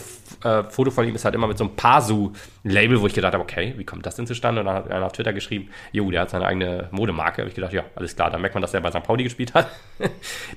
[0.44, 3.42] äh, Foto von ihm ist halt immer mit so einem Pasu-Label, wo ich gedacht habe,
[3.42, 4.60] okay, wie kommt das denn zustande?
[4.60, 7.42] Und dann hat einer auf Twitter geschrieben, jo, der hat seine eigene Modemarke.
[7.42, 9.02] habe ich gedacht, ja, alles klar, dann merkt man, dass er bei St.
[9.02, 9.68] Pauli gespielt hat.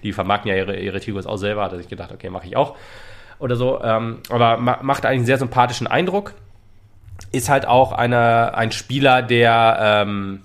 [0.03, 2.75] Die vermarkten ja ihre, ihre Trikots auch selber, da ich gedacht, okay, mache ich auch.
[3.39, 3.81] Oder so.
[3.83, 6.33] Ähm, aber ma macht eigentlich einen sehr sympathischen Eindruck.
[7.31, 10.41] Ist halt auch eine, ein Spieler, der ähm,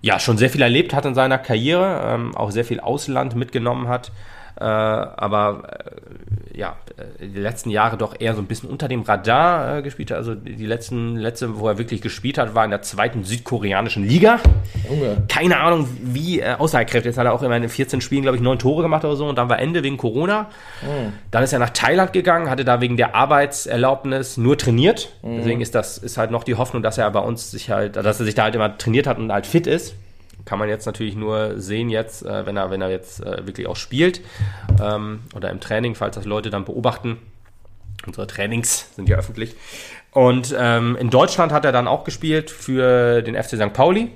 [0.00, 3.88] ja schon sehr viel erlebt hat in seiner Karriere, ähm, auch sehr viel Ausland mitgenommen
[3.88, 4.12] hat.
[4.58, 6.25] Äh, aber äh,
[6.56, 10.10] ja, äh, die letzten Jahre doch eher so ein bisschen unter dem Radar äh, gespielt
[10.10, 10.16] hat.
[10.16, 14.40] Also die letzten, letzte, wo er wirklich gespielt hat, war in der zweiten südkoreanischen Liga.
[14.88, 15.24] Junge.
[15.28, 17.10] Keine Ahnung, wie äh, aussagekräftig.
[17.10, 19.26] Jetzt hat er auch immer in 14 Spielen, glaube ich, neun Tore gemacht oder so
[19.26, 20.48] und dann war Ende wegen Corona.
[20.82, 21.12] Mhm.
[21.30, 25.10] Dann ist er nach Thailand gegangen, hatte da wegen der Arbeitserlaubnis nur trainiert.
[25.22, 25.36] Mhm.
[25.36, 28.18] Deswegen ist das ist halt noch die Hoffnung, dass er bei uns sich halt, dass
[28.18, 29.94] er sich da halt immer trainiert hat und halt fit ist
[30.46, 33.66] kann man jetzt natürlich nur sehen jetzt, äh, wenn er, wenn er jetzt äh, wirklich
[33.66, 34.22] auch spielt
[34.80, 37.18] ähm, oder im Training, falls das Leute dann beobachten.
[38.06, 39.56] Unsere Trainings sind ja öffentlich.
[40.12, 43.72] Und ähm, in Deutschland hat er dann auch gespielt für den FC St.
[43.72, 44.12] Pauli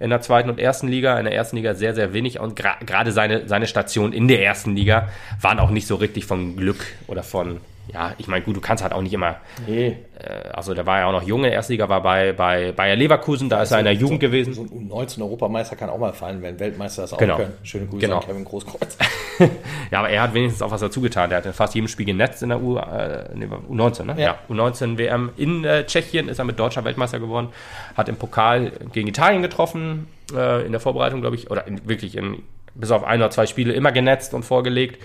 [0.00, 1.18] in der zweiten und ersten Liga.
[1.18, 2.40] In der ersten Liga sehr, sehr wenig.
[2.40, 5.08] Und gerade seine, seine Station in der ersten Liga
[5.40, 7.60] waren auch nicht so richtig von Glück oder von
[7.92, 9.36] ja, ich meine, gut, du kannst halt auch nicht immer.
[9.66, 9.96] Nee.
[10.18, 11.50] Äh, also, der war ja auch noch junge.
[11.50, 14.54] Erstliga war bei, bei Bayer Leverkusen, da ist er in der Jugend so, gewesen.
[14.54, 17.36] So ein 19 Europameister kann auch mal fallen, wenn Weltmeister das auch genau.
[17.36, 17.52] können.
[17.62, 18.18] Schöne Grüße genau.
[18.18, 18.98] an Kevin Großkreuz.
[19.90, 21.30] ja, aber er hat wenigstens auch was dazu getan.
[21.30, 24.14] Der hat in fast jedem Spiel genetzt in der U, äh, nee, U19, ne?
[24.16, 24.22] Ja.
[24.22, 24.38] ja.
[24.54, 27.48] U19 WM in äh, Tschechien ist er mit deutscher Weltmeister geworden.
[27.96, 32.16] Hat im Pokal gegen Italien getroffen, äh, in der Vorbereitung, glaube ich, oder in, wirklich
[32.16, 32.42] in,
[32.74, 35.00] bis auf ein oder zwei Spiele immer genetzt und vorgelegt.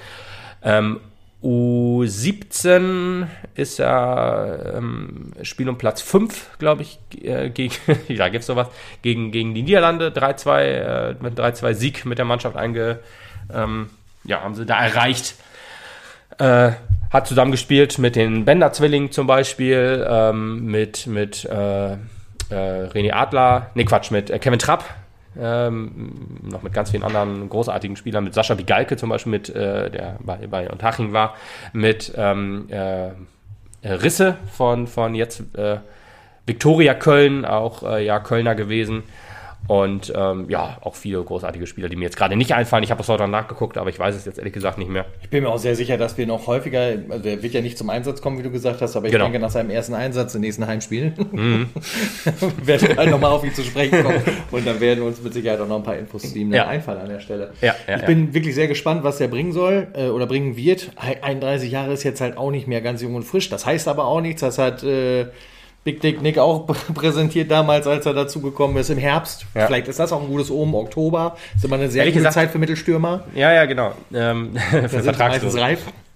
[0.63, 0.99] Ähm,
[1.43, 7.73] U17 ist er ähm, Spiel um Platz 5, glaube ich, äh, gegen,
[8.07, 8.67] ja, gibt's sowas,
[9.01, 12.99] gegen, gegen die Niederlande, 3-2, äh, mit 3-2 Sieg mit der Mannschaft einge,
[13.51, 13.89] ähm,
[14.23, 15.35] ja, haben sie da erreicht.
[16.37, 16.71] Äh,
[17.11, 21.97] hat zusammengespielt mit den Bender-Zwillingen zum Beispiel, ähm, mit, mit äh, äh,
[22.49, 24.85] René Adler, nee Quatsch, mit äh, Kevin Trapp,
[25.39, 29.89] ähm, noch mit ganz vielen anderen großartigen Spielern, mit Sascha Bigalke zum Beispiel, mit, äh,
[29.89, 31.35] der bei, bei Unterhaching war,
[31.73, 33.11] mit ähm, äh,
[33.83, 35.77] Risse von, von jetzt äh,
[36.45, 39.03] Viktoria Köln, auch äh, ja Kölner gewesen.
[39.67, 42.83] Und ähm, ja, auch viele großartige Spieler, die mir jetzt gerade nicht einfallen.
[42.83, 45.05] Ich habe es heute nachgeguckt, aber ich weiß es jetzt ehrlich gesagt nicht mehr.
[45.21, 47.77] Ich bin mir auch sehr sicher, dass wir noch häufiger, also er wird ja nicht
[47.77, 49.25] zum Einsatz kommen, wie du gesagt hast, aber ich genau.
[49.25, 51.69] denke, nach seinem ersten Einsatz im nächsten Heimspiel mhm.
[52.63, 54.21] werden wir halt nochmal auf ihn zu sprechen kommen.
[54.51, 56.67] Und dann werden uns mit Sicherheit auch noch ein paar Infos zu ihm ja.
[56.67, 57.53] einfallen an der Stelle.
[57.61, 60.91] Ja, ja, ich bin wirklich sehr gespannt, was er bringen soll äh, oder bringen wird.
[60.97, 63.49] 31 Jahre ist jetzt halt auch nicht mehr ganz jung und frisch.
[63.49, 64.41] Das heißt aber auch nichts.
[64.41, 65.27] Das hat äh,
[65.83, 69.45] Big Dick Nick auch präsentiert damals, als er dazugekommen ist im Herbst.
[69.55, 69.65] Ja.
[69.65, 70.75] Vielleicht ist das auch ein gutes Omen.
[70.75, 73.23] Oktober ist immer eine sehr Ehrlich gute gesagt, Zeit für Mittelstürmer.
[73.33, 73.93] Ja, ja, genau.
[74.13, 75.55] Ähm, für Vertragslos.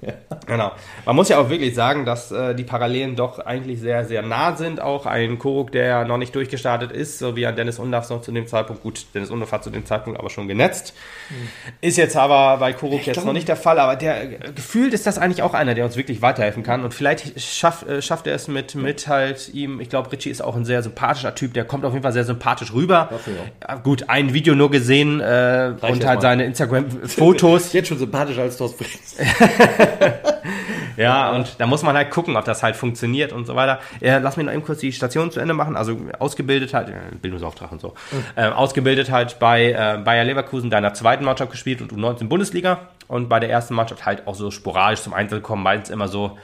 [0.46, 0.72] Genau.
[1.06, 4.56] Man muss ja auch wirklich sagen, dass äh, die Parallelen doch eigentlich sehr, sehr nah
[4.56, 4.80] sind.
[4.80, 8.32] Auch ein Koruk, der noch nicht durchgestartet ist, so wie ein Dennis Undorf noch zu
[8.32, 8.84] dem Zeitpunkt.
[8.84, 10.94] Gut, Dennis Undorf hat zu dem Zeitpunkt aber schon genetzt.
[11.30, 11.48] Mhm.
[11.82, 13.80] Ist jetzt aber bei Koruk ich jetzt glaub, noch nicht der Fall.
[13.80, 16.84] Aber der gefühlt ist das eigentlich auch einer, der uns wirklich weiterhelfen kann.
[16.84, 19.80] Und vielleicht schaff, äh, schafft er es mit, mit halt ihm.
[19.80, 21.54] Ich glaube, Richie ist auch ein sehr sympathischer Typ.
[21.56, 23.10] Der kommt auf jeden Fall sehr sympathisch rüber.
[23.68, 26.22] Ja, gut, ein Video nur gesehen äh, und halt mal.
[26.22, 27.74] seine Instagram-Fotos.
[27.74, 28.86] Jetzt schon sympathischer als Thorsten
[30.98, 33.80] ja, und da muss man halt gucken, ob das halt funktioniert und so weiter.
[34.02, 35.76] Ja, lass mich noch eben kurz die Station zu Ende machen.
[35.76, 36.92] Also ausgebildet halt,
[37.22, 38.24] Bildungsauftrag und so, mhm.
[38.36, 43.30] äh, ausgebildet halt bei äh, Bayer Leverkusen, deiner zweiten Mannschaft gespielt und U19 Bundesliga und
[43.30, 46.38] bei der ersten Mannschaft halt auch so sporadisch zum Einsatz kommen, meistens immer so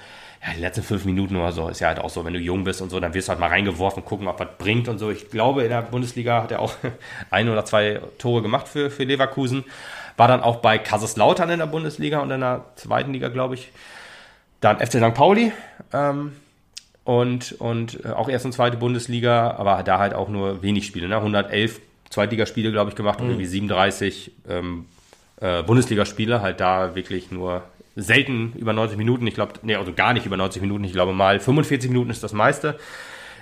[0.44, 2.64] ja, die letzten fünf Minuten oder so ist ja halt auch so, wenn du jung
[2.64, 5.12] bist und so, dann wirst du halt mal reingeworfen, gucken, ob was bringt und so.
[5.12, 6.74] Ich glaube, in der Bundesliga hat er auch
[7.30, 9.66] ein oder zwei Tore gemacht für, für Leverkusen.
[10.22, 13.72] War dann auch bei Kaiserslautern in der Bundesliga und in der zweiten Liga, glaube ich.
[14.60, 15.16] Dann FC St.
[15.16, 15.52] Pauli
[15.94, 16.34] ähm,
[17.04, 21.08] und, und auch erst und zweite Bundesliga, aber da halt auch nur wenig Spiele.
[21.08, 21.16] Ne?
[21.16, 21.82] 111
[22.12, 23.32] Zweitligaspiele, glaube ich, gemacht und mhm.
[23.32, 24.86] irgendwie 37 ähm,
[25.38, 26.44] äh, Bundesligaspiele.
[26.44, 27.64] Halt da wirklich nur
[27.96, 29.26] selten über 90 Minuten.
[29.26, 30.84] Ich glaube, nee, also gar nicht über 90 Minuten.
[30.84, 32.78] Ich glaube mal 45 Minuten ist das meiste.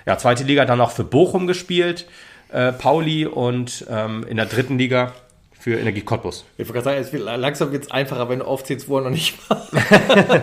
[0.06, 2.06] Ja, zweite Liga dann auch für Bochum gespielt,
[2.48, 5.12] äh, Pauli und ähm, in der dritten Liga
[5.60, 6.46] für Energie Cottbus.
[6.56, 9.04] Ich wollte gerade sagen, es wird, langsam wird es einfacher, wenn du aufzählst, wo er
[9.04, 9.66] noch nicht war.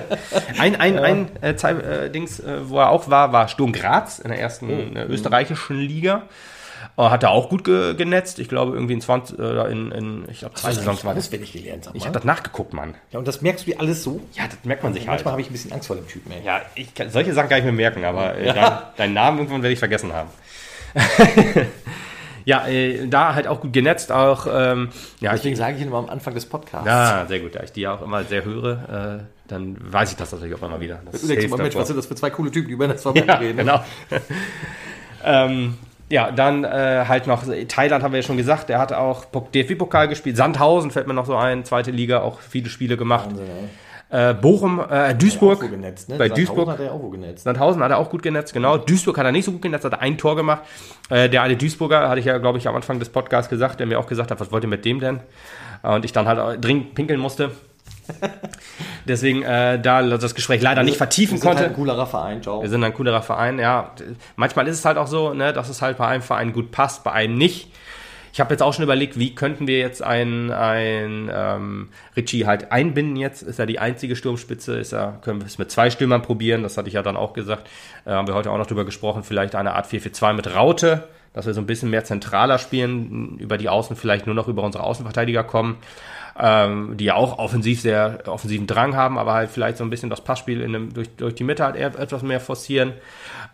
[0.59, 1.01] ein ein, ja.
[1.01, 4.95] ein äh, äh, Dings, äh, wo er auch war, war Sturm Graz in der ersten
[4.95, 4.99] oh.
[5.09, 6.23] österreichischen Liga.
[6.97, 8.37] Äh, hat er auch gut ge genetzt.
[8.37, 11.31] Ich glaube, irgendwie in 20, äh, in, in ich glaube, zwei Saisons war das.
[11.31, 11.97] ich gelernt habe.
[11.97, 12.93] Ich habe das nachgeguckt, Mann.
[13.11, 14.21] Ja, und das merkst du dir alles so?
[14.33, 15.19] Ja, das merkt man sich ja, halt.
[15.19, 16.45] Manchmal habe ich ein bisschen Angst vor dem Typen, ey.
[16.45, 18.53] Ja, ich kann, solche Sachen kann ich mir merken, aber äh, ja.
[18.53, 20.29] dein, deinen Namen irgendwann werde ich vergessen haben.
[22.47, 24.47] Ja, äh, da halt auch gut genetzt, auch.
[24.49, 24.87] Ähm,
[25.19, 26.87] ja, Deswegen sage ich Ihnen immer am Anfang des Podcasts.
[26.87, 27.55] Ja, sehr gut.
[27.55, 30.65] Da ich die ja auch immer sehr höre, äh, dann weiß ich das natürlich auch
[30.65, 31.01] immer wieder.
[31.11, 33.27] Das du mal, Mensch, was sind das für zwei coole Typen, die über das Verband
[33.27, 33.57] ja, reden?
[33.57, 33.83] Genau.
[35.25, 39.25] ähm, ja, dann äh, halt noch Thailand haben wir ja schon gesagt, der hat auch
[39.25, 40.37] DFB-Pokal gespielt.
[40.37, 43.27] Sandhausen fällt mir noch so ein, zweite Liga, auch viele Spiele gemacht.
[43.29, 43.45] Wahnsinn,
[44.09, 45.59] äh, Bochum, äh, Duisburg.
[45.59, 46.17] Genetzt, ne?
[46.17, 47.43] Bei Sandhausen Duisburg hat er auch genetzt.
[47.43, 48.77] Sandhausen hat er auch gut genetzt, genau.
[48.77, 50.63] Duisburg hat er nicht so gut genetzt, hat er ein Tor gemacht.
[51.09, 53.87] Äh, der eine Duisburger, hatte ich ja, glaube ich, am Anfang des Podcasts gesagt, der
[53.87, 55.19] mir auch gesagt hat, was wollt ihr mit dem denn?
[55.83, 57.51] Und ich dann halt dringend pinkeln musste.
[59.05, 61.47] Deswegen äh, da das Gespräch leider nicht vertiefen konnte.
[61.47, 62.61] Wir sind halt ein coolerer Verein, ciao.
[62.61, 63.91] Wir sind ein coolerer Verein, ja.
[64.35, 67.03] Manchmal ist es halt auch so, ne, dass es halt bei einem Verein gut passt,
[67.03, 67.71] bei einem nicht.
[68.33, 72.71] Ich habe jetzt auch schon überlegt, wie könnten wir jetzt einen, einen ähm, Richie halt
[72.71, 73.41] einbinden jetzt?
[73.41, 74.77] Ist er die einzige Sturmspitze?
[74.77, 76.63] Ist er, können wir es mit zwei Stürmern probieren?
[76.63, 77.67] Das hatte ich ja dann auch gesagt.
[78.05, 79.23] Äh, haben wir heute auch noch drüber gesprochen.
[79.23, 83.57] Vielleicht eine Art 4-4-2 mit Raute, dass wir so ein bisschen mehr zentraler spielen, über
[83.57, 85.77] die Außen vielleicht nur noch über unsere Außenverteidiger kommen.
[86.39, 90.11] Ähm, die ja auch offensiv sehr offensiven Drang haben, aber halt vielleicht so ein bisschen
[90.11, 92.93] das Passspiel in einem, durch, durch die Mitte halt etwas mehr forcieren.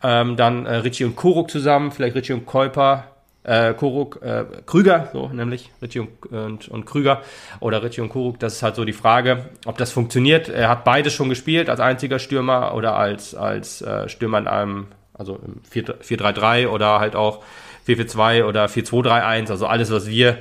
[0.03, 3.12] Ähm, dann äh, Richie und Kuruk zusammen, vielleicht Richie und Käuper
[3.43, 7.21] äh, Koruk, äh, Krüger, so nämlich Ritchie und, und, und, Krüger
[7.59, 10.49] oder Ritchie und Koruk, das ist halt so die Frage, ob das funktioniert.
[10.49, 14.87] Er hat beides schon gespielt, als einziger Stürmer oder als, als äh, Stürmer in einem,
[15.13, 17.43] also im 4-3-3 oder halt auch
[17.87, 20.37] 4-4-2 oder 4-2-3-1, also alles, was wir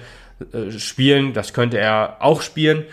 [0.52, 2.84] äh, spielen, das könnte er auch spielen.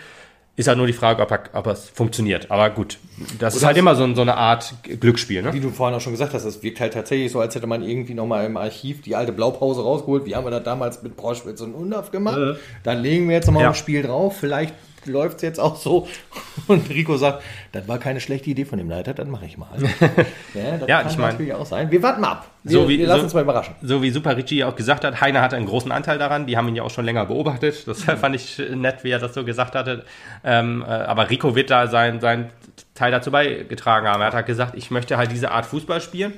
[0.60, 2.50] Ist halt nur die Frage, ob, er, ob es funktioniert.
[2.50, 2.98] Aber gut,
[3.38, 5.40] das Oder ist halt immer so, so, eine Art Glücksspiel.
[5.40, 5.54] Ne?
[5.54, 7.82] Wie du vorhin auch schon gesagt hast, das wirkt halt tatsächlich so, als hätte man
[7.82, 10.26] irgendwie nochmal im Archiv die alte Blaupause rausgeholt.
[10.26, 12.36] Wie haben wir das damals mit Proschwitz und Undaf gemacht?
[12.36, 12.56] Ja.
[12.82, 13.68] Dann legen wir jetzt nochmal ja.
[13.70, 14.36] ein Spiel drauf.
[14.38, 14.74] Vielleicht
[15.06, 16.08] läuft es jetzt auch so.
[16.66, 19.68] Und Rico sagt, das war keine schlechte Idee von dem Leiter, dann mache ich mal.
[20.54, 21.90] ja, das ja, kann ich mein, natürlich auch sein.
[21.90, 22.50] Wir warten mal ab.
[22.62, 23.74] Wir, so wie, wir lassen so, uns mal überraschen.
[23.82, 26.46] So wie Super Ricci auch gesagt hat, Heiner hatte einen großen Anteil daran.
[26.46, 27.86] Die haben ihn ja auch schon länger beobachtet.
[27.86, 30.04] Das fand ich nett, wie er das so gesagt hatte.
[30.44, 32.50] Ähm, äh, aber Rico wird da sein, sein
[32.94, 34.20] Teil dazu beigetragen haben.
[34.20, 36.34] Er hat halt gesagt, ich möchte halt diese Art Fußball spielen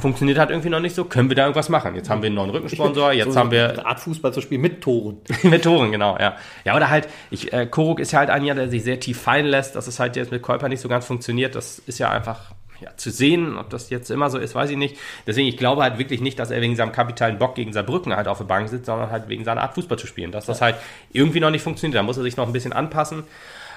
[0.00, 1.04] funktioniert halt irgendwie noch nicht so.
[1.04, 1.94] Können wir da irgendwas machen?
[1.94, 3.70] Jetzt haben wir einen neuen Rückensponsor, jetzt so haben wir.
[3.70, 5.18] Eine Art Fußball zu spielen mit Toren.
[5.42, 6.36] mit Toren, genau, ja.
[6.64, 9.20] Ja, oder halt, ich, äh, Koruk ist ja halt ein Jahr, der sich sehr tief
[9.20, 11.54] fallen lässt, dass es halt jetzt mit Käuper nicht so ganz funktioniert.
[11.54, 14.76] Das ist ja einfach ja, zu sehen, ob das jetzt immer so ist, weiß ich
[14.76, 14.96] nicht.
[15.26, 18.28] Deswegen, ich glaube halt wirklich nicht, dass er wegen seinem kapitalen Bock gegen Saarbrücken halt
[18.28, 20.32] auf der Bank sitzt, sondern halt wegen seiner Art Fußball zu spielen.
[20.32, 20.76] Dass das halt
[21.12, 23.24] irgendwie noch nicht funktioniert, da muss er sich noch ein bisschen anpassen.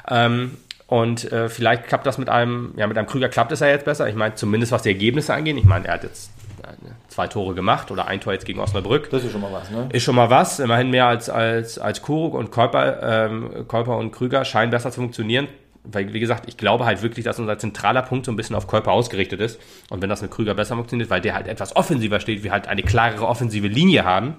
[0.09, 0.57] Ähm,
[0.89, 3.85] und äh, vielleicht klappt das mit einem, ja, mit einem Krüger klappt es ja jetzt
[3.85, 4.09] besser.
[4.09, 5.55] Ich meine, zumindest was die Ergebnisse angeht.
[5.55, 6.31] Ich meine, er hat jetzt
[6.63, 6.69] äh,
[7.09, 9.07] zwei Tore gemacht oder ein Tor jetzt gegen Osnabrück.
[9.11, 9.87] Das ist schon mal was, ne?
[9.93, 10.59] Ist schon mal was.
[10.59, 14.99] Immerhin mehr als, als, als Kuruk und Käuper, ähm, Käuper und Krüger scheinen besser zu
[14.99, 15.47] funktionieren.
[15.83, 18.65] Weil, wie gesagt, ich glaube halt wirklich, dass unser zentraler Punkt so ein bisschen auf
[18.65, 19.61] Käuper ausgerichtet ist.
[19.91, 22.67] Und wenn das mit Krüger besser funktioniert, weil der halt etwas offensiver steht, wir halt
[22.67, 24.37] eine klarere offensive Linie haben,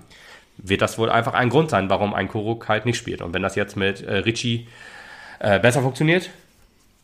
[0.57, 3.23] wird das wohl einfach ein Grund sein, warum ein Kuruk halt nicht spielt.
[3.23, 4.67] Und wenn das jetzt mit äh, Richie
[5.41, 6.31] äh, besser funktioniert.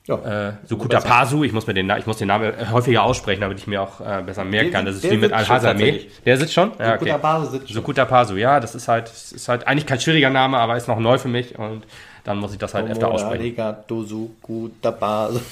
[0.06, 3.58] Ja, äh, Sukuta Pasu, ich muss, mir den, ich muss den Namen häufiger aussprechen, damit
[3.58, 4.86] ich mir auch äh, besser merken kann.
[4.86, 6.00] Das ist wie mit Al-Hazame.
[6.24, 6.70] Der sitzt schon?
[6.78, 7.10] Ja, okay.
[7.10, 7.74] Sukuta Pasu sitzt schon.
[7.74, 11.00] Sukuta Pasu, ja, das ist halt, ist halt eigentlich kein schwieriger Name, aber ist noch
[11.00, 11.84] neu für mich und
[12.22, 13.40] dann muss ich das halt öfter aussprechen.
[13.40, 15.40] Arigato Sukuta Pasu.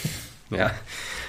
[0.51, 0.70] Ja,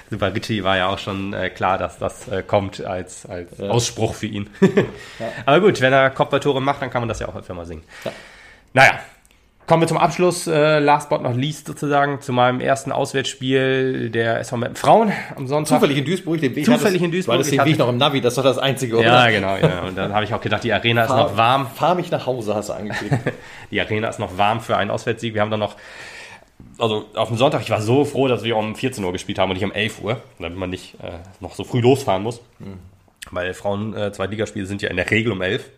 [0.09, 3.69] Super Ritchie war ja auch schon äh, klar, dass das äh, kommt als, als ja.
[3.69, 4.49] Ausspruch für ihn.
[4.61, 5.27] ja.
[5.45, 7.83] Aber gut, wenn er Kopfballtore macht, dann kann man das ja auch öfter mal singen.
[8.03, 8.11] Ja.
[8.73, 8.99] Naja,
[9.67, 14.39] Kommen wir zum Abschluss, äh, last but not least sozusagen, zu meinem ersten Auswärtsspiel der
[14.39, 15.79] SV Meppen Frauen am Sonntag.
[15.79, 16.39] Zufällig in Duisburg.
[16.39, 17.33] Den Weg Zufällig in Duisburg.
[17.33, 19.05] Weil das den Weg noch im Navi, das ist doch das Einzige, oder?
[19.05, 19.55] Ja, genau.
[19.57, 19.81] Ja.
[19.81, 21.67] Und dann habe ich auch gedacht, die Arena fahr, ist noch warm.
[21.67, 23.17] Fahr mich nach Hause, hast du angeklickt.
[23.71, 25.33] die Arena ist noch warm für einen Auswärtssieg.
[25.33, 25.75] Wir haben dann noch
[26.77, 29.49] also auf dem Sonntag, ich war so froh, dass wir um 14 Uhr gespielt haben
[29.49, 32.41] und nicht um 11 Uhr, damit man nicht äh, noch so früh losfahren muss.
[32.59, 32.79] Mhm.
[33.31, 34.11] Weil Frauen äh,
[34.65, 35.69] sind ja in der Regel um 11.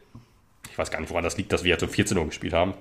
[0.69, 2.73] Ich weiß gar nicht, woran das liegt, dass wir jetzt um 14 Uhr gespielt haben.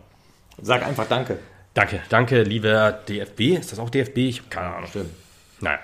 [0.61, 1.39] Sag einfach Danke.
[1.75, 3.59] Danke, danke, lieber DFB.
[3.59, 4.17] Ist das auch DFB?
[4.19, 4.89] Ich habe keine Ahnung.
[4.89, 5.11] Stimmt.
[5.61, 5.79] Naja.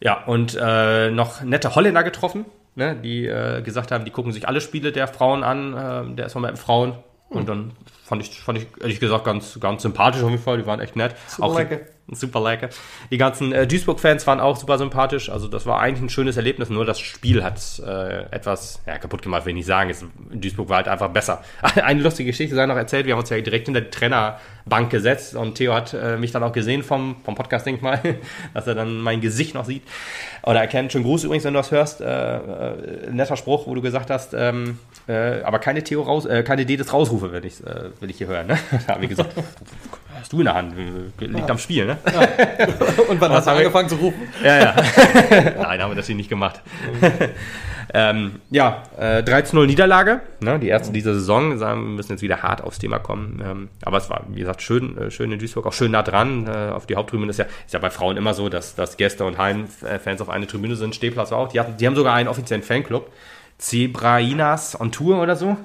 [0.00, 4.46] Ja, und äh, noch nette Holländer getroffen, ne, die äh, gesagt haben, die gucken sich
[4.46, 6.94] alle Spiele der Frauen an, äh, der ist mal mit Frauen.
[7.30, 7.46] Und hm.
[7.46, 7.72] dann
[8.04, 10.58] fand ich, fand ich ehrlich gesagt ganz, ganz sympathisch auf jeden Fall.
[10.58, 11.14] Die waren echt nett.
[11.26, 11.80] Super auch lecker.
[12.12, 12.68] Super lecker.
[13.10, 15.30] Die ganzen äh, Duisburg-Fans waren auch super sympathisch.
[15.30, 16.68] Also das war eigentlich ein schönes Erlebnis.
[16.68, 19.88] Nur das Spiel hat äh, etwas ja, kaputt gemacht, will ich nicht sagen.
[19.88, 21.42] Es, Duisburg war halt einfach besser.
[21.62, 23.06] Eine lustige Geschichte sei noch erzählt.
[23.06, 26.42] Wir haben uns ja direkt in der Trainerbank gesetzt und Theo hat äh, mich dann
[26.42, 28.02] auch gesehen vom, vom Podcast, denk mal,
[28.54, 29.82] dass er dann mein Gesicht noch sieht
[30.42, 30.92] oder erkennt.
[30.92, 32.02] Schönen Gruß übrigens, wenn du das hörst.
[32.02, 34.78] Äh, äh, netter Spruch, wo du gesagt hast, ähm,
[35.08, 38.18] äh, aber keine Theo raus, äh, keine D des Rausrufe will ich, äh, will ich
[38.18, 38.46] hier hören.
[38.46, 38.58] Ne?
[38.86, 39.34] da habe ich gesagt,
[40.20, 40.74] hast du in der Hand,
[41.20, 41.48] liegt ja.
[41.48, 41.98] am Spiel, ne?
[42.12, 42.66] Ja.
[43.08, 44.28] Und wann hast du angefangen zu rufen?
[44.42, 44.74] Ja, ja.
[45.60, 46.60] Nein, haben wir das hier nicht gemacht.
[47.92, 50.58] ähm, ja, äh, 13-0 Niederlage, ne?
[50.58, 51.58] die erste dieser Saison.
[51.58, 53.42] Wir müssen jetzt wieder hart aufs Thema kommen.
[53.44, 56.46] Ähm, aber es war, wie gesagt, schön, äh, schön in Duisburg, auch schön nah dran.
[56.46, 59.24] Äh, auf die Haupttribüne ist ja, ist ja bei Frauen immer so, dass, dass Gäste
[59.24, 60.94] und Heimfans auf eine Tribüne sind.
[60.94, 61.48] Stehplatz war auch.
[61.48, 63.10] Die, hatten, die haben sogar einen offiziellen Fanclub.
[63.58, 65.56] Zebrainas on Tour oder so.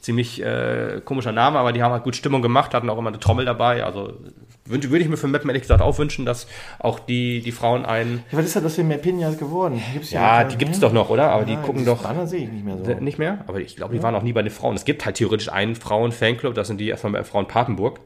[0.00, 3.20] Ziemlich äh, komischer Name, aber die haben halt gut Stimmung gemacht, hatten auch immer eine
[3.20, 3.84] Trommel dabei.
[3.84, 4.14] Also
[4.64, 6.46] würde, würde ich mir für Meppen ehrlich gesagt auch wünschen, dass
[6.78, 8.22] auch die, die Frauen einen.
[8.32, 9.82] Ja, was ist das aus den Mepinjas geworden?
[9.92, 11.30] Gibt's ja, die gibt es doch noch, oder?
[11.30, 12.02] Aber ja, die gucken doch.
[12.02, 12.94] Banner sehe ich nicht mehr so.
[12.94, 13.44] Nicht mehr?
[13.46, 14.02] Aber ich glaube, die ja.
[14.02, 14.74] waren auch nie bei den Frauen.
[14.74, 18.00] Es gibt halt theoretisch einen Frauen-Fanclub, das sind die erstmal Frauen Papenburg.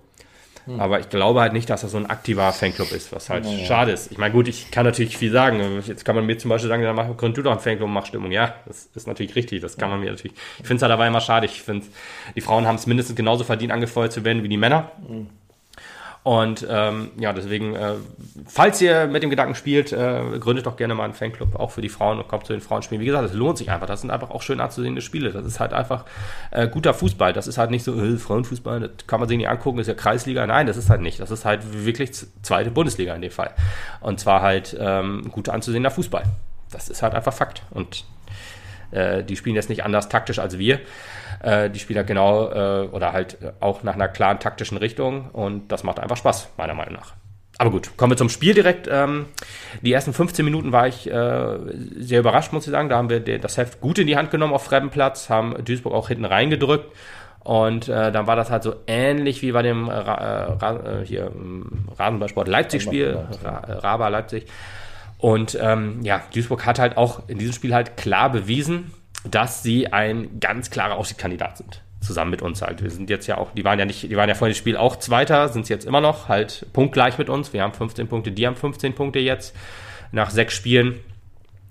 [0.66, 0.81] Hm.
[0.81, 3.65] Aber ich glaube halt nicht, dass das so ein aktiver Fanclub ist, was halt ja,
[3.66, 4.11] schade ist.
[4.11, 5.82] Ich meine, gut, ich kann natürlich viel sagen.
[5.86, 7.95] Jetzt kann man mir zum Beispiel sagen, dann mach, gründ du doch einen Fanclub und
[7.95, 8.32] mach Stimmung.
[8.32, 9.61] Ja, das ist natürlich richtig.
[9.61, 10.36] Das kann man mir natürlich.
[10.59, 11.47] Ich finde es halt aber immer schade.
[11.47, 11.86] Ich finde,
[12.35, 14.93] die Frauen haben es mindestens genauso verdient, angefeuert zu werden wie die Männer.
[15.07, 15.28] Hm.
[16.25, 17.97] Und ähm, ja, deswegen, äh,
[18.47, 21.83] falls ihr mit dem Gedanken spielt, äh, gründet doch gerne mal einen Fanclub, auch für
[21.83, 23.03] die Frauen und kommt zu den Frauenspielen.
[23.03, 23.87] Wie gesagt, es lohnt sich einfach.
[23.87, 25.33] Das sind einfach auch schön anzusehende Spiele.
[25.33, 26.07] Das ist halt einfach
[26.51, 27.35] äh, guter Fußball.
[27.35, 29.93] Das ist halt nicht so, äh, Frauenfußball, das kann man sich nicht angucken, ist ja
[29.93, 30.47] Kreisliga.
[30.47, 31.21] Nein, das ist halt nicht.
[31.21, 33.51] Das ist halt wirklich zweite Bundesliga in dem Fall.
[34.01, 36.25] Und zwar halt ähm, gut anzusehender Fußball.
[36.71, 37.65] Das ist halt einfach Fakt.
[37.71, 38.07] Und
[38.95, 40.81] äh, die spielen jetzt nicht anders taktisch als wir.
[41.43, 45.69] Äh, die spielen halt genau äh, oder halt auch nach einer klaren taktischen Richtung und
[45.69, 47.15] das macht einfach Spaß, meiner Meinung nach.
[47.59, 48.89] Aber gut, kommen wir zum Spiel direkt.
[48.91, 49.27] Ähm,
[49.83, 51.59] die ersten 15 Minuten war ich äh,
[51.97, 52.89] sehr überrascht, muss ich sagen.
[52.89, 56.09] Da haben wir das Heft gut in die Hand genommen auf Fremdenplatz, haben Duisburg auch
[56.09, 56.91] hinten reingedrückt.
[57.45, 61.31] Und äh, dann war das halt so ähnlich wie bei dem Ra Ra hier,
[61.97, 64.47] Rasenballsport Leipzig-Spiel, Ra Raba Leipzig.
[65.25, 68.93] Und ähm, ja, Duisburg hat halt auch in diesem Spiel halt klar bewiesen,
[69.25, 71.81] dass sie ein ganz klarer Aufstiegskandidat sind.
[72.03, 72.83] Zusammen mit uns halt.
[72.83, 74.77] Wir sind jetzt ja auch, die waren ja nicht, die waren ja vor dem Spiel
[74.77, 77.55] auch Zweiter, sind es jetzt immer noch, halt punktgleich mit uns.
[77.55, 79.57] Wir haben 15 Punkte, die haben 15 Punkte jetzt.
[80.13, 81.01] Nach sechs Spielen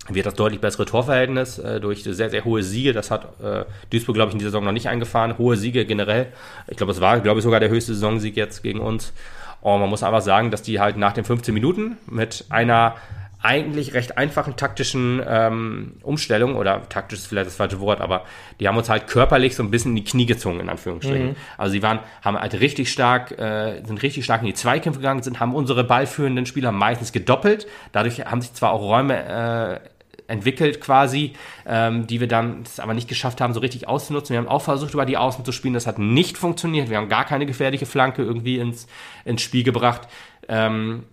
[0.09, 2.91] wird das deutlich bessere Torverhältnis äh, durch sehr, sehr hohe Siege.
[2.91, 5.37] Das hat äh, Duisburg, glaube ich, in dieser Saison noch nicht eingefahren.
[5.37, 6.33] Hohe Siege generell.
[6.69, 9.13] Ich glaube, es war, glaube ich, sogar der höchste Saisonsieg jetzt gegen uns.
[9.61, 12.95] Und man muss einfach sagen, dass die halt nach den 15 Minuten mit einer
[13.43, 18.23] eigentlich recht einfachen taktischen ähm, Umstellung oder taktisch ist vielleicht das falsche Wort, aber
[18.59, 21.27] die haben uns halt körperlich so ein bisschen in die Knie gezogen, in Anführungsstrichen.
[21.27, 21.35] Mhm.
[21.57, 25.21] Also sie waren, haben halt richtig stark, äh, sind richtig stark in die Zweikämpfe gegangen,
[25.23, 27.67] sind, haben unsere ballführenden Spieler meistens gedoppelt.
[27.91, 29.89] Dadurch haben sich zwar auch Räume äh,
[30.27, 31.33] entwickelt quasi,
[31.65, 34.33] ähm, die wir dann aber nicht geschafft haben, so richtig auszunutzen.
[34.33, 35.73] Wir haben auch versucht, über die Außen zu spielen.
[35.73, 36.89] Das hat nicht funktioniert.
[36.89, 38.87] Wir haben gar keine gefährliche Flanke irgendwie ins,
[39.25, 40.07] ins Spiel gebracht.
[40.47, 41.03] Ähm,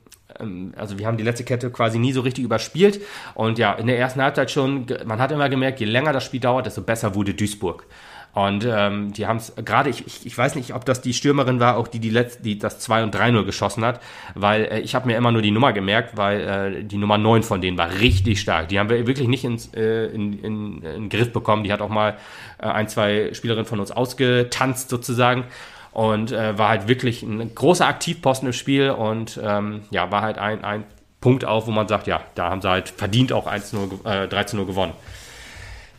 [0.77, 3.01] also wir haben die letzte Kette quasi nie so richtig überspielt.
[3.35, 6.40] Und ja, in der ersten Halbzeit schon, man hat immer gemerkt, je länger das Spiel
[6.40, 7.86] dauert, desto besser wurde Duisburg.
[8.32, 11.59] Und ähm, die haben es gerade, ich, ich, ich weiß nicht, ob das die Stürmerin
[11.59, 14.01] war, auch die, die, letzt, die das 2 und 3-0 geschossen hat,
[14.36, 17.43] weil äh, ich habe mir immer nur die Nummer gemerkt, weil äh, die Nummer 9
[17.43, 18.69] von denen war richtig stark.
[18.69, 21.65] Die haben wir wirklich nicht ins, äh, in, in, in, in Griff bekommen.
[21.65, 22.19] Die hat auch mal
[22.59, 25.44] äh, ein, zwei Spielerinnen von uns ausgetanzt sozusagen
[25.93, 30.39] und äh, war halt wirklich ein großer Aktivposten im Spiel und ähm, ja, war halt
[30.39, 30.85] ein, ein
[31.21, 34.67] Punkt auf, wo man sagt, ja, da haben sie halt verdient auch 1-0, äh, 13-0
[34.67, 34.93] gewonnen.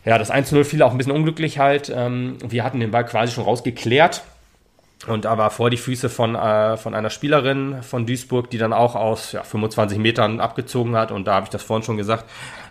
[0.04, 1.92] Ja, das 1-0 fiel auch ein bisschen unglücklich halt.
[1.94, 4.22] Ähm, wir hatten den Ball quasi schon rausgeklärt.
[5.06, 8.72] Und da war vor die Füße von, äh, von einer Spielerin von Duisburg, die dann
[8.72, 11.10] auch aus ja, 25 Metern abgezogen hat.
[11.10, 12.24] Und da habe ich das vorhin schon gesagt,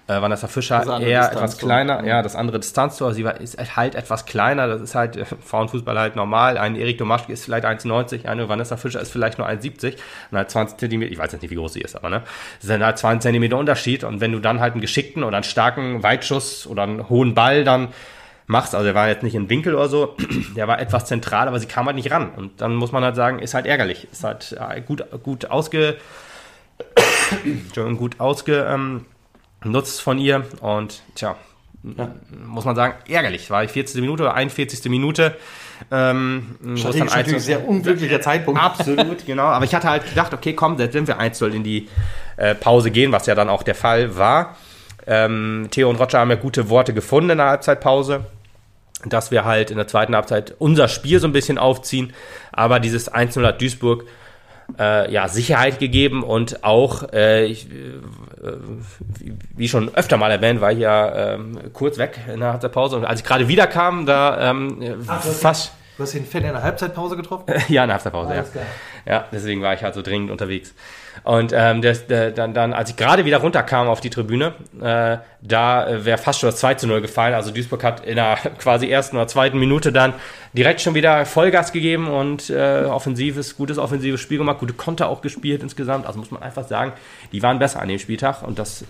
[0.07, 4.25] äh, Vanessa Fischer eher etwas kleiner, ja, das andere Distanztor, sie war, ist halt etwas
[4.25, 6.57] kleiner, das ist halt äh, Frauenfußball halt normal.
[6.57, 9.95] Ein Erik Domaschke ist vielleicht 1,90, eine Vanessa Fischer ist vielleicht nur 1,70
[10.31, 12.23] und halt 20 Zentimeter, ich weiß jetzt nicht, wie groß sie ist, aber ne,
[12.59, 15.43] das sind halt 20 Zentimeter Unterschied und wenn du dann halt einen geschickten oder einen
[15.43, 17.89] starken Weitschuss oder einen hohen Ball dann
[18.51, 18.75] machst.
[18.75, 20.15] Also er war jetzt nicht in Winkel oder so,
[20.55, 22.31] der war etwas zentral, aber sie kam halt nicht ran.
[22.35, 24.07] Und dann muss man halt sagen, ist halt ärgerlich.
[24.11, 25.97] Ist halt äh, gut, gut ausge,
[27.97, 28.19] gut
[29.61, 30.43] ausgenutzt von ihr.
[30.61, 31.35] Und tja,
[31.83, 32.11] ja.
[32.45, 33.49] muss man sagen, ärgerlich.
[33.49, 34.01] War ich 40.
[34.01, 34.89] Minute oder 41.
[34.89, 35.37] Minute.
[35.91, 38.61] Ähm, Strategisch natürlich ein sehr unglücklicher Zeitpunkt.
[38.61, 39.45] Absolut, genau.
[39.45, 41.87] Aber ich hatte halt gedacht, okay, komm, selbst wenn wir 1 in die
[42.37, 44.57] äh, Pause gehen, was ja dann auch der Fall war.
[45.07, 48.25] Ähm, Theo und Roger haben ja gute Worte gefunden in der Halbzeitpause
[49.03, 52.13] dass wir halt in der zweiten Halbzeit unser Spiel so ein bisschen aufziehen.
[52.51, 54.05] Aber dieses 1-0 hat Duisburg
[54.79, 57.99] äh, ja, Sicherheit gegeben und auch, äh, ich, äh,
[59.55, 63.05] wie schon öfter mal erwähnt, war ich ja ähm, kurz weg in der Halbzeitpause und
[63.05, 65.73] als ich gerade wieder kam, da ähm, Ach, fast.
[65.97, 67.45] Du hast den Fan in der Halbzeitpause getroffen?
[67.67, 68.43] ja, in der Halbzeitpause, ja.
[69.05, 70.73] Ja, deswegen war ich halt so dringend unterwegs.
[71.23, 75.17] Und ähm, der, der, dann, dann, als ich gerade wieder runterkam auf die Tribüne, äh,
[75.41, 77.33] da äh, wäre fast schon das 2 zu 0 gefallen.
[77.33, 80.13] Also Duisburg hat in der quasi ersten oder zweiten Minute dann
[80.53, 85.21] direkt schon wieder Vollgas gegeben und äh, offensives, gutes offensives Spiel gemacht, gute Konter auch
[85.21, 86.05] gespielt insgesamt.
[86.05, 86.93] Also muss man einfach sagen,
[87.31, 88.43] die waren besser an dem Spieltag.
[88.43, 88.85] Und das äh,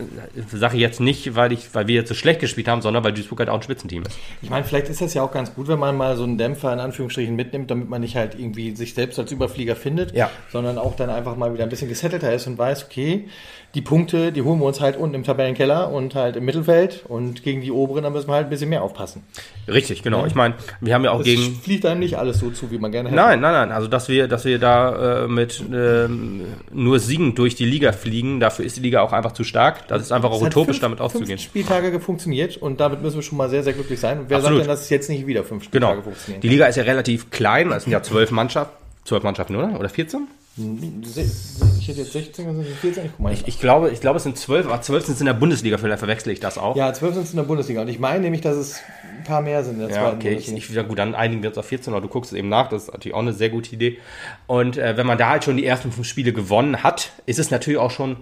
[0.51, 3.13] sage ich jetzt nicht, weil, ich, weil wir jetzt so schlecht gespielt haben, sondern weil
[3.13, 4.17] Duisburg halt auch ein Spitzenteam ist.
[4.41, 6.73] Ich meine, vielleicht ist das ja auch ganz gut, wenn man mal so einen Dämpfer
[6.73, 10.29] in Anführungsstrichen mitnimmt, damit man nicht halt irgendwie sich selbst als Überflieger findet, ja.
[10.51, 13.25] sondern auch dann einfach mal wieder ein bisschen gesettelter ist und weiß, okay,
[13.73, 17.41] die Punkte, die holen wir uns halt unten im Tabellenkeller und halt im Mittelfeld und
[17.41, 19.23] gegen die oberen, da müssen wir halt ein bisschen mehr aufpassen.
[19.65, 20.21] Richtig, genau.
[20.21, 20.27] Ja.
[20.27, 21.55] Ich meine, wir haben ja auch das gegen.
[21.55, 23.15] fliegt einem nicht alles so zu, wie man gerne hätte.
[23.15, 23.71] Nein, nein, nein.
[23.71, 26.43] Also, dass wir, dass wir da äh, mit ähm,
[26.73, 29.87] nur siegend durch die Liga fliegen, dafür ist die Liga auch einfach zu stark.
[29.87, 31.29] Das ist einfach auch utopisch, fünf, damit auszugehen.
[31.29, 34.25] Fünf Spieltage funktioniert und damit müssen wir schon mal sehr, sehr glücklich sein.
[34.27, 34.59] wer Absolut.
[34.59, 36.03] sagt denn, dass es jetzt nicht wieder fünf Spieltage genau.
[36.03, 36.43] funktioniert?
[36.43, 38.75] Die Liga ist ja relativ klein, es sind ja zwölf Mannschaften.
[39.05, 39.79] Zwölf Mannschaften, oder?
[39.79, 40.27] Oder 14?
[40.57, 43.05] Ich hätte jetzt 16, also 14.
[43.05, 45.33] Ich, ich, ich, glaube, ich glaube, es sind 12, aber 12 sind es in der
[45.33, 46.75] Bundesliga, vielleicht verwechsel ich das auch.
[46.75, 47.81] Ja, 12 sind es in der Bundesliga.
[47.81, 48.81] Und ich meine nämlich, dass es
[49.17, 50.33] ein paar mehr sind in der ja, zweiten okay.
[50.33, 52.49] Ich, ich, ja, gut, dann einigen wir uns auf 14, aber du guckst es eben
[52.49, 52.67] nach.
[52.67, 53.99] Das ist natürlich auch eine sehr gute Idee.
[54.45, 57.49] Und äh, wenn man da halt schon die ersten fünf Spiele gewonnen hat, ist es
[57.49, 58.17] natürlich auch schon.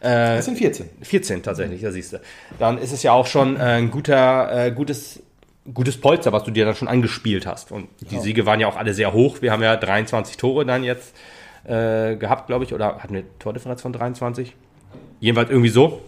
[0.00, 0.88] Äh, das sind 14.
[1.02, 2.20] 14 tatsächlich, da siehst du.
[2.58, 5.20] Dann ist es ja auch schon äh, ein guter, äh, gutes
[5.72, 7.72] gutes Polster, was du dir dann schon angespielt hast.
[7.72, 8.20] Und die ja.
[8.20, 9.40] Siege waren ja auch alle sehr hoch.
[9.40, 11.14] Wir haben ja 23 Tore dann jetzt
[11.64, 14.54] äh, gehabt, glaube ich, oder hatten wir Tordifferenz von 23?
[15.20, 16.00] Jedenfalls irgendwie so.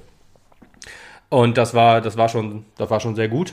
[1.28, 3.52] Und das war, das war schon, das war schon sehr gut.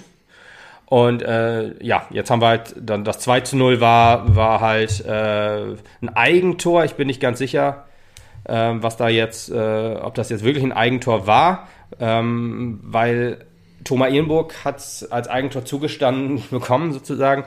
[0.85, 5.03] Und äh, ja, jetzt haben wir halt dann das 2 zu 0 war, war halt
[5.05, 6.83] äh, ein Eigentor.
[6.83, 7.85] Ich bin nicht ganz sicher,
[8.43, 11.67] äh, was da jetzt, äh, ob das jetzt wirklich ein Eigentor war,
[11.99, 13.39] ähm, weil
[13.83, 17.45] Thomas Ehrenburg hat es als Eigentor zugestanden bekommen, sozusagen.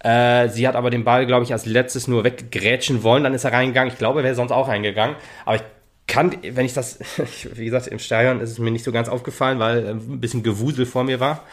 [0.00, 3.24] Äh, sie hat aber den Ball, glaube ich, als letztes nur weggrätschen wollen.
[3.24, 3.92] Dann ist er reingegangen.
[3.92, 5.16] Ich glaube, er wäre sonst auch reingegangen.
[5.44, 5.62] Aber ich
[6.06, 6.98] kann, wenn ich das,
[7.54, 10.42] wie gesagt, im Stadion ist es mir nicht so ganz aufgefallen, weil äh, ein bisschen
[10.42, 11.44] Gewusel vor mir war.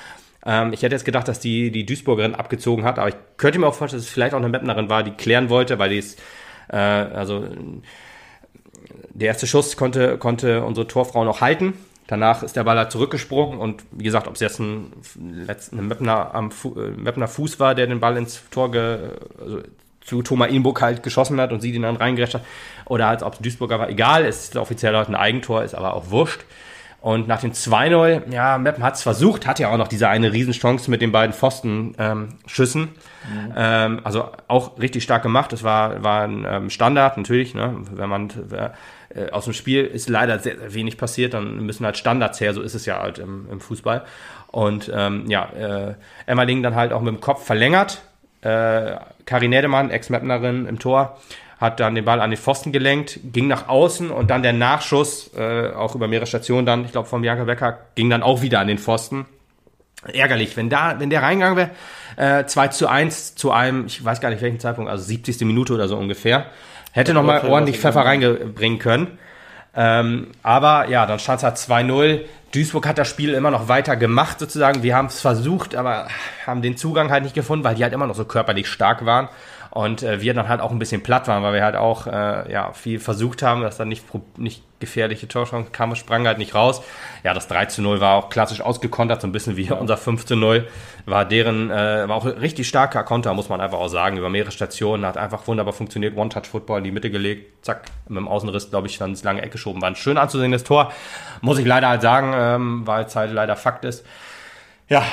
[0.46, 3.68] Ähm, ich hätte jetzt gedacht, dass die, die Duisburgerin abgezogen hat, aber ich könnte mir
[3.68, 6.16] auch vorstellen, dass es vielleicht auch eine Mapnerin war, die klären wollte, weil die es,
[6.70, 7.48] äh, also
[9.10, 11.74] der erste Schuss konnte, konnte unsere Torfrau noch halten.
[12.08, 16.36] Danach ist der Ball halt zurückgesprungen und wie gesagt, ob es jetzt ein, ein Möppner,
[16.36, 19.10] am Fu, äh, Möppner Fuß war, der den Ball ins Tor ge,
[19.40, 19.62] also
[20.02, 22.46] zu Thomas Inburg halt geschossen hat und sie den dann reingerescht hat,
[22.86, 25.96] oder als ob es Duisburger war, egal, es ist offiziell halt ein Eigentor, ist aber
[25.96, 26.46] auch wurscht.
[27.02, 30.34] Und nach dem 2-0, ja, Meppen hat es versucht, hat ja auch noch diese eine
[30.34, 32.82] Riesenchance mit den beiden Pfostenschüssen.
[32.82, 33.54] Ähm, mhm.
[33.56, 35.54] ähm, also auch richtig stark gemacht.
[35.54, 37.76] Das war, war ein ähm, Standard natürlich, ne?
[37.92, 38.30] wenn man
[39.16, 42.54] äh, aus dem Spiel ist leider sehr, sehr, wenig passiert, dann müssen halt Standards her,
[42.54, 44.04] so ist es ja halt im, im Fußball.
[44.48, 45.94] Und ähm, ja, äh,
[46.26, 48.02] Emmerling dann halt auch mit dem Kopf verlängert.
[48.42, 51.18] Äh, Karin Nedemann, Ex-Mapnerin im Tor,
[51.60, 55.32] hat dann den Ball an den Pfosten gelenkt, ging nach außen und dann der Nachschuss,
[55.36, 58.60] äh, auch über mehrere Stationen dann, ich glaube von Bianca Becker, ging dann auch wieder
[58.60, 59.26] an den Pfosten.
[60.14, 64.22] Ärgerlich, wenn da, wenn der reingegangen wäre, äh, 2 zu 1 zu einem, ich weiß
[64.22, 65.42] gar nicht welchen Zeitpunkt, also 70.
[65.42, 66.48] Minute oder so ungefähr,
[66.96, 69.18] Hätte noch mal ordentlich Pfeffer reinbringen können.
[69.76, 72.22] Ähm, aber ja, dann stand es halt 2-0.
[72.54, 74.82] Duisburg hat das Spiel immer noch weiter gemacht, sozusagen.
[74.82, 76.08] Wir haben es versucht, aber
[76.48, 79.28] haben den Zugang halt nicht gefunden, weil die halt immer noch so körperlich stark waren.
[79.76, 82.50] Und äh, wir dann halt auch ein bisschen platt waren, weil wir halt auch äh,
[82.50, 84.06] ja, viel versucht haben, dass dann nicht,
[84.38, 86.82] nicht gefährliche Torchancen kamen, sprang halt nicht raus.
[87.26, 90.26] Ja, das 3 zu 0 war auch klassisch ausgekontert, so ein bisschen wie unser 5
[90.26, 90.66] zu 0.
[91.06, 94.54] War deren, äh, war auch richtig starker Konter, muss man einfach auch sagen, über mehrere
[94.54, 98.88] Stationen, hat einfach wunderbar funktioniert, One-Touch-Football in die Mitte gelegt, zack, mit dem Außenriss, glaube
[98.88, 99.82] ich, dann ins lange Eck geschoben.
[99.82, 100.94] War ein schön anzusehendes Tor,
[101.42, 104.06] muss ich leider halt sagen, ähm, weil es halt leider Fakt ist.
[104.88, 105.04] Ja,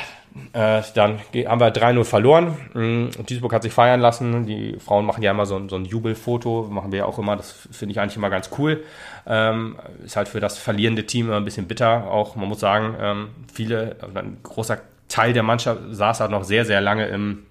[0.52, 2.56] äh, dann haben wir 3-0 verloren.
[2.74, 3.10] Mhm.
[3.26, 4.46] Duisburg hat sich feiern lassen.
[4.46, 7.36] Die Frauen machen ja immer so ein, so ein Jubelfoto, machen wir ja auch immer.
[7.36, 8.84] Das finde ich eigentlich immer ganz cool.
[9.26, 12.10] Ähm, ist halt für das verlierende Team immer ein bisschen bitter.
[12.10, 14.78] Auch, man muss sagen, ähm, viele, ein großer
[15.08, 17.44] Teil der Mannschaft saß halt noch sehr, sehr lange im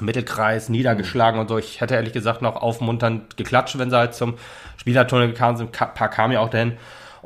[0.00, 1.58] Mittelkreis, niedergeschlagen und so.
[1.58, 4.34] Ich hätte ehrlich gesagt noch aufmunternd geklatscht, wenn sie halt zum
[4.76, 5.80] Spielertunnel gekommen sind.
[5.80, 6.72] Ein paar kamen ja auch dahin.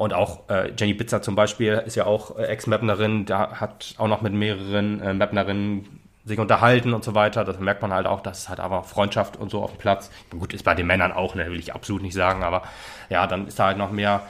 [0.00, 4.08] Und auch äh, Jenny Bitzer zum Beispiel ist ja auch äh, Ex-Mapnerin, da hat auch
[4.08, 7.44] noch mit mehreren äh, Mapnerinnen sich unterhalten und so weiter.
[7.44, 10.10] Das merkt man halt auch, dass es halt aber Freundschaft und so auf dem Platz.
[10.30, 12.62] Gut, ist bei den Männern auch, ne, will ich absolut nicht sagen, aber
[13.10, 14.22] ja, dann ist da halt noch mehr,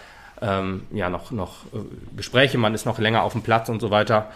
[0.42, 3.92] ähm, ja, noch, noch äh, Gespräche, man ist noch länger auf dem Platz und so
[3.92, 4.26] weiter.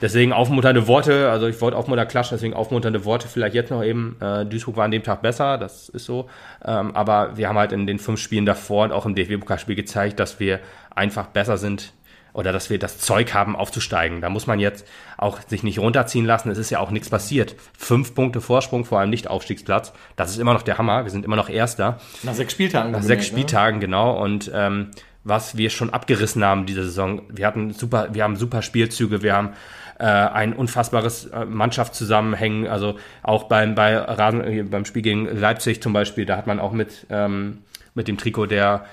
[0.00, 4.16] Deswegen aufmunternde Worte, also ich wollte aufmunter klatschen, deswegen aufmunternde Worte vielleicht jetzt noch eben.
[4.20, 6.28] Äh, Duisburg war an dem Tag besser, das ist so.
[6.64, 10.20] Ähm, aber wir haben halt in den fünf Spielen davor und auch im DFB-Pokalspiel gezeigt,
[10.20, 10.60] dass wir
[10.94, 11.92] einfach besser sind
[12.32, 14.20] oder dass wir das Zeug haben, aufzusteigen.
[14.20, 16.50] Da muss man jetzt auch sich nicht runterziehen lassen.
[16.50, 17.56] Es ist ja auch nichts passiert.
[17.76, 19.92] Fünf Punkte Vorsprung vor einem Nicht-Aufstiegsplatz.
[20.14, 21.02] Das ist immer noch der Hammer.
[21.04, 21.98] Wir sind immer noch Erster.
[22.22, 22.92] Nach sechs Spieltagen.
[22.92, 23.28] Nach sechs ne?
[23.28, 23.86] Spieltagen, ne?
[23.86, 24.22] genau.
[24.22, 24.90] Und ähm,
[25.24, 27.22] was wir schon abgerissen haben diese Saison.
[27.28, 29.22] Wir hatten super, wir haben super Spielzüge.
[29.22, 29.50] Wir haben
[29.98, 32.66] äh, ein unfassbares äh, Mannschaftszusammenhängen.
[32.66, 36.60] Also auch beim, bei Rasen, äh, beim Spiel gegen Leipzig zum Beispiel, da hat man
[36.60, 37.58] auch mit, ähm,
[37.94, 38.84] mit dem Trikot der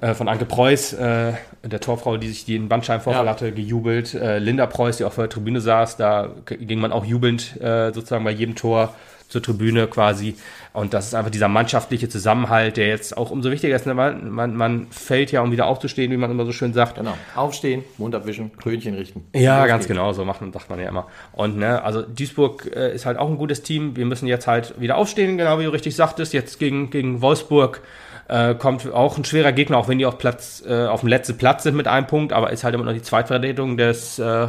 [0.00, 1.32] äh, von Anke Preuß, äh,
[1.64, 3.30] der Torfrau, die sich den Bandscheibenvorfall ja.
[3.30, 4.14] hatte, gejubelt.
[4.14, 8.24] Äh, Linda Preuß, die auf der Tribüne saß, da ging man auch jubelnd äh, sozusagen
[8.24, 8.94] bei jedem Tor
[9.32, 10.36] zur Tribüne quasi.
[10.72, 13.86] Und das ist einfach dieser mannschaftliche Zusammenhalt, der jetzt auch umso wichtiger ist.
[13.86, 13.94] Ne?
[13.94, 16.96] Man, man, man fällt ja, um wieder aufzustehen, wie man immer so schön sagt.
[16.96, 17.14] Genau.
[17.34, 19.24] Aufstehen, Mund abwischen, Krönchen richten.
[19.34, 21.08] Ja, ganz genau, so macht man, sagt man ja immer.
[21.32, 23.96] Und ne, also Duisburg äh, ist halt auch ein gutes Team.
[23.96, 27.82] Wir müssen jetzt halt wieder aufstehen, genau wie du richtig sagtest, jetzt gegen, gegen Wolfsburg
[28.28, 31.36] äh, kommt auch ein schwerer Gegner, auch wenn die auf Platz, äh, auf dem letzten
[31.36, 34.48] Platz sind mit einem Punkt, aber ist halt immer noch die Zweitvertretung des, äh, äh,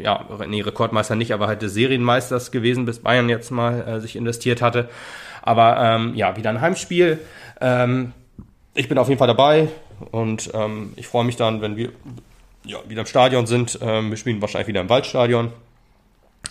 [0.00, 4.16] ja, nee, Rekordmeister nicht, aber halt des Serienmeisters gewesen, bis Bayern jetzt mal äh, sich
[4.16, 4.88] investiert hatte.
[5.42, 7.18] Aber ähm, ja, wieder ein Heimspiel.
[7.60, 8.12] Ähm,
[8.74, 9.68] ich bin auf jeden Fall dabei
[10.10, 11.90] und ähm, ich freue mich dann, wenn wir
[12.64, 13.78] ja, wieder im Stadion sind.
[13.82, 15.52] Ähm, wir spielen wahrscheinlich wieder im Waldstadion.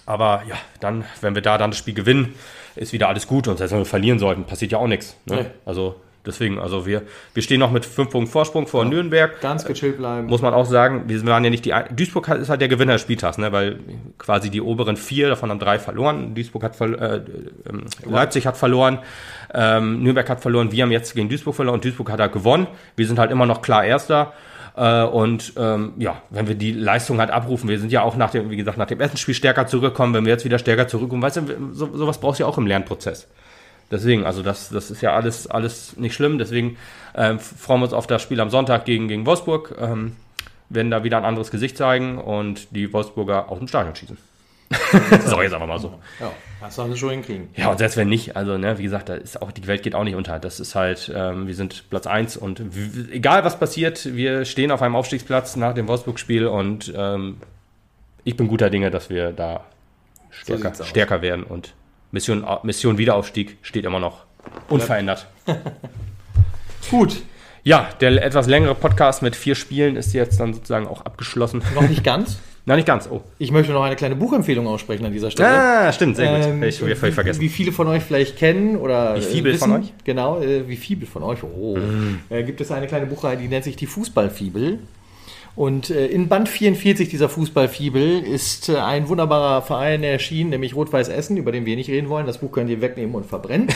[0.05, 2.35] Aber ja, dann, wenn wir da dann das Spiel gewinnen,
[2.75, 3.47] ist wieder alles gut.
[3.47, 5.15] Und selbst wenn wir verlieren sollten, passiert ja auch nichts.
[5.25, 5.35] Ne?
[5.35, 5.45] Nee.
[5.65, 7.01] Also Deswegen, also wir,
[7.33, 9.41] wir stehen noch mit fünf Punkten Vorsprung vor ja, Nürnberg.
[9.41, 10.27] Ganz gechillt bleiben.
[10.27, 13.01] Muss man auch sagen, wir waren ja nicht die, Duisburg ist halt der Gewinner des
[13.01, 13.79] Spieltags, ne, weil
[14.17, 16.33] quasi die oberen vier, davon haben drei verloren.
[16.33, 17.21] Duisburg hat, äh, äh,
[18.05, 18.99] Leipzig hat verloren,
[19.53, 22.67] ähm, Nürnberg hat verloren, wir haben jetzt gegen Duisburg verloren und Duisburg hat halt gewonnen.
[22.95, 24.33] Wir sind halt immer noch klar Erster.
[24.75, 28.31] Äh, und ähm, ja, wenn wir die Leistung halt abrufen, wir sind ja auch nach
[28.31, 31.21] dem, wie gesagt, nach dem ersten Spiel stärker zurückgekommen, wenn wir jetzt wieder stärker zurückkommen,
[31.21, 31.41] weißt du,
[31.73, 33.27] so, sowas brauchst du ja auch im Lernprozess.
[33.93, 36.39] Deswegen, also das, das ist ja alles, alles nicht schlimm.
[36.39, 36.77] Deswegen
[37.13, 39.75] äh, freuen wir uns auf das Spiel am Sonntag gegen, gegen Wolfsburg.
[39.79, 40.15] Ähm,
[40.69, 44.17] werden da wieder ein anderes Gesicht zeigen und die Wolfsburger aus dem Stadion schießen.
[45.25, 45.99] so, jetzt einfach mal so.
[46.19, 47.49] Ja, das sollen sie schon hinkriegen.
[47.55, 49.93] Ja, und selbst wenn nicht, also, ne, wie gesagt, da ist auch, die Welt geht
[49.93, 50.39] auch nicht unter.
[50.39, 52.61] Das ist halt, ähm, wir sind Platz 1 und
[53.11, 57.37] egal was passiert, wir stehen auf einem Aufstiegsplatz nach dem Wolfsburg-Spiel und ähm,
[58.23, 59.65] ich bin guter Dinge, dass wir da
[60.31, 61.73] stärker, so stärker werden und
[62.13, 64.25] Mission, Mission Wiederaufstieg steht immer noch
[64.69, 65.27] unverändert.
[66.91, 67.23] Gut.
[67.63, 71.63] Ja, der etwas längere Podcast mit vier Spielen ist jetzt dann sozusagen auch abgeschlossen.
[71.73, 72.39] Noch nicht ganz?
[72.65, 73.09] Nein, nicht ganz.
[73.11, 73.21] Oh.
[73.39, 75.49] Ich möchte noch eine kleine Buchempfehlung aussprechen an dieser Stelle.
[75.49, 76.45] Ah, stimmt, sehr gut.
[76.45, 77.41] Ähm, ich habe völlig vergessen.
[77.41, 79.93] Wie viele von euch vielleicht kennen oder wie Fibel wissen, von euch?
[80.03, 81.39] Genau, äh, wie Fibel von euch.
[81.43, 81.75] Oh.
[81.75, 82.19] Mm.
[82.29, 84.79] Äh, gibt es eine kleine Buchreihe, die nennt sich die Fußballfibel.
[85.55, 91.09] Und äh, in Band 44 dieser Fußballfibel ist äh, ein wunderbarer Verein erschienen, nämlich Rot-Weiß
[91.09, 92.25] Essen, über den wir nicht reden wollen.
[92.25, 93.67] Das Buch könnt ihr wegnehmen und verbrennen.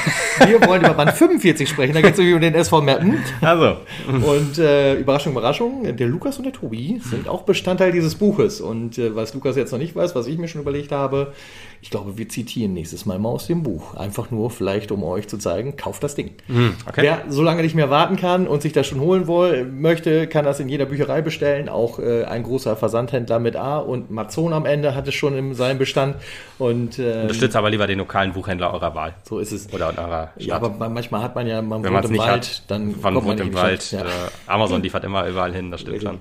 [0.47, 3.19] Wir wollen über Band 45 sprechen, da geht es um den SV Meppen.
[3.41, 3.77] Also.
[4.07, 8.59] Und äh, Überraschung, Überraschung, der Lukas und der Tobi sind auch Bestandteil dieses Buches.
[8.59, 11.33] Und äh, was Lukas jetzt noch nicht weiß, was ich mir schon überlegt habe,
[11.81, 13.95] ich glaube, wir zitieren nächstes Mal mal aus dem Buch.
[13.95, 16.31] Einfach nur vielleicht, um euch zu zeigen, kauft das Ding.
[16.47, 17.01] Mm, okay.
[17.01, 20.45] Wer so lange nicht mehr warten kann und sich das schon holen will, möchte, kann
[20.45, 21.69] das in jeder Bücherei bestellen.
[21.69, 25.53] Auch äh, ein großer Versandhändler mit A und Mazon am Ende hat es schon in
[25.53, 26.15] seinem Bestand.
[26.57, 29.15] Und, ähm, Unterstützt aber lieber den lokalen Buchhändler eurer Wahl.
[29.23, 29.71] So ist es.
[29.71, 30.43] Oder eurer Stadt.
[30.43, 33.27] Ja, aber manchmal hat man ja, man Wenn wohnt im Wald, hat, dann von kommt
[33.27, 33.91] wohnt im Wald.
[33.91, 34.01] Ja.
[34.01, 34.05] Äh,
[34.47, 36.19] Amazon liefert immer überall hin, das stimmt schon.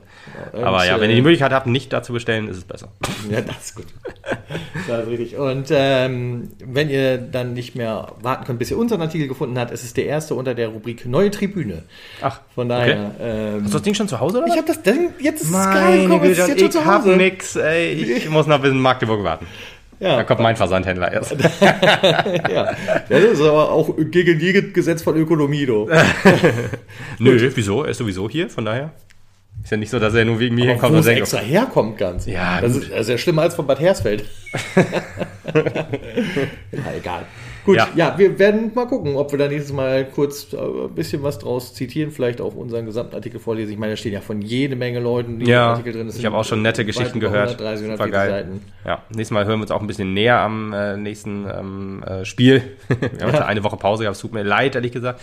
[0.52, 2.88] Aber ja, wenn ihr die äh, Möglichkeit habt, nicht dazu bestellen, ist es besser.
[3.30, 3.86] Ja, das ist gut.
[4.88, 5.36] das ist richtig.
[5.36, 9.70] Und ähm, wenn ihr dann nicht mehr warten könnt, bis ihr unseren Artikel gefunden habt,
[9.70, 11.84] ist es der erste unter der Rubrik Neue Tribüne.
[12.20, 13.12] Ach, von daher.
[13.14, 13.56] Okay.
[13.56, 14.46] Ähm, Hast du das Ding schon zu Hause oder?
[14.48, 17.10] Ich habe das Ding jetzt ist Meine gekommen, Güte, ist jetzt schon zu Hause.
[17.10, 17.92] Hab nix, ey.
[17.92, 19.46] Ich muss noch bis in Magdeburg warten.
[19.98, 20.16] Ja.
[20.16, 21.32] Da kommt mein Versandhändler erst.
[21.60, 22.74] ja.
[23.08, 25.88] Das ist aber auch gegen jedes Gesetz von Ökonomie, du.
[27.18, 27.82] Nö, wieso?
[27.82, 28.92] Er ist sowieso hier, von daher.
[29.66, 31.22] Ist ja nicht so, dass er nur wegen mir hinkommt und denkt.
[31.22, 32.24] extra herkommt ganz.
[32.24, 34.24] Ja, das ist, das ist ja schlimmer als von Bad Hersfeld.
[35.56, 37.24] ja, egal.
[37.64, 37.88] Gut, ja.
[37.96, 38.16] Ja.
[38.16, 41.74] wir werden mal gucken, ob wir da nächstes Mal kurz äh, ein bisschen was draus
[41.74, 43.72] zitieren, vielleicht auch unseren gesamten Artikel vorlesen.
[43.72, 46.06] Ich meine, da stehen ja von jede Menge Leuten die Ja, Artikel drin.
[46.06, 47.60] Das ich habe auch schon nette Geschichten gehört.
[47.60, 48.30] 130, Super 140 geil.
[48.30, 48.64] Seiten.
[48.84, 52.24] Ja, nächstes Mal hören wir uns auch ein bisschen näher am äh, nächsten ähm, äh,
[52.24, 52.62] Spiel.
[52.88, 55.20] wir haben jetzt eine Woche Pause gehabt, es tut mir leid, ehrlich gesagt.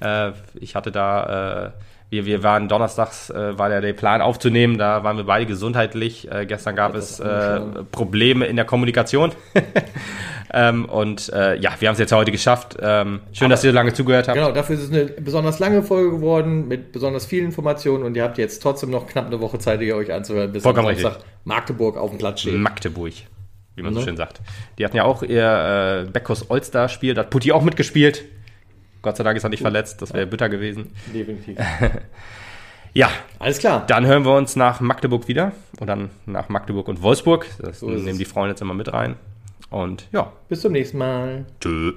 [0.00, 1.70] Äh, ich hatte da, äh,
[2.08, 6.30] wir, wir waren donnerstags, äh, war ja der Plan aufzunehmen, da waren wir beide gesundheitlich.
[6.30, 7.60] Äh, gestern gab es äh.
[7.90, 9.32] Probleme in der Kommunikation.
[10.54, 12.76] ähm, und äh, ja, wir haben es jetzt heute geschafft.
[12.80, 14.36] Ähm, schön, dass ihr so lange zugehört habt.
[14.36, 18.22] Genau, dafür ist es eine besonders lange Folge geworden mit besonders vielen Informationen und ihr
[18.22, 21.10] habt jetzt trotzdem noch knapp eine Woche Zeit, ihr euch anzuhören, bis Vollkommen richtig.
[21.44, 22.54] Magdeburg auf dem Platz steht.
[22.54, 23.14] Magdeburg,
[23.74, 24.06] wie man so Ne?
[24.06, 24.40] schön sagt.
[24.78, 28.22] Die hatten ja auch ihr äh, Beckos All-Star-Spiel, da hat Putti auch mitgespielt.
[29.06, 30.90] Gott sei Dank ist er nicht verletzt, das wäre bitter gewesen.
[31.14, 31.56] Definitiv.
[32.92, 33.84] Ja, Alles klar.
[33.86, 37.46] dann hören wir uns nach Magdeburg wieder und dann nach Magdeburg und Wolfsburg.
[37.60, 39.16] Das So nehmen die Freunde jetzt immer mit rein.
[39.68, 41.44] Und ja, Bis zum nächsten Mal.
[41.60, 41.92] tschö.